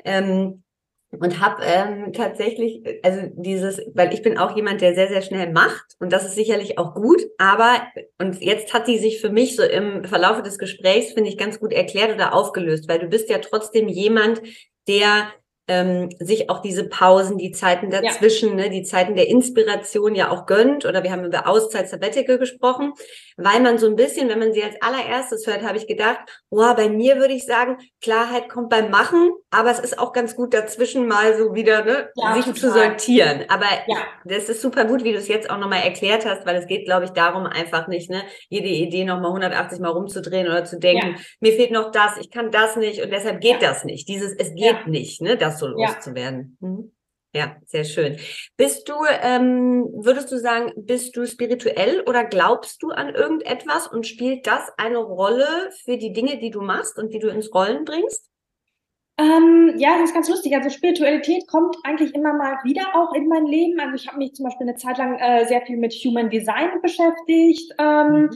Ähm, 0.05 0.63
und 1.11 1.41
habe 1.41 1.63
ähm, 1.65 2.13
tatsächlich, 2.13 2.83
also 3.03 3.23
dieses, 3.35 3.81
weil 3.95 4.13
ich 4.13 4.23
bin 4.23 4.37
auch 4.37 4.55
jemand, 4.55 4.83
der 4.83 4.95
sehr, 4.95 5.09
sehr 5.09 5.23
schnell 5.23 5.51
macht 5.53 5.97
und 6.01 6.13
das 6.13 6.27
ist 6.27 6.35
sicherlich 6.35 6.79
auch 6.79 6.95
gut, 6.95 7.23
aber, 7.39 7.83
und 8.19 8.43
jetzt 8.43 8.75
hat 8.75 8.89
die 8.89 8.99
sich 8.99 9.21
für 9.21 9.31
mich 9.31 9.57
so 9.57 9.63
im 9.63 10.05
Verlauf 10.05 10.43
des 10.43 10.59
Gesprächs, 10.59 11.15
finde 11.15 11.31
ich, 11.31 11.39
ganz 11.39 11.61
gut 11.61 11.73
erklärt 11.73 12.15
oder 12.15 12.35
aufgelöst, 12.35 12.89
weil 12.89 12.99
du 12.99 13.07
bist 13.07 13.31
ja 13.31 13.39
trotzdem 13.39 13.89
jemand, 13.89 14.43
der 14.87 15.33
ähm, 15.69 16.09
sich 16.19 16.49
auch 16.51 16.61
diese 16.61 16.89
Pausen, 16.89 17.37
die 17.37 17.53
Zeiten 17.53 17.91
dazwischen, 17.91 18.59
ja. 18.59 18.65
ne, 18.65 18.71
die 18.71 18.83
Zeiten 18.83 19.15
der 19.15 19.29
Inspiration 19.29 20.15
ja 20.15 20.31
auch 20.31 20.47
gönnt. 20.47 20.87
Oder 20.87 21.03
wir 21.03 21.13
haben 21.13 21.25
über 21.25 21.47
Auszeit 21.47 21.89
Sabbatical 21.89 22.39
gesprochen, 22.39 22.95
weil 23.37 23.61
man 23.61 23.79
so 23.79 23.87
ein 23.87 23.95
bisschen, 23.95 24.29
wenn 24.29 24.39
man 24.39 24.53
sie 24.53 24.65
als 24.65 24.81
allererstes 24.81 25.47
hört, 25.47 25.63
habe 25.63 25.77
ich 25.77 25.87
gedacht, 25.87 26.19
wow, 26.51 26.75
bei 26.75 26.89
mir 26.89 27.17
würde 27.17 27.35
ich 27.35 27.45
sagen, 27.45 27.77
Klarheit 28.01 28.49
kommt 28.49 28.71
beim 28.71 28.91
Machen, 28.91 29.31
aber 29.51 29.71
es 29.71 29.79
ist 29.79 29.99
auch 29.99 30.13
ganz 30.13 30.35
gut 30.35 30.55
dazwischen 30.55 31.07
mal 31.07 31.37
so 31.37 31.55
wieder 31.55 31.85
ne, 31.85 32.09
ja, 32.15 32.35
sich 32.35 32.47
total. 32.47 32.61
zu 32.61 32.71
sortieren. 32.71 33.45
Aber 33.49 33.67
ja. 33.87 33.99
das 34.25 34.49
ist 34.49 34.63
super 34.63 34.87
gut, 34.87 35.05
wie 35.05 35.13
du 35.13 35.19
es 35.19 35.29
jetzt 35.29 35.51
auch 35.51 35.59
nochmal 35.59 35.83
erklärt 35.83 36.25
hast, 36.25 36.47
weil 36.47 36.57
es 36.57 36.67
geht, 36.67 36.87
glaube 36.87 37.05
ich, 37.05 37.11
darum 37.11 37.45
einfach 37.45 37.89
nicht, 37.89 38.11
ne, 38.11 38.23
jede 38.49 38.69
Idee 38.69 39.05
nochmal 39.05 39.31
180 39.31 39.81
Mal 39.81 39.91
rumzudrehen 39.91 40.49
oder 40.49 40.65
zu 40.65 40.79
denken, 40.79 41.17
mir 41.41 41.53
fehlt 41.53 41.73
noch 41.73 41.91
das, 41.91 42.17
ich 42.19 42.31
kann 42.31 42.51
das 42.51 42.77
nicht 42.77 43.03
und 43.03 43.11
deshalb 43.11 43.43
geht 43.43 43.63
das 43.63 43.85
nicht. 43.85 44.09
Dieses, 44.09 44.33
es 44.33 44.55
geht 44.55 44.87
nicht, 44.87 45.21
ne, 45.21 45.37
das 45.37 45.58
so 45.59 45.67
loszuwerden. 45.67 46.57
Ja. 46.61 46.69
Mhm. 46.69 46.93
ja, 47.35 47.57
sehr 47.67 47.85
schön. 47.85 48.19
Bist 48.57 48.89
du, 48.89 48.95
ähm, 49.23 49.89
würdest 49.93 50.31
du 50.33 50.39
sagen, 50.39 50.73
bist 50.77 51.17
du 51.17 51.27
spirituell 51.27 52.03
oder 52.07 52.25
glaubst 52.25 52.83
du 52.83 52.91
an 52.91 53.15
irgendetwas 53.15 53.87
und 53.87 54.07
spielt 54.07 54.47
das 54.47 54.71
eine 54.77 54.99
Rolle 54.99 55.71
für 55.85 55.97
die 55.97 56.13
Dinge, 56.13 56.39
die 56.39 56.51
du 56.51 56.61
machst 56.61 56.99
und 56.99 57.13
die 57.13 57.19
du 57.19 57.29
ins 57.29 57.53
Rollen 57.55 57.85
bringst? 57.85 58.31
Ähm, 59.21 59.75
ja, 59.79 59.99
das 59.99 60.11
ist 60.11 60.15
ganz 60.15 60.29
lustig. 60.29 60.55
Also 60.55 60.71
Spiritualität 60.71 61.49
kommt 61.49 61.77
eigentlich 61.83 62.15
immer 62.15 62.35
mal 62.35 62.59
wieder 62.63 62.95
auch 62.95 63.13
in 63.15 63.27
mein 63.27 63.47
Leben. 63.47 63.81
Also 63.81 63.97
ich 63.97 64.07
habe 64.07 64.19
mich 64.19 64.35
zum 64.35 64.45
Beispiel 64.45 64.69
eine 64.69 64.77
Zeit 64.77 64.97
lang 64.99 65.19
äh, 65.19 65.45
sehr 65.47 65.63
viel 65.63 65.77
mit 65.77 65.93
Human 65.93 66.31
Design 66.31 66.81
beschäftigt. 66.81 67.75
Ähm, 67.79 68.23
mhm 68.23 68.31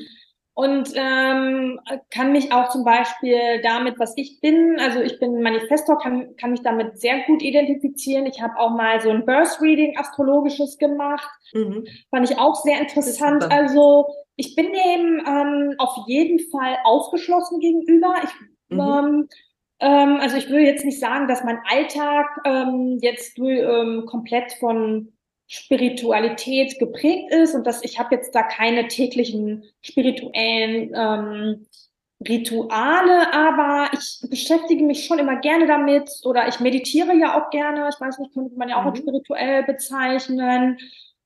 und 0.54 0.92
ähm, 0.96 1.80
kann 2.10 2.32
mich 2.32 2.52
auch 2.52 2.68
zum 2.68 2.84
Beispiel 2.84 3.62
damit, 3.62 3.98
was 3.98 4.12
ich 4.16 4.40
bin, 4.40 4.76
also 4.78 5.00
ich 5.00 5.18
bin 5.18 5.40
Manifestor, 5.40 5.98
kann, 5.98 6.36
kann 6.36 6.50
mich 6.50 6.62
damit 6.62 7.00
sehr 7.00 7.20
gut 7.26 7.42
identifizieren. 7.42 8.26
Ich 8.26 8.42
habe 8.42 8.58
auch 8.58 8.70
mal 8.70 9.00
so 9.00 9.08
ein 9.08 9.24
Birth 9.24 9.62
Reading 9.62 9.96
astrologisches 9.96 10.76
gemacht, 10.76 11.28
mhm. 11.54 11.86
fand 12.10 12.30
ich 12.30 12.38
auch 12.38 12.54
sehr 12.56 12.80
interessant. 12.80 13.50
Also 13.50 14.06
ich 14.36 14.54
bin 14.54 14.66
dem 14.66 15.22
ähm, 15.26 15.74
auf 15.78 15.96
jeden 16.06 16.38
Fall 16.50 16.76
aufgeschlossen 16.84 17.58
gegenüber. 17.60 18.14
Ich, 18.22 18.76
mhm. 18.76 18.80
ähm, 18.80 19.28
ähm, 19.80 20.18
also 20.20 20.36
ich 20.36 20.50
will 20.50 20.60
jetzt 20.60 20.84
nicht 20.84 21.00
sagen, 21.00 21.28
dass 21.28 21.44
mein 21.44 21.60
Alltag 21.70 22.26
ähm, 22.44 22.98
jetzt 23.00 23.38
ähm, 23.38 24.04
komplett 24.04 24.52
von 24.60 25.12
Spiritualität 25.54 26.78
geprägt 26.78 27.30
ist 27.30 27.54
und 27.54 27.66
dass 27.66 27.84
ich 27.84 27.98
habe 27.98 28.14
jetzt 28.14 28.34
da 28.34 28.42
keine 28.42 28.88
täglichen 28.88 29.64
spirituellen 29.82 30.92
ähm, 30.94 31.66
Rituale, 32.26 33.34
aber 33.34 33.90
ich 33.92 34.30
beschäftige 34.30 34.82
mich 34.82 35.04
schon 35.04 35.18
immer 35.18 35.36
gerne 35.40 35.66
damit 35.66 36.08
oder 36.24 36.48
ich 36.48 36.58
meditiere 36.60 37.14
ja 37.14 37.38
auch 37.38 37.50
gerne. 37.50 37.90
Ich 37.92 38.00
weiß 38.00 38.18
nicht, 38.18 38.32
könnte 38.32 38.56
man 38.56 38.70
ja 38.70 38.80
auch 38.80 38.90
mhm. 38.90 38.96
spirituell 38.96 39.62
bezeichnen. 39.64 40.78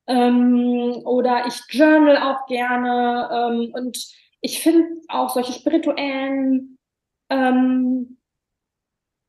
Ähm, 0.08 1.02
oder 1.04 1.46
ich 1.46 1.60
journal 1.68 2.16
auch 2.16 2.46
gerne. 2.46 3.28
Ähm, 3.32 3.72
und 3.74 3.96
ich 4.40 4.58
finde 4.58 4.88
auch 5.06 5.30
solche 5.30 5.52
spirituellen 5.52 6.78
ähm, 7.30 8.16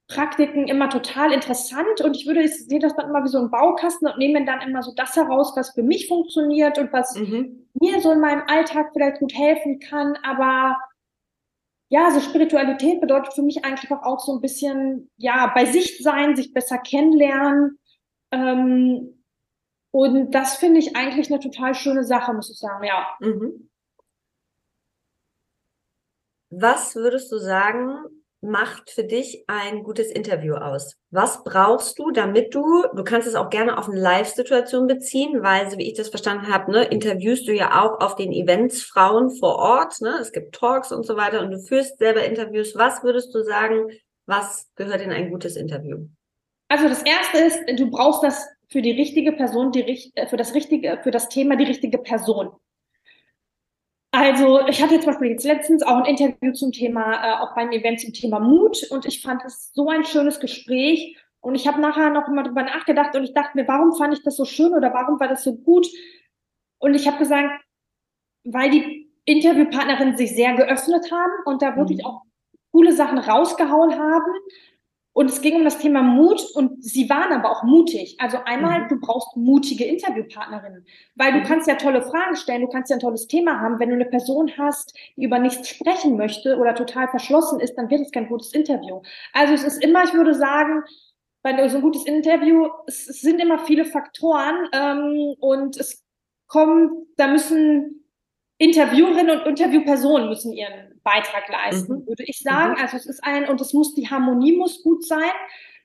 Praktiken 0.07 0.67
immer 0.67 0.89
total 0.89 1.33
interessant 1.33 1.99
und 2.01 2.15
ich 2.15 2.25
würde, 2.25 2.41
ich 2.41 2.65
sehe 2.65 2.79
das 2.79 2.95
dann 2.95 3.09
immer 3.09 3.25
wie 3.25 3.29
so 3.29 3.39
ein 3.39 3.51
Baukasten 3.51 4.07
und 4.07 4.17
nehme 4.17 4.45
dann 4.45 4.61
immer 4.61 4.81
so 4.81 4.93
das 4.95 5.15
heraus, 5.17 5.51
was 5.55 5.71
für 5.71 5.83
mich 5.83 6.07
funktioniert 6.07 6.77
und 6.77 6.93
was 6.93 7.15
mhm. 7.15 7.67
mir 7.73 7.99
so 8.01 8.11
in 8.11 8.21
meinem 8.21 8.43
Alltag 8.47 8.91
vielleicht 8.93 9.19
gut 9.19 9.33
helfen 9.33 9.79
kann. 9.79 10.17
Aber 10.23 10.77
ja, 11.89 12.11
so 12.11 12.21
Spiritualität 12.21 13.01
bedeutet 13.01 13.33
für 13.33 13.41
mich 13.41 13.65
eigentlich 13.65 13.91
auch 13.91 14.19
so 14.19 14.33
ein 14.33 14.41
bisschen, 14.41 15.09
ja, 15.17 15.51
bei 15.53 15.65
sich 15.65 16.01
sein, 16.01 16.37
sich 16.37 16.53
besser 16.53 16.77
kennenlernen. 16.77 17.77
Ähm, 18.31 19.23
und 19.91 20.31
das 20.31 20.55
finde 20.55 20.79
ich 20.79 20.95
eigentlich 20.95 21.31
eine 21.31 21.41
total 21.41 21.75
schöne 21.75 22.05
Sache, 22.05 22.33
muss 22.33 22.49
ich 22.49 22.59
sagen, 22.59 22.85
ja. 22.85 23.07
Mhm. 23.19 23.69
Was 26.49 26.95
würdest 26.95 27.29
du 27.31 27.39
sagen, 27.39 28.05
macht 28.41 28.91
für 28.91 29.03
dich 29.03 29.43
ein 29.47 29.83
gutes 29.83 30.11
Interview 30.11 30.55
aus? 30.55 30.95
Was 31.09 31.43
brauchst 31.43 31.97
du, 31.97 32.11
damit 32.11 32.53
du, 32.53 32.83
du 32.95 33.03
kannst 33.03 33.27
es 33.27 33.35
auch 33.35 33.49
gerne 33.49 33.77
auf 33.77 33.89
eine 33.89 33.99
Live-Situation 33.99 34.87
beziehen, 34.87 35.41
weil, 35.41 35.69
so 35.69 35.77
wie 35.77 35.87
ich 35.89 35.97
das 35.97 36.09
verstanden 36.09 36.47
habe, 36.47 36.71
ne, 36.71 36.83
interviewst 36.83 37.47
du 37.47 37.53
ja 37.53 37.83
auch 37.83 37.99
auf 37.99 38.15
den 38.15 38.31
Events 38.31 38.83
Frauen 38.83 39.29
vor 39.31 39.55
Ort, 39.55 40.01
ne? 40.01 40.17
Es 40.21 40.31
gibt 40.31 40.53
Talks 40.55 40.91
und 40.91 41.05
so 41.05 41.17
weiter 41.17 41.41
und 41.41 41.51
du 41.51 41.59
führst 41.59 41.97
selber 41.97 42.23
Interviews. 42.23 42.75
Was 42.75 43.03
würdest 43.03 43.33
du 43.33 43.43
sagen, 43.43 43.87
was 44.25 44.67
gehört 44.75 45.01
in 45.01 45.11
ein 45.11 45.31
gutes 45.31 45.55
Interview? 45.55 46.07
Also 46.67 46.89
das 46.89 47.01
erste 47.03 47.37
ist, 47.37 47.79
du 47.79 47.89
brauchst 47.89 48.23
das 48.23 48.45
für 48.69 48.81
die 48.81 48.91
richtige 48.91 49.31
Person, 49.31 49.71
die, 49.71 50.11
äh, 50.15 50.27
für 50.27 50.37
das 50.37 50.53
richtige, 50.53 50.99
für 51.01 51.11
das 51.11 51.29
Thema 51.29 51.55
die 51.55 51.63
richtige 51.63 51.97
Person. 51.97 52.51
Also 54.19 54.65
ich 54.65 54.81
hatte 54.81 54.99
zum 54.99 55.11
Beispiel 55.11 55.29
jetzt 55.29 55.45
letztens 55.45 55.83
auch 55.83 55.97
ein 55.97 56.05
Interview 56.05 56.51
zum 56.51 56.71
Thema, 56.71 57.23
äh, 57.23 57.39
auch 57.39 57.53
beim 57.53 57.71
Event 57.71 58.01
zum 58.01 58.13
Thema 58.13 58.39
Mut 58.39 58.81
und 58.89 59.05
ich 59.05 59.21
fand 59.21 59.45
es 59.45 59.71
so 59.73 59.89
ein 59.89 60.05
schönes 60.05 60.39
Gespräch 60.39 61.15
und 61.39 61.53
ich 61.53 61.67
habe 61.67 61.79
nachher 61.79 62.09
noch 62.09 62.27
mal 62.27 62.41
drüber 62.41 62.63
nachgedacht 62.63 63.15
und 63.15 63.25
ich 63.25 63.35
dachte 63.35 63.51
mir, 63.55 63.67
warum 63.67 63.93
fand 63.95 64.15
ich 64.15 64.23
das 64.23 64.35
so 64.35 64.43
schön 64.43 64.73
oder 64.73 64.91
warum 64.91 65.19
war 65.19 65.27
das 65.27 65.43
so 65.43 65.55
gut? 65.55 65.85
Und 66.79 66.95
ich 66.95 67.07
habe 67.07 67.19
gesagt, 67.19 67.63
weil 68.43 68.71
die 68.71 69.07
Interviewpartnerinnen 69.25 70.17
sich 70.17 70.35
sehr 70.35 70.55
geöffnet 70.55 71.11
haben 71.11 71.33
und 71.45 71.61
da 71.61 71.77
wirklich 71.77 71.99
mhm. 71.99 72.05
auch 72.05 72.21
coole 72.71 72.93
Sachen 72.93 73.19
rausgehauen 73.19 73.99
haben 73.99 74.31
und 75.17 75.31
es 75.31 75.41
ging 75.41 75.55
um 75.55 75.63
das 75.63 75.79
Thema 75.79 76.03
Mut 76.03 76.39
und 76.53 76.83
sie 76.83 77.09
waren 77.09 77.33
aber 77.33 77.49
auch 77.49 77.63
mutig. 77.63 78.17
Also 78.19 78.37
einmal, 78.45 78.83
mhm. 78.83 78.89
du 78.89 78.99
brauchst 78.99 79.35
mutige 79.35 79.83
Interviewpartnerinnen, 79.83 80.85
weil 81.15 81.31
du 81.31 81.39
mhm. 81.39 81.43
kannst 81.43 81.67
ja 81.67 81.73
tolle 81.73 82.03
Fragen 82.03 82.35
stellen, 82.35 82.61
du 82.61 82.67
kannst 82.67 82.91
ja 82.91 82.97
ein 82.97 82.99
tolles 82.99 83.25
Thema 83.25 83.59
haben. 83.59 83.79
Wenn 83.79 83.89
du 83.89 83.95
eine 83.95 84.05
Person 84.05 84.51
hast, 84.59 84.95
die 85.15 85.23
über 85.23 85.39
nichts 85.39 85.69
sprechen 85.69 86.17
möchte 86.17 86.57
oder 86.57 86.75
total 86.75 87.07
verschlossen 87.07 87.59
ist, 87.59 87.73
dann 87.79 87.89
wird 87.89 88.01
es 88.01 88.11
kein 88.11 88.27
gutes 88.27 88.53
Interview. 88.53 89.01
Also 89.33 89.55
es 89.55 89.63
ist 89.63 89.83
immer, 89.83 90.03
ich 90.03 90.13
würde 90.13 90.35
sagen, 90.35 90.83
bei 91.41 91.67
so 91.67 91.77
ein 91.77 91.81
gutes 91.81 92.05
Interview, 92.05 92.67
es, 92.85 93.09
es 93.09 93.19
sind 93.21 93.41
immer 93.41 93.57
viele 93.57 93.85
Faktoren 93.85 94.69
ähm, 94.71 95.33
und 95.39 95.77
es 95.77 96.05
kommt, 96.45 96.91
da 97.17 97.25
müssen 97.25 98.05
Interviewerinnen 98.59 99.39
und 99.39 99.47
Interviewpersonen 99.47 100.29
müssen 100.29 100.53
ihren 100.53 100.96
Beitrag 101.07 101.47
leisten, 101.49 101.99
mhm. 101.99 102.07
würde 102.07 102.23
ich 102.25 102.39
sagen. 102.39 102.73
Mhm. 102.73 102.81
Also 102.81 102.97
es 102.97 103.05
ist 103.05 103.23
ein, 103.23 103.47
und 103.47 103.61
es 103.61 103.73
muss, 103.73 103.93
die 103.95 104.09
Harmonie 104.09 104.57
muss 104.57 104.83
gut 104.83 105.05
sein. 105.05 105.31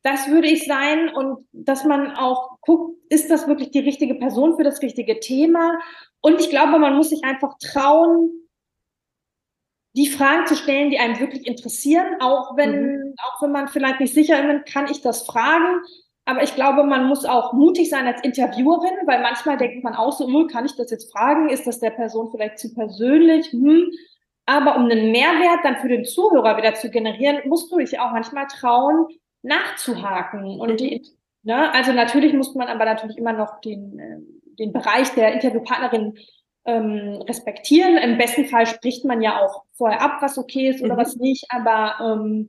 Das 0.02 0.26
würde 0.28 0.48
ich 0.48 0.66
sein 0.66 1.10
und 1.10 1.46
dass 1.52 1.84
man 1.84 2.16
auch 2.16 2.58
guckt, 2.60 2.98
ist 3.08 3.30
das 3.30 3.46
wirklich 3.46 3.70
die 3.70 3.78
richtige 3.78 4.16
Person 4.16 4.56
für 4.56 4.64
das 4.64 4.82
richtige 4.82 5.20
Thema? 5.20 5.78
Und 6.20 6.40
ich 6.40 6.50
glaube, 6.50 6.80
man 6.80 6.96
muss 6.96 7.10
sich 7.10 7.22
einfach 7.22 7.56
trauen, 7.58 8.30
die 9.94 10.08
Fragen 10.08 10.46
zu 10.46 10.56
stellen, 10.56 10.90
die 10.90 10.98
einem 10.98 11.20
wirklich 11.20 11.46
interessieren, 11.46 12.16
auch 12.20 12.56
wenn, 12.56 12.96
mhm. 12.96 13.14
auch 13.18 13.42
wenn 13.42 13.52
man 13.52 13.68
vielleicht 13.68 14.00
nicht 14.00 14.14
sicher 14.14 14.42
ist, 14.42 14.72
kann 14.72 14.90
ich 14.90 15.02
das 15.02 15.24
fragen? 15.24 15.82
Aber 16.24 16.42
ich 16.42 16.54
glaube, 16.54 16.84
man 16.84 17.06
muss 17.06 17.24
auch 17.24 17.52
mutig 17.52 17.88
sein 17.90 18.06
als 18.06 18.22
Interviewerin, 18.22 19.06
weil 19.06 19.22
manchmal 19.22 19.56
denkt 19.56 19.84
man 19.84 19.94
auch 19.94 20.12
so, 20.12 20.26
hm, 20.26 20.48
kann 20.48 20.64
ich 20.64 20.74
das 20.76 20.90
jetzt 20.90 21.12
fragen? 21.12 21.48
Ist 21.48 21.66
das 21.66 21.78
der 21.78 21.90
Person 21.90 22.30
vielleicht 22.30 22.58
zu 22.58 22.72
persönlich? 22.74 23.48
Hm. 23.52 23.90
Aber 24.46 24.76
um 24.76 24.84
einen 24.84 25.12
Mehrwert 25.12 25.60
dann 25.64 25.76
für 25.76 25.88
den 25.88 26.04
Zuhörer 26.04 26.56
wieder 26.56 26.74
zu 26.74 26.90
generieren, 26.90 27.40
musst 27.46 27.70
du 27.70 27.78
dich 27.78 27.98
auch 28.00 28.10
manchmal 28.10 28.46
trauen, 28.48 29.06
nachzuhaken. 29.42 30.60
Und 30.60 30.80
die, 30.80 31.02
ne, 31.42 31.72
also 31.72 31.92
natürlich 31.92 32.32
muss 32.32 32.54
man 32.54 32.68
aber 32.68 32.84
natürlich 32.84 33.18
immer 33.18 33.32
noch 33.32 33.60
den, 33.60 33.98
äh, 33.98 34.18
den 34.58 34.72
Bereich 34.72 35.10
der 35.14 35.32
Interviewpartnerin 35.32 36.18
ähm, 36.64 37.22
respektieren. 37.28 37.96
Im 37.98 38.18
besten 38.18 38.46
Fall 38.46 38.66
spricht 38.66 39.04
man 39.04 39.22
ja 39.22 39.40
auch 39.40 39.64
vorher 39.72 40.00
ab, 40.00 40.18
was 40.20 40.38
okay 40.38 40.70
ist 40.70 40.82
oder 40.82 40.94
mhm. 40.94 40.98
was 40.98 41.16
nicht. 41.16 41.46
Aber 41.48 41.96
ähm, 42.00 42.48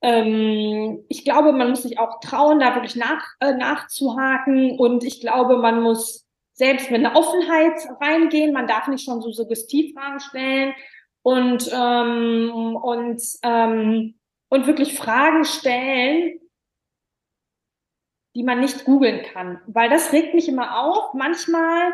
ähm, 0.00 1.04
ich 1.08 1.24
glaube, 1.24 1.52
man 1.52 1.70
muss 1.70 1.82
sich 1.82 1.98
auch 1.98 2.20
trauen, 2.20 2.58
da 2.58 2.74
wirklich 2.74 2.96
nach, 2.96 3.22
äh, 3.40 3.52
nachzuhaken. 3.52 4.78
Und 4.78 5.04
ich 5.04 5.20
glaube, 5.20 5.58
man 5.58 5.82
muss 5.82 6.26
selbst 6.54 6.90
mit 6.90 7.04
einer 7.04 7.16
Offenheit 7.16 7.80
reingehen. 8.00 8.52
Man 8.52 8.66
darf 8.66 8.88
nicht 8.88 9.04
schon 9.04 9.20
so 9.20 9.30
Suggestivfragen 9.30 10.20
stellen 10.20 10.74
und, 11.24 11.70
ähm, 11.72 12.76
und, 12.76 13.22
ähm, 13.42 14.14
und 14.50 14.66
wirklich 14.66 14.96
Fragen 14.96 15.44
stellen, 15.44 16.38
die 18.36 18.42
man 18.42 18.60
nicht 18.60 18.84
googeln 18.84 19.22
kann. 19.22 19.60
Weil 19.66 19.88
das 19.88 20.12
regt 20.12 20.34
mich 20.34 20.48
immer 20.48 20.80
auf. 20.80 21.14
Manchmal 21.14 21.92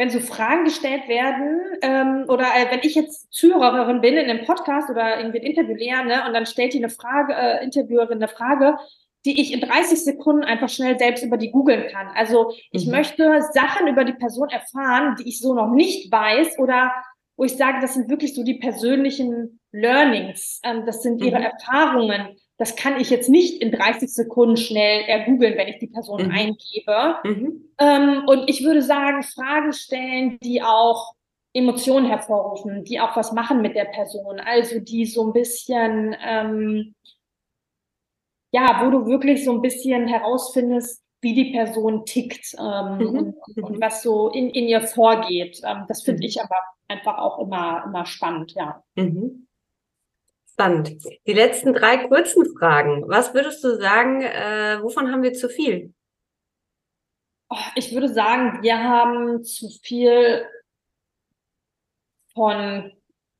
wenn 0.00 0.08
so 0.08 0.20
Fragen 0.20 0.64
gestellt 0.64 1.08
werden 1.08 1.60
ähm, 1.82 2.24
oder 2.28 2.44
äh, 2.44 2.70
wenn 2.70 2.80
ich 2.84 2.94
jetzt 2.94 3.30
Zuhörerin 3.34 4.00
bin 4.00 4.16
in 4.16 4.30
einem 4.30 4.46
Podcast 4.46 4.88
oder 4.88 5.18
irgendwie 5.18 5.40
ein 5.40 5.44
Interview 5.44 5.74
lerne 5.74 6.26
und 6.26 6.32
dann 6.32 6.46
stellt 6.46 6.72
die 6.72 6.78
eine 6.78 6.88
Frage, 6.88 7.34
äh, 7.34 7.62
Interviewerin 7.62 8.16
eine 8.16 8.28
Frage, 8.28 8.78
die 9.26 9.38
ich 9.38 9.52
in 9.52 9.60
30 9.60 10.02
Sekunden 10.02 10.42
einfach 10.42 10.70
schnell 10.70 10.98
selbst 10.98 11.22
über 11.22 11.36
die 11.36 11.50
googeln 11.50 11.86
kann. 11.92 12.08
Also 12.14 12.54
ich 12.70 12.86
mhm. 12.86 12.92
möchte 12.92 13.42
Sachen 13.52 13.88
über 13.88 14.04
die 14.04 14.14
Person 14.14 14.48
erfahren, 14.48 15.16
die 15.18 15.28
ich 15.28 15.38
so 15.38 15.52
noch 15.52 15.70
nicht 15.70 16.10
weiß 16.10 16.58
oder 16.58 16.90
wo 17.40 17.44
ich 17.44 17.56
sage, 17.56 17.78
das 17.80 17.94
sind 17.94 18.10
wirklich 18.10 18.34
so 18.34 18.44
die 18.44 18.58
persönlichen 18.58 19.60
Learnings, 19.72 20.60
ähm, 20.62 20.84
das 20.84 21.02
sind 21.02 21.24
ihre 21.24 21.38
mhm. 21.38 21.46
Erfahrungen 21.46 22.36
das 22.60 22.76
kann 22.76 23.00
ich 23.00 23.08
jetzt 23.08 23.30
nicht 23.30 23.62
in 23.62 23.72
30 23.72 24.12
Sekunden 24.12 24.58
schnell 24.58 25.04
ergoogeln, 25.08 25.56
wenn 25.56 25.68
ich 25.68 25.78
die 25.78 25.86
Person 25.86 26.26
mhm. 26.26 26.30
eingebe. 26.30 27.16
Mhm. 27.24 27.70
Ähm, 27.78 28.24
und 28.26 28.50
ich 28.50 28.62
würde 28.62 28.82
sagen, 28.82 29.22
Fragen 29.22 29.72
stellen, 29.72 30.38
die 30.40 30.60
auch 30.60 31.14
Emotionen 31.54 32.06
hervorrufen, 32.06 32.84
die 32.84 33.00
auch 33.00 33.16
was 33.16 33.32
machen 33.32 33.62
mit 33.62 33.76
der 33.76 33.86
Person. 33.86 34.40
Also 34.40 34.78
die 34.78 35.06
so 35.06 35.26
ein 35.26 35.32
bisschen, 35.32 36.14
ähm, 36.22 36.94
ja, 38.52 38.82
wo 38.84 38.90
du 38.90 39.06
wirklich 39.06 39.42
so 39.42 39.52
ein 39.52 39.62
bisschen 39.62 40.06
herausfindest, 40.06 41.02
wie 41.20 41.34
die 41.34 41.52
Person 41.52 42.04
tickt 42.06 42.54
ähm, 42.58 42.98
mhm. 42.98 43.18
und, 43.18 43.62
und, 43.62 43.80
was 43.80 44.02
so 44.02 44.30
in, 44.30 44.50
in 44.50 44.68
ihr 44.68 44.80
vorgeht. 44.80 45.60
Ähm, 45.64 45.84
das 45.88 46.02
finde 46.02 46.20
mhm. 46.20 46.26
ich 46.26 46.40
aber 46.40 46.56
einfach 46.88 47.18
auch 47.18 47.38
immer, 47.38 47.84
immer 47.86 48.06
spannend, 48.06 48.52
ja. 48.52 48.82
Mhm. 48.96 49.46
Spannend. 50.52 51.02
Die 51.26 51.32
letzten 51.32 51.72
drei 51.72 52.08
kurzen 52.08 52.44
Fragen. 52.58 53.08
Was 53.08 53.34
würdest 53.34 53.62
du 53.64 53.76
sagen, 53.76 54.22
äh, 54.22 54.78
wovon 54.82 55.10
haben 55.10 55.22
wir 55.22 55.32
zu 55.32 55.48
viel? 55.48 55.94
Oh, 57.48 57.56
ich 57.74 57.92
würde 57.92 58.08
sagen, 58.08 58.62
wir 58.62 58.78
haben 58.78 59.42
zu 59.42 59.68
viel 59.82 60.44
von 62.34 62.92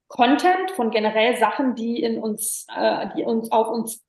Content, 0.09 0.73
von 0.73 0.91
generell 0.91 1.37
Sachen, 1.37 1.75
die 1.75 2.03
in 2.03 2.19
uns, 2.19 2.67
äh, 2.75 3.09
die 3.17 3.23
uns 3.23 3.53
auf 3.53 3.69
uns 3.69 4.05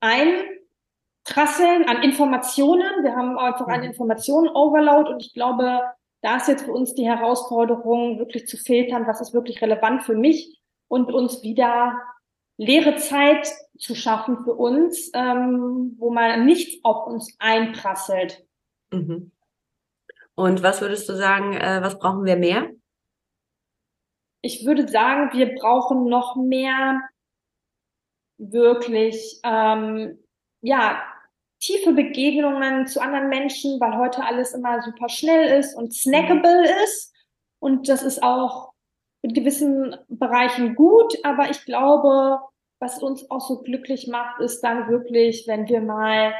einprasseln, 1.24 1.88
an 1.88 2.02
Informationen. 2.02 3.02
Wir 3.02 3.14
haben 3.14 3.38
einfach 3.38 3.66
einen 3.66 3.82
mhm. 3.82 3.90
Informationen-Overload 3.90 5.10
und 5.10 5.20
ich 5.20 5.32
glaube, 5.32 5.80
da 6.20 6.36
ist 6.36 6.48
jetzt 6.48 6.64
für 6.64 6.72
uns 6.72 6.94
die 6.94 7.06
Herausforderung, 7.06 8.18
wirklich 8.18 8.46
zu 8.46 8.56
filtern, 8.56 9.06
was 9.06 9.20
ist 9.20 9.34
wirklich 9.34 9.60
relevant 9.60 10.04
für 10.04 10.14
mich 10.14 10.60
und 10.88 11.12
uns 11.12 11.42
wieder 11.42 11.98
leere 12.58 12.96
Zeit 12.96 13.48
zu 13.78 13.94
schaffen 13.94 14.44
für 14.44 14.54
uns, 14.54 15.10
ähm, 15.14 15.96
wo 15.98 16.10
man 16.10 16.44
nichts 16.44 16.84
auf 16.84 17.06
uns 17.06 17.34
einprasselt. 17.38 18.44
Mhm. 18.92 19.32
Und 20.34 20.62
was 20.62 20.80
würdest 20.80 21.08
du 21.08 21.16
sagen, 21.16 21.54
äh, 21.54 21.80
was 21.82 21.98
brauchen 21.98 22.24
wir 22.24 22.36
mehr? 22.36 22.70
Ich 24.42 24.64
würde 24.66 24.88
sagen, 24.88 25.30
wir 25.32 25.54
brauchen 25.54 26.08
noch 26.08 26.36
mehr 26.36 27.00
wirklich, 28.38 29.40
ähm, 29.44 30.18
ja, 30.60 31.02
tiefe 31.62 31.92
Begegnungen 31.92 32.86
zu 32.88 33.00
anderen 33.00 33.28
Menschen, 33.28 33.80
weil 33.80 33.96
heute 33.96 34.24
alles 34.24 34.52
immer 34.52 34.82
super 34.82 35.08
schnell 35.08 35.58
ist 35.58 35.74
und 35.76 35.94
snackable 35.94 36.68
ist. 36.84 37.14
Und 37.60 37.88
das 37.88 38.02
ist 38.02 38.22
auch 38.22 38.72
in 39.22 39.32
gewissen 39.32 39.96
Bereichen 40.08 40.74
gut, 40.74 41.16
aber 41.22 41.50
ich 41.50 41.64
glaube, 41.64 42.40
was 42.80 43.00
uns 43.00 43.30
auch 43.30 43.40
so 43.40 43.62
glücklich 43.62 44.08
macht, 44.08 44.40
ist 44.40 44.60
dann 44.62 44.88
wirklich, 44.90 45.46
wenn 45.46 45.68
wir 45.68 45.80
mal 45.80 46.34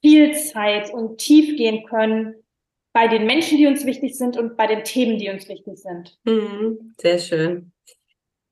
viel 0.00 0.34
Zeit 0.38 0.92
und 0.92 1.18
tief 1.18 1.56
gehen 1.58 1.84
können 1.84 2.34
bei 2.94 3.08
den 3.08 3.26
Menschen, 3.26 3.58
die 3.58 3.66
uns 3.66 3.84
wichtig 3.84 4.16
sind 4.16 4.38
und 4.38 4.56
bei 4.56 4.66
den 4.66 4.84
Themen, 4.84 5.18
die 5.18 5.28
uns 5.28 5.48
wichtig 5.48 5.78
sind. 5.78 6.18
Mhm, 6.24 6.94
sehr 6.98 7.18
schön. 7.18 7.72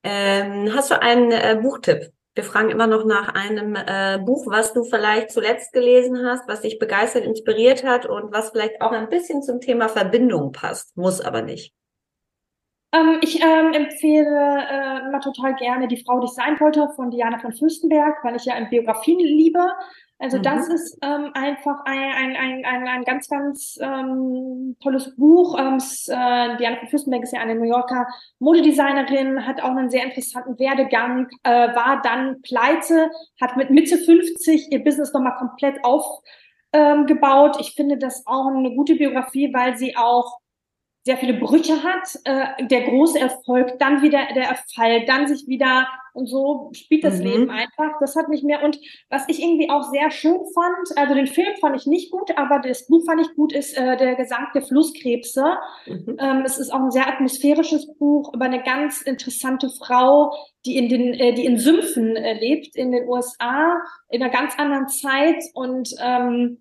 Ähm, 0.03 0.71
hast 0.75 0.91
du 0.91 1.01
einen 1.01 1.33
äh, 1.33 1.59
Buchtipp? 1.61 2.13
Wir 2.35 2.45
fragen 2.45 2.71
immer 2.71 2.87
noch 2.87 3.05
nach 3.05 3.35
einem 3.35 3.75
äh, 3.75 4.19
Buch, 4.25 4.47
was 4.47 4.73
du 4.73 4.85
vielleicht 4.85 5.33
zuletzt 5.33 5.73
gelesen 5.73 6.25
hast, 6.25 6.47
was 6.49 6.61
dich 6.61 6.79
begeistert, 6.79 7.25
inspiriert 7.25 7.85
hat 7.85 8.07
und 8.07 8.33
was 8.33 8.51
vielleicht 8.51 8.81
auch 8.81 8.93
ein 8.93 9.09
bisschen 9.09 9.43
zum 9.43 9.61
Thema 9.61 9.89
Verbindung 9.89 10.53
passt, 10.53 10.97
muss 10.97 11.21
aber 11.21 11.43
nicht. 11.43 11.75
Ähm, 12.93 13.19
ich 13.23 13.41
ähm, 13.41 13.73
empfehle 13.73 14.67
äh, 14.69 15.07
immer 15.07 15.21
total 15.21 15.55
gerne 15.55 15.87
Die 15.87 16.03
Frau, 16.05 16.19
die 16.19 16.27
ich 16.27 16.33
sein 16.33 16.59
wollte 16.59 16.89
von 16.97 17.11
Diana 17.11 17.39
von 17.39 17.53
Fürstenberg, 17.53 18.19
weil 18.25 18.37
ich 18.37 18.45
ja 18.45 18.55
Biografien 18.69 19.19
liebe. 19.19 19.65
Also 20.19 20.39
mhm. 20.39 20.43
das 20.43 20.69
ist 20.69 20.99
ähm, 21.03 21.31
einfach 21.35 21.85
ein, 21.87 22.13
ein, 22.13 22.37
ein, 22.37 22.65
ein, 22.65 22.89
ein 22.89 23.05
ganz, 23.05 23.29
ganz 23.29 23.79
ähm, 23.81 24.77
tolles 24.83 25.17
Buch. 25.17 25.57
Ähm, 25.59 25.77
äh, 25.77 26.57
Diana 26.59 26.77
von 26.79 26.89
Fürstenberg 26.89 27.23
ist 27.23 27.33
ja 27.33 27.41
eine 27.41 27.55
New 27.55 27.65
Yorker 27.65 28.07
Modedesignerin, 28.39 29.47
hat 29.47 29.63
auch 29.63 29.71
einen 29.71 29.89
sehr 29.89 30.05
interessanten 30.05 30.59
Werdegang, 30.59 31.29
äh, 31.45 31.75
war 31.75 32.03
dann 32.03 32.43
pleite, 32.43 33.11
hat 33.41 33.57
mit 33.57 33.71
Mitte 33.71 33.97
50 33.97 34.73
ihr 34.73 34.85
Business 34.85 35.13
nochmal 35.15 35.37
komplett 35.39 35.83
aufgebaut. 35.85 37.57
Ähm, 37.57 37.61
ich 37.61 37.73
finde 37.75 37.97
das 37.97 38.25
auch 38.27 38.49
eine 38.49 38.75
gute 38.75 38.97
Biografie, 38.97 39.55
weil 39.55 39.79
sie 39.79 39.97
auch 39.97 40.41
sehr 41.03 41.17
viele 41.17 41.35
Brüche 41.35 41.83
hat, 41.83 42.09
äh, 42.25 42.67
der 42.67 42.83
große 42.83 43.19
Erfolg, 43.19 43.79
dann 43.79 44.03
wieder 44.03 44.21
der 44.35 44.49
Erfall, 44.49 45.07
dann 45.07 45.27
sich 45.27 45.47
wieder 45.47 45.87
und 46.13 46.27
so 46.27 46.71
spielt 46.73 47.05
das 47.05 47.19
mhm. 47.19 47.25
Leben 47.25 47.51
einfach. 47.51 47.99
Das 48.01 48.17
hat 48.17 48.29
mich 48.29 48.43
mehr 48.43 48.63
und 48.63 48.79
was 49.09 49.25
ich 49.29 49.41
irgendwie 49.41 49.71
auch 49.71 49.91
sehr 49.91 50.11
schön 50.11 50.39
fand, 50.55 50.99
also 50.99 51.15
den 51.15 51.27
Film 51.27 51.57
fand 51.61 51.77
ich 51.77 51.87
nicht 51.87 52.11
gut, 52.11 52.37
aber 52.37 52.59
das 52.59 52.87
Buch 52.87 53.05
fand 53.07 53.21
ich 53.21 53.35
gut, 53.35 53.53
ist 53.53 53.77
äh, 53.77 53.97
der 53.97 54.17
Gesang 54.17 54.49
der 54.55 54.63
Flusskrebse. 54.63 55.45
Mhm. 55.87 56.17
Ähm, 56.19 56.43
es 56.45 56.59
ist 56.59 56.71
auch 56.71 56.81
ein 56.81 56.91
sehr 56.91 57.09
atmosphärisches 57.09 57.95
Buch 57.97 58.35
über 58.35 58.45
eine 58.45 58.63
ganz 58.63 59.03
interessante 59.03 59.71
Frau, 59.71 60.33
die 60.67 60.77
in 60.77 60.89
den, 60.89 61.15
äh, 61.15 61.33
die 61.33 61.47
in 61.47 61.59
Sümpfen 61.59 62.17
äh, 62.17 62.35
lebt 62.35 62.77
in 62.77 62.93
den 62.93 63.09
USA 63.09 63.81
in 64.11 64.23
einer 64.23 64.33
ganz 64.33 64.59
anderen 64.59 64.89
Zeit 64.89 65.43
und 65.55 65.95
ähm, 66.01 66.59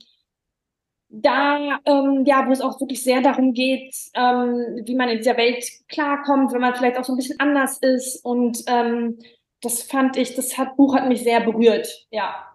da, 1.09 1.79
ähm, 1.85 2.23
ja, 2.25 2.47
wo 2.47 2.51
es 2.51 2.61
auch 2.61 2.79
wirklich 2.79 3.03
sehr 3.03 3.21
darum 3.21 3.53
geht, 3.53 3.95
ähm, 4.13 4.81
wie 4.85 4.95
man 4.95 5.09
in 5.09 5.17
dieser 5.17 5.37
Welt 5.37 5.65
klarkommt, 5.87 6.53
wenn 6.53 6.61
man 6.61 6.75
vielleicht 6.75 6.97
auch 6.97 7.03
so 7.03 7.13
ein 7.13 7.17
bisschen 7.17 7.39
anders 7.39 7.79
ist. 7.79 8.23
Und 8.23 8.63
ähm, 8.67 9.19
das 9.61 9.81
fand 9.83 10.17
ich, 10.17 10.35
das 10.35 10.57
hat, 10.57 10.77
Buch 10.77 10.95
hat 10.95 11.07
mich 11.07 11.23
sehr 11.23 11.41
berührt, 11.41 12.07
ja. 12.11 12.45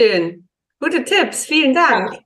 Schön. 0.00 0.48
Gute 0.78 1.04
Tipps, 1.04 1.46
vielen 1.46 1.74
Dank. 1.74 2.12
Ja. 2.12 2.20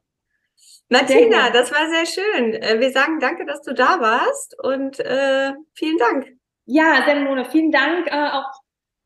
Martina, 0.91 1.51
das 1.51 1.73
war 1.73 1.89
sehr 1.89 2.07
schön. 2.07 2.55
Äh, 2.55 2.81
wir 2.81 2.91
sagen 2.91 3.21
danke, 3.21 3.47
dass 3.47 3.63
du 3.63 3.73
da 3.73 4.01
warst 4.01 4.59
und 4.63 4.99
äh, 5.01 5.53
vielen 5.73 5.99
Dank. 5.99 6.37
Ja, 6.67 7.05
Simone, 7.07 7.45
vielen 7.45 7.71
Dank. 7.71 8.09
Äh, 8.09 8.31
auch, 8.31 8.53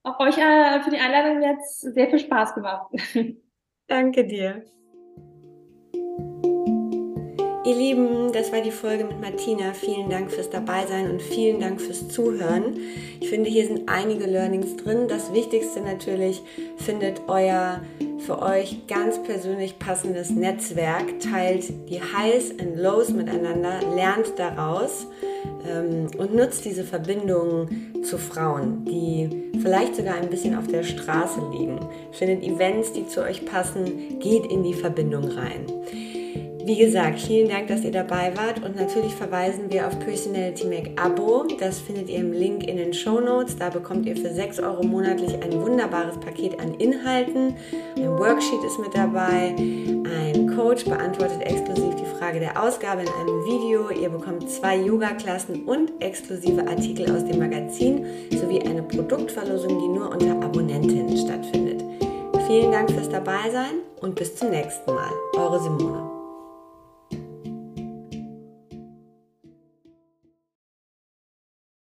auch 0.03 0.21
euch 0.21 0.39
äh, 0.39 0.81
für 0.83 0.91
die 0.91 0.99
Einladung 0.99 1.43
jetzt 1.43 1.81
sehr 1.81 2.09
viel 2.09 2.19
Spaß 2.19 2.55
gemacht. 2.55 2.91
danke 3.87 4.27
dir. 4.27 4.65
Ihr 7.67 7.77
Lieben, 7.77 8.31
das 8.31 8.53
war 8.53 8.61
die 8.61 8.71
Folge 8.71 9.05
mit 9.05 9.23
Martina. 9.23 9.73
Vielen 9.73 10.11
Dank 10.11 10.31
fürs 10.31 10.51
Dabeisein 10.51 11.11
und 11.11 11.23
vielen 11.23 11.61
Dank 11.61 11.81
fürs 11.81 12.09
Zuhören. 12.09 12.77
Ich 13.21 13.31
finde, 13.31 13.49
hier 13.49 13.67
sind 13.67 13.89
einige 13.89 14.27
Learnings 14.27 14.77
drin. 14.77 15.09
Das 15.09 15.33
Wichtigste 15.33 15.81
natürlich, 15.81 16.43
findet 16.77 17.23
euer 17.27 17.81
für 18.19 18.43
euch 18.43 18.87
ganz 18.87 19.23
persönlich 19.23 19.79
passendes 19.79 20.29
Netzwerk, 20.29 21.21
teilt 21.21 21.73
die 21.89 22.03
Highs 22.03 22.51
und 22.51 22.77
Lows 22.77 23.09
miteinander, 23.09 23.81
lernt 23.95 24.39
daraus 24.39 25.07
ähm, 25.67 26.09
und 26.19 26.35
nutzt 26.35 26.67
diese 26.67 26.85
Verbindungen 26.85 27.95
zu 28.03 28.19
Frauen, 28.19 28.85
die 28.85 29.53
vielleicht 29.63 29.97
sogar 29.97 30.17
ein 30.17 30.29
bisschen 30.29 30.55
auf 30.55 30.67
der 30.67 30.83
Straße 30.83 31.41
liegen. 31.51 31.81
Findet 32.13 32.43
Events, 32.43 32.93
die 32.93 33.07
zu 33.09 33.23
euch 33.23 33.47
passen, 33.47 34.19
geht 34.19 34.45
in 34.53 34.63
die 34.63 34.75
Verbindung 34.75 35.25
rein. 35.29 35.65
Wie 36.67 36.79
gesagt, 36.79 37.21
vielen 37.21 37.51
Dank, 37.51 37.69
dass 37.69 37.85
ihr 37.85 37.91
dabei 37.91 38.33
wart 38.39 38.65
und 38.65 38.75
natürlich 38.75 39.15
verweisen 39.15 39.71
wir 39.71 39.87
auf 39.87 39.99
Personality 39.99 40.67
Make 40.67 40.93
Abo. 40.97 41.45
Das 41.61 41.79
findet 41.79 42.09
ihr 42.09 42.21
im 42.21 42.33
Link 42.33 42.67
in 42.67 42.79
den 42.79 42.95
Show 42.95 43.21
Notes. 43.21 43.55
Da 43.59 43.69
bekommt 43.69 44.07
ihr 44.07 44.17
für 44.17 44.33
6 44.33 44.61
Euro 44.61 44.83
monatlich 44.83 45.35
ein 45.43 45.61
wunderbares 45.61 46.19
Paket 46.21 46.59
an 46.61 46.73
Inhalten. 46.77 47.55
Ein 47.99 48.19
Worksheet 48.19 48.65
ist 48.65 48.79
mit 48.79 48.95
dabei. 48.95 49.55
Ein 49.59 50.55
Coach 50.57 50.87
beantwortet 50.87 51.43
exklusiv 51.43 51.97
die 51.97 52.19
Frage 52.19 52.41
der 52.41 52.59
Ausgabe 52.63 53.03
in 53.03 53.09
einem 53.09 53.45
Video. 53.45 53.91
Ihr 53.91 54.09
bekommt 54.09 54.49
zwei 54.49 54.79
Yoga-Klassen 54.79 55.67
und 55.67 55.93
exklusive 56.01 56.67
Artikel 56.67 57.15
aus 57.15 57.27
dem 57.27 57.41
Magazin 57.41 58.07
sowie 58.31 58.63
eine 58.63 58.83
Produktverlosung, 58.83 59.79
die 59.81 59.89
nur 59.89 60.11
unter 60.11 60.43
Abonnentinnen 60.43 61.15
stattfindet. 61.15 61.85
Vielen 62.47 62.73
Dank 62.73 62.91
fürs 62.91 63.11
Dabeisein 63.11 63.83
und 64.01 64.15
bis 64.15 64.35
zum 64.35 64.49
nächsten 64.49 64.95
Mal. 64.95 65.13
Eure 65.37 65.61
Simone. 65.61 66.24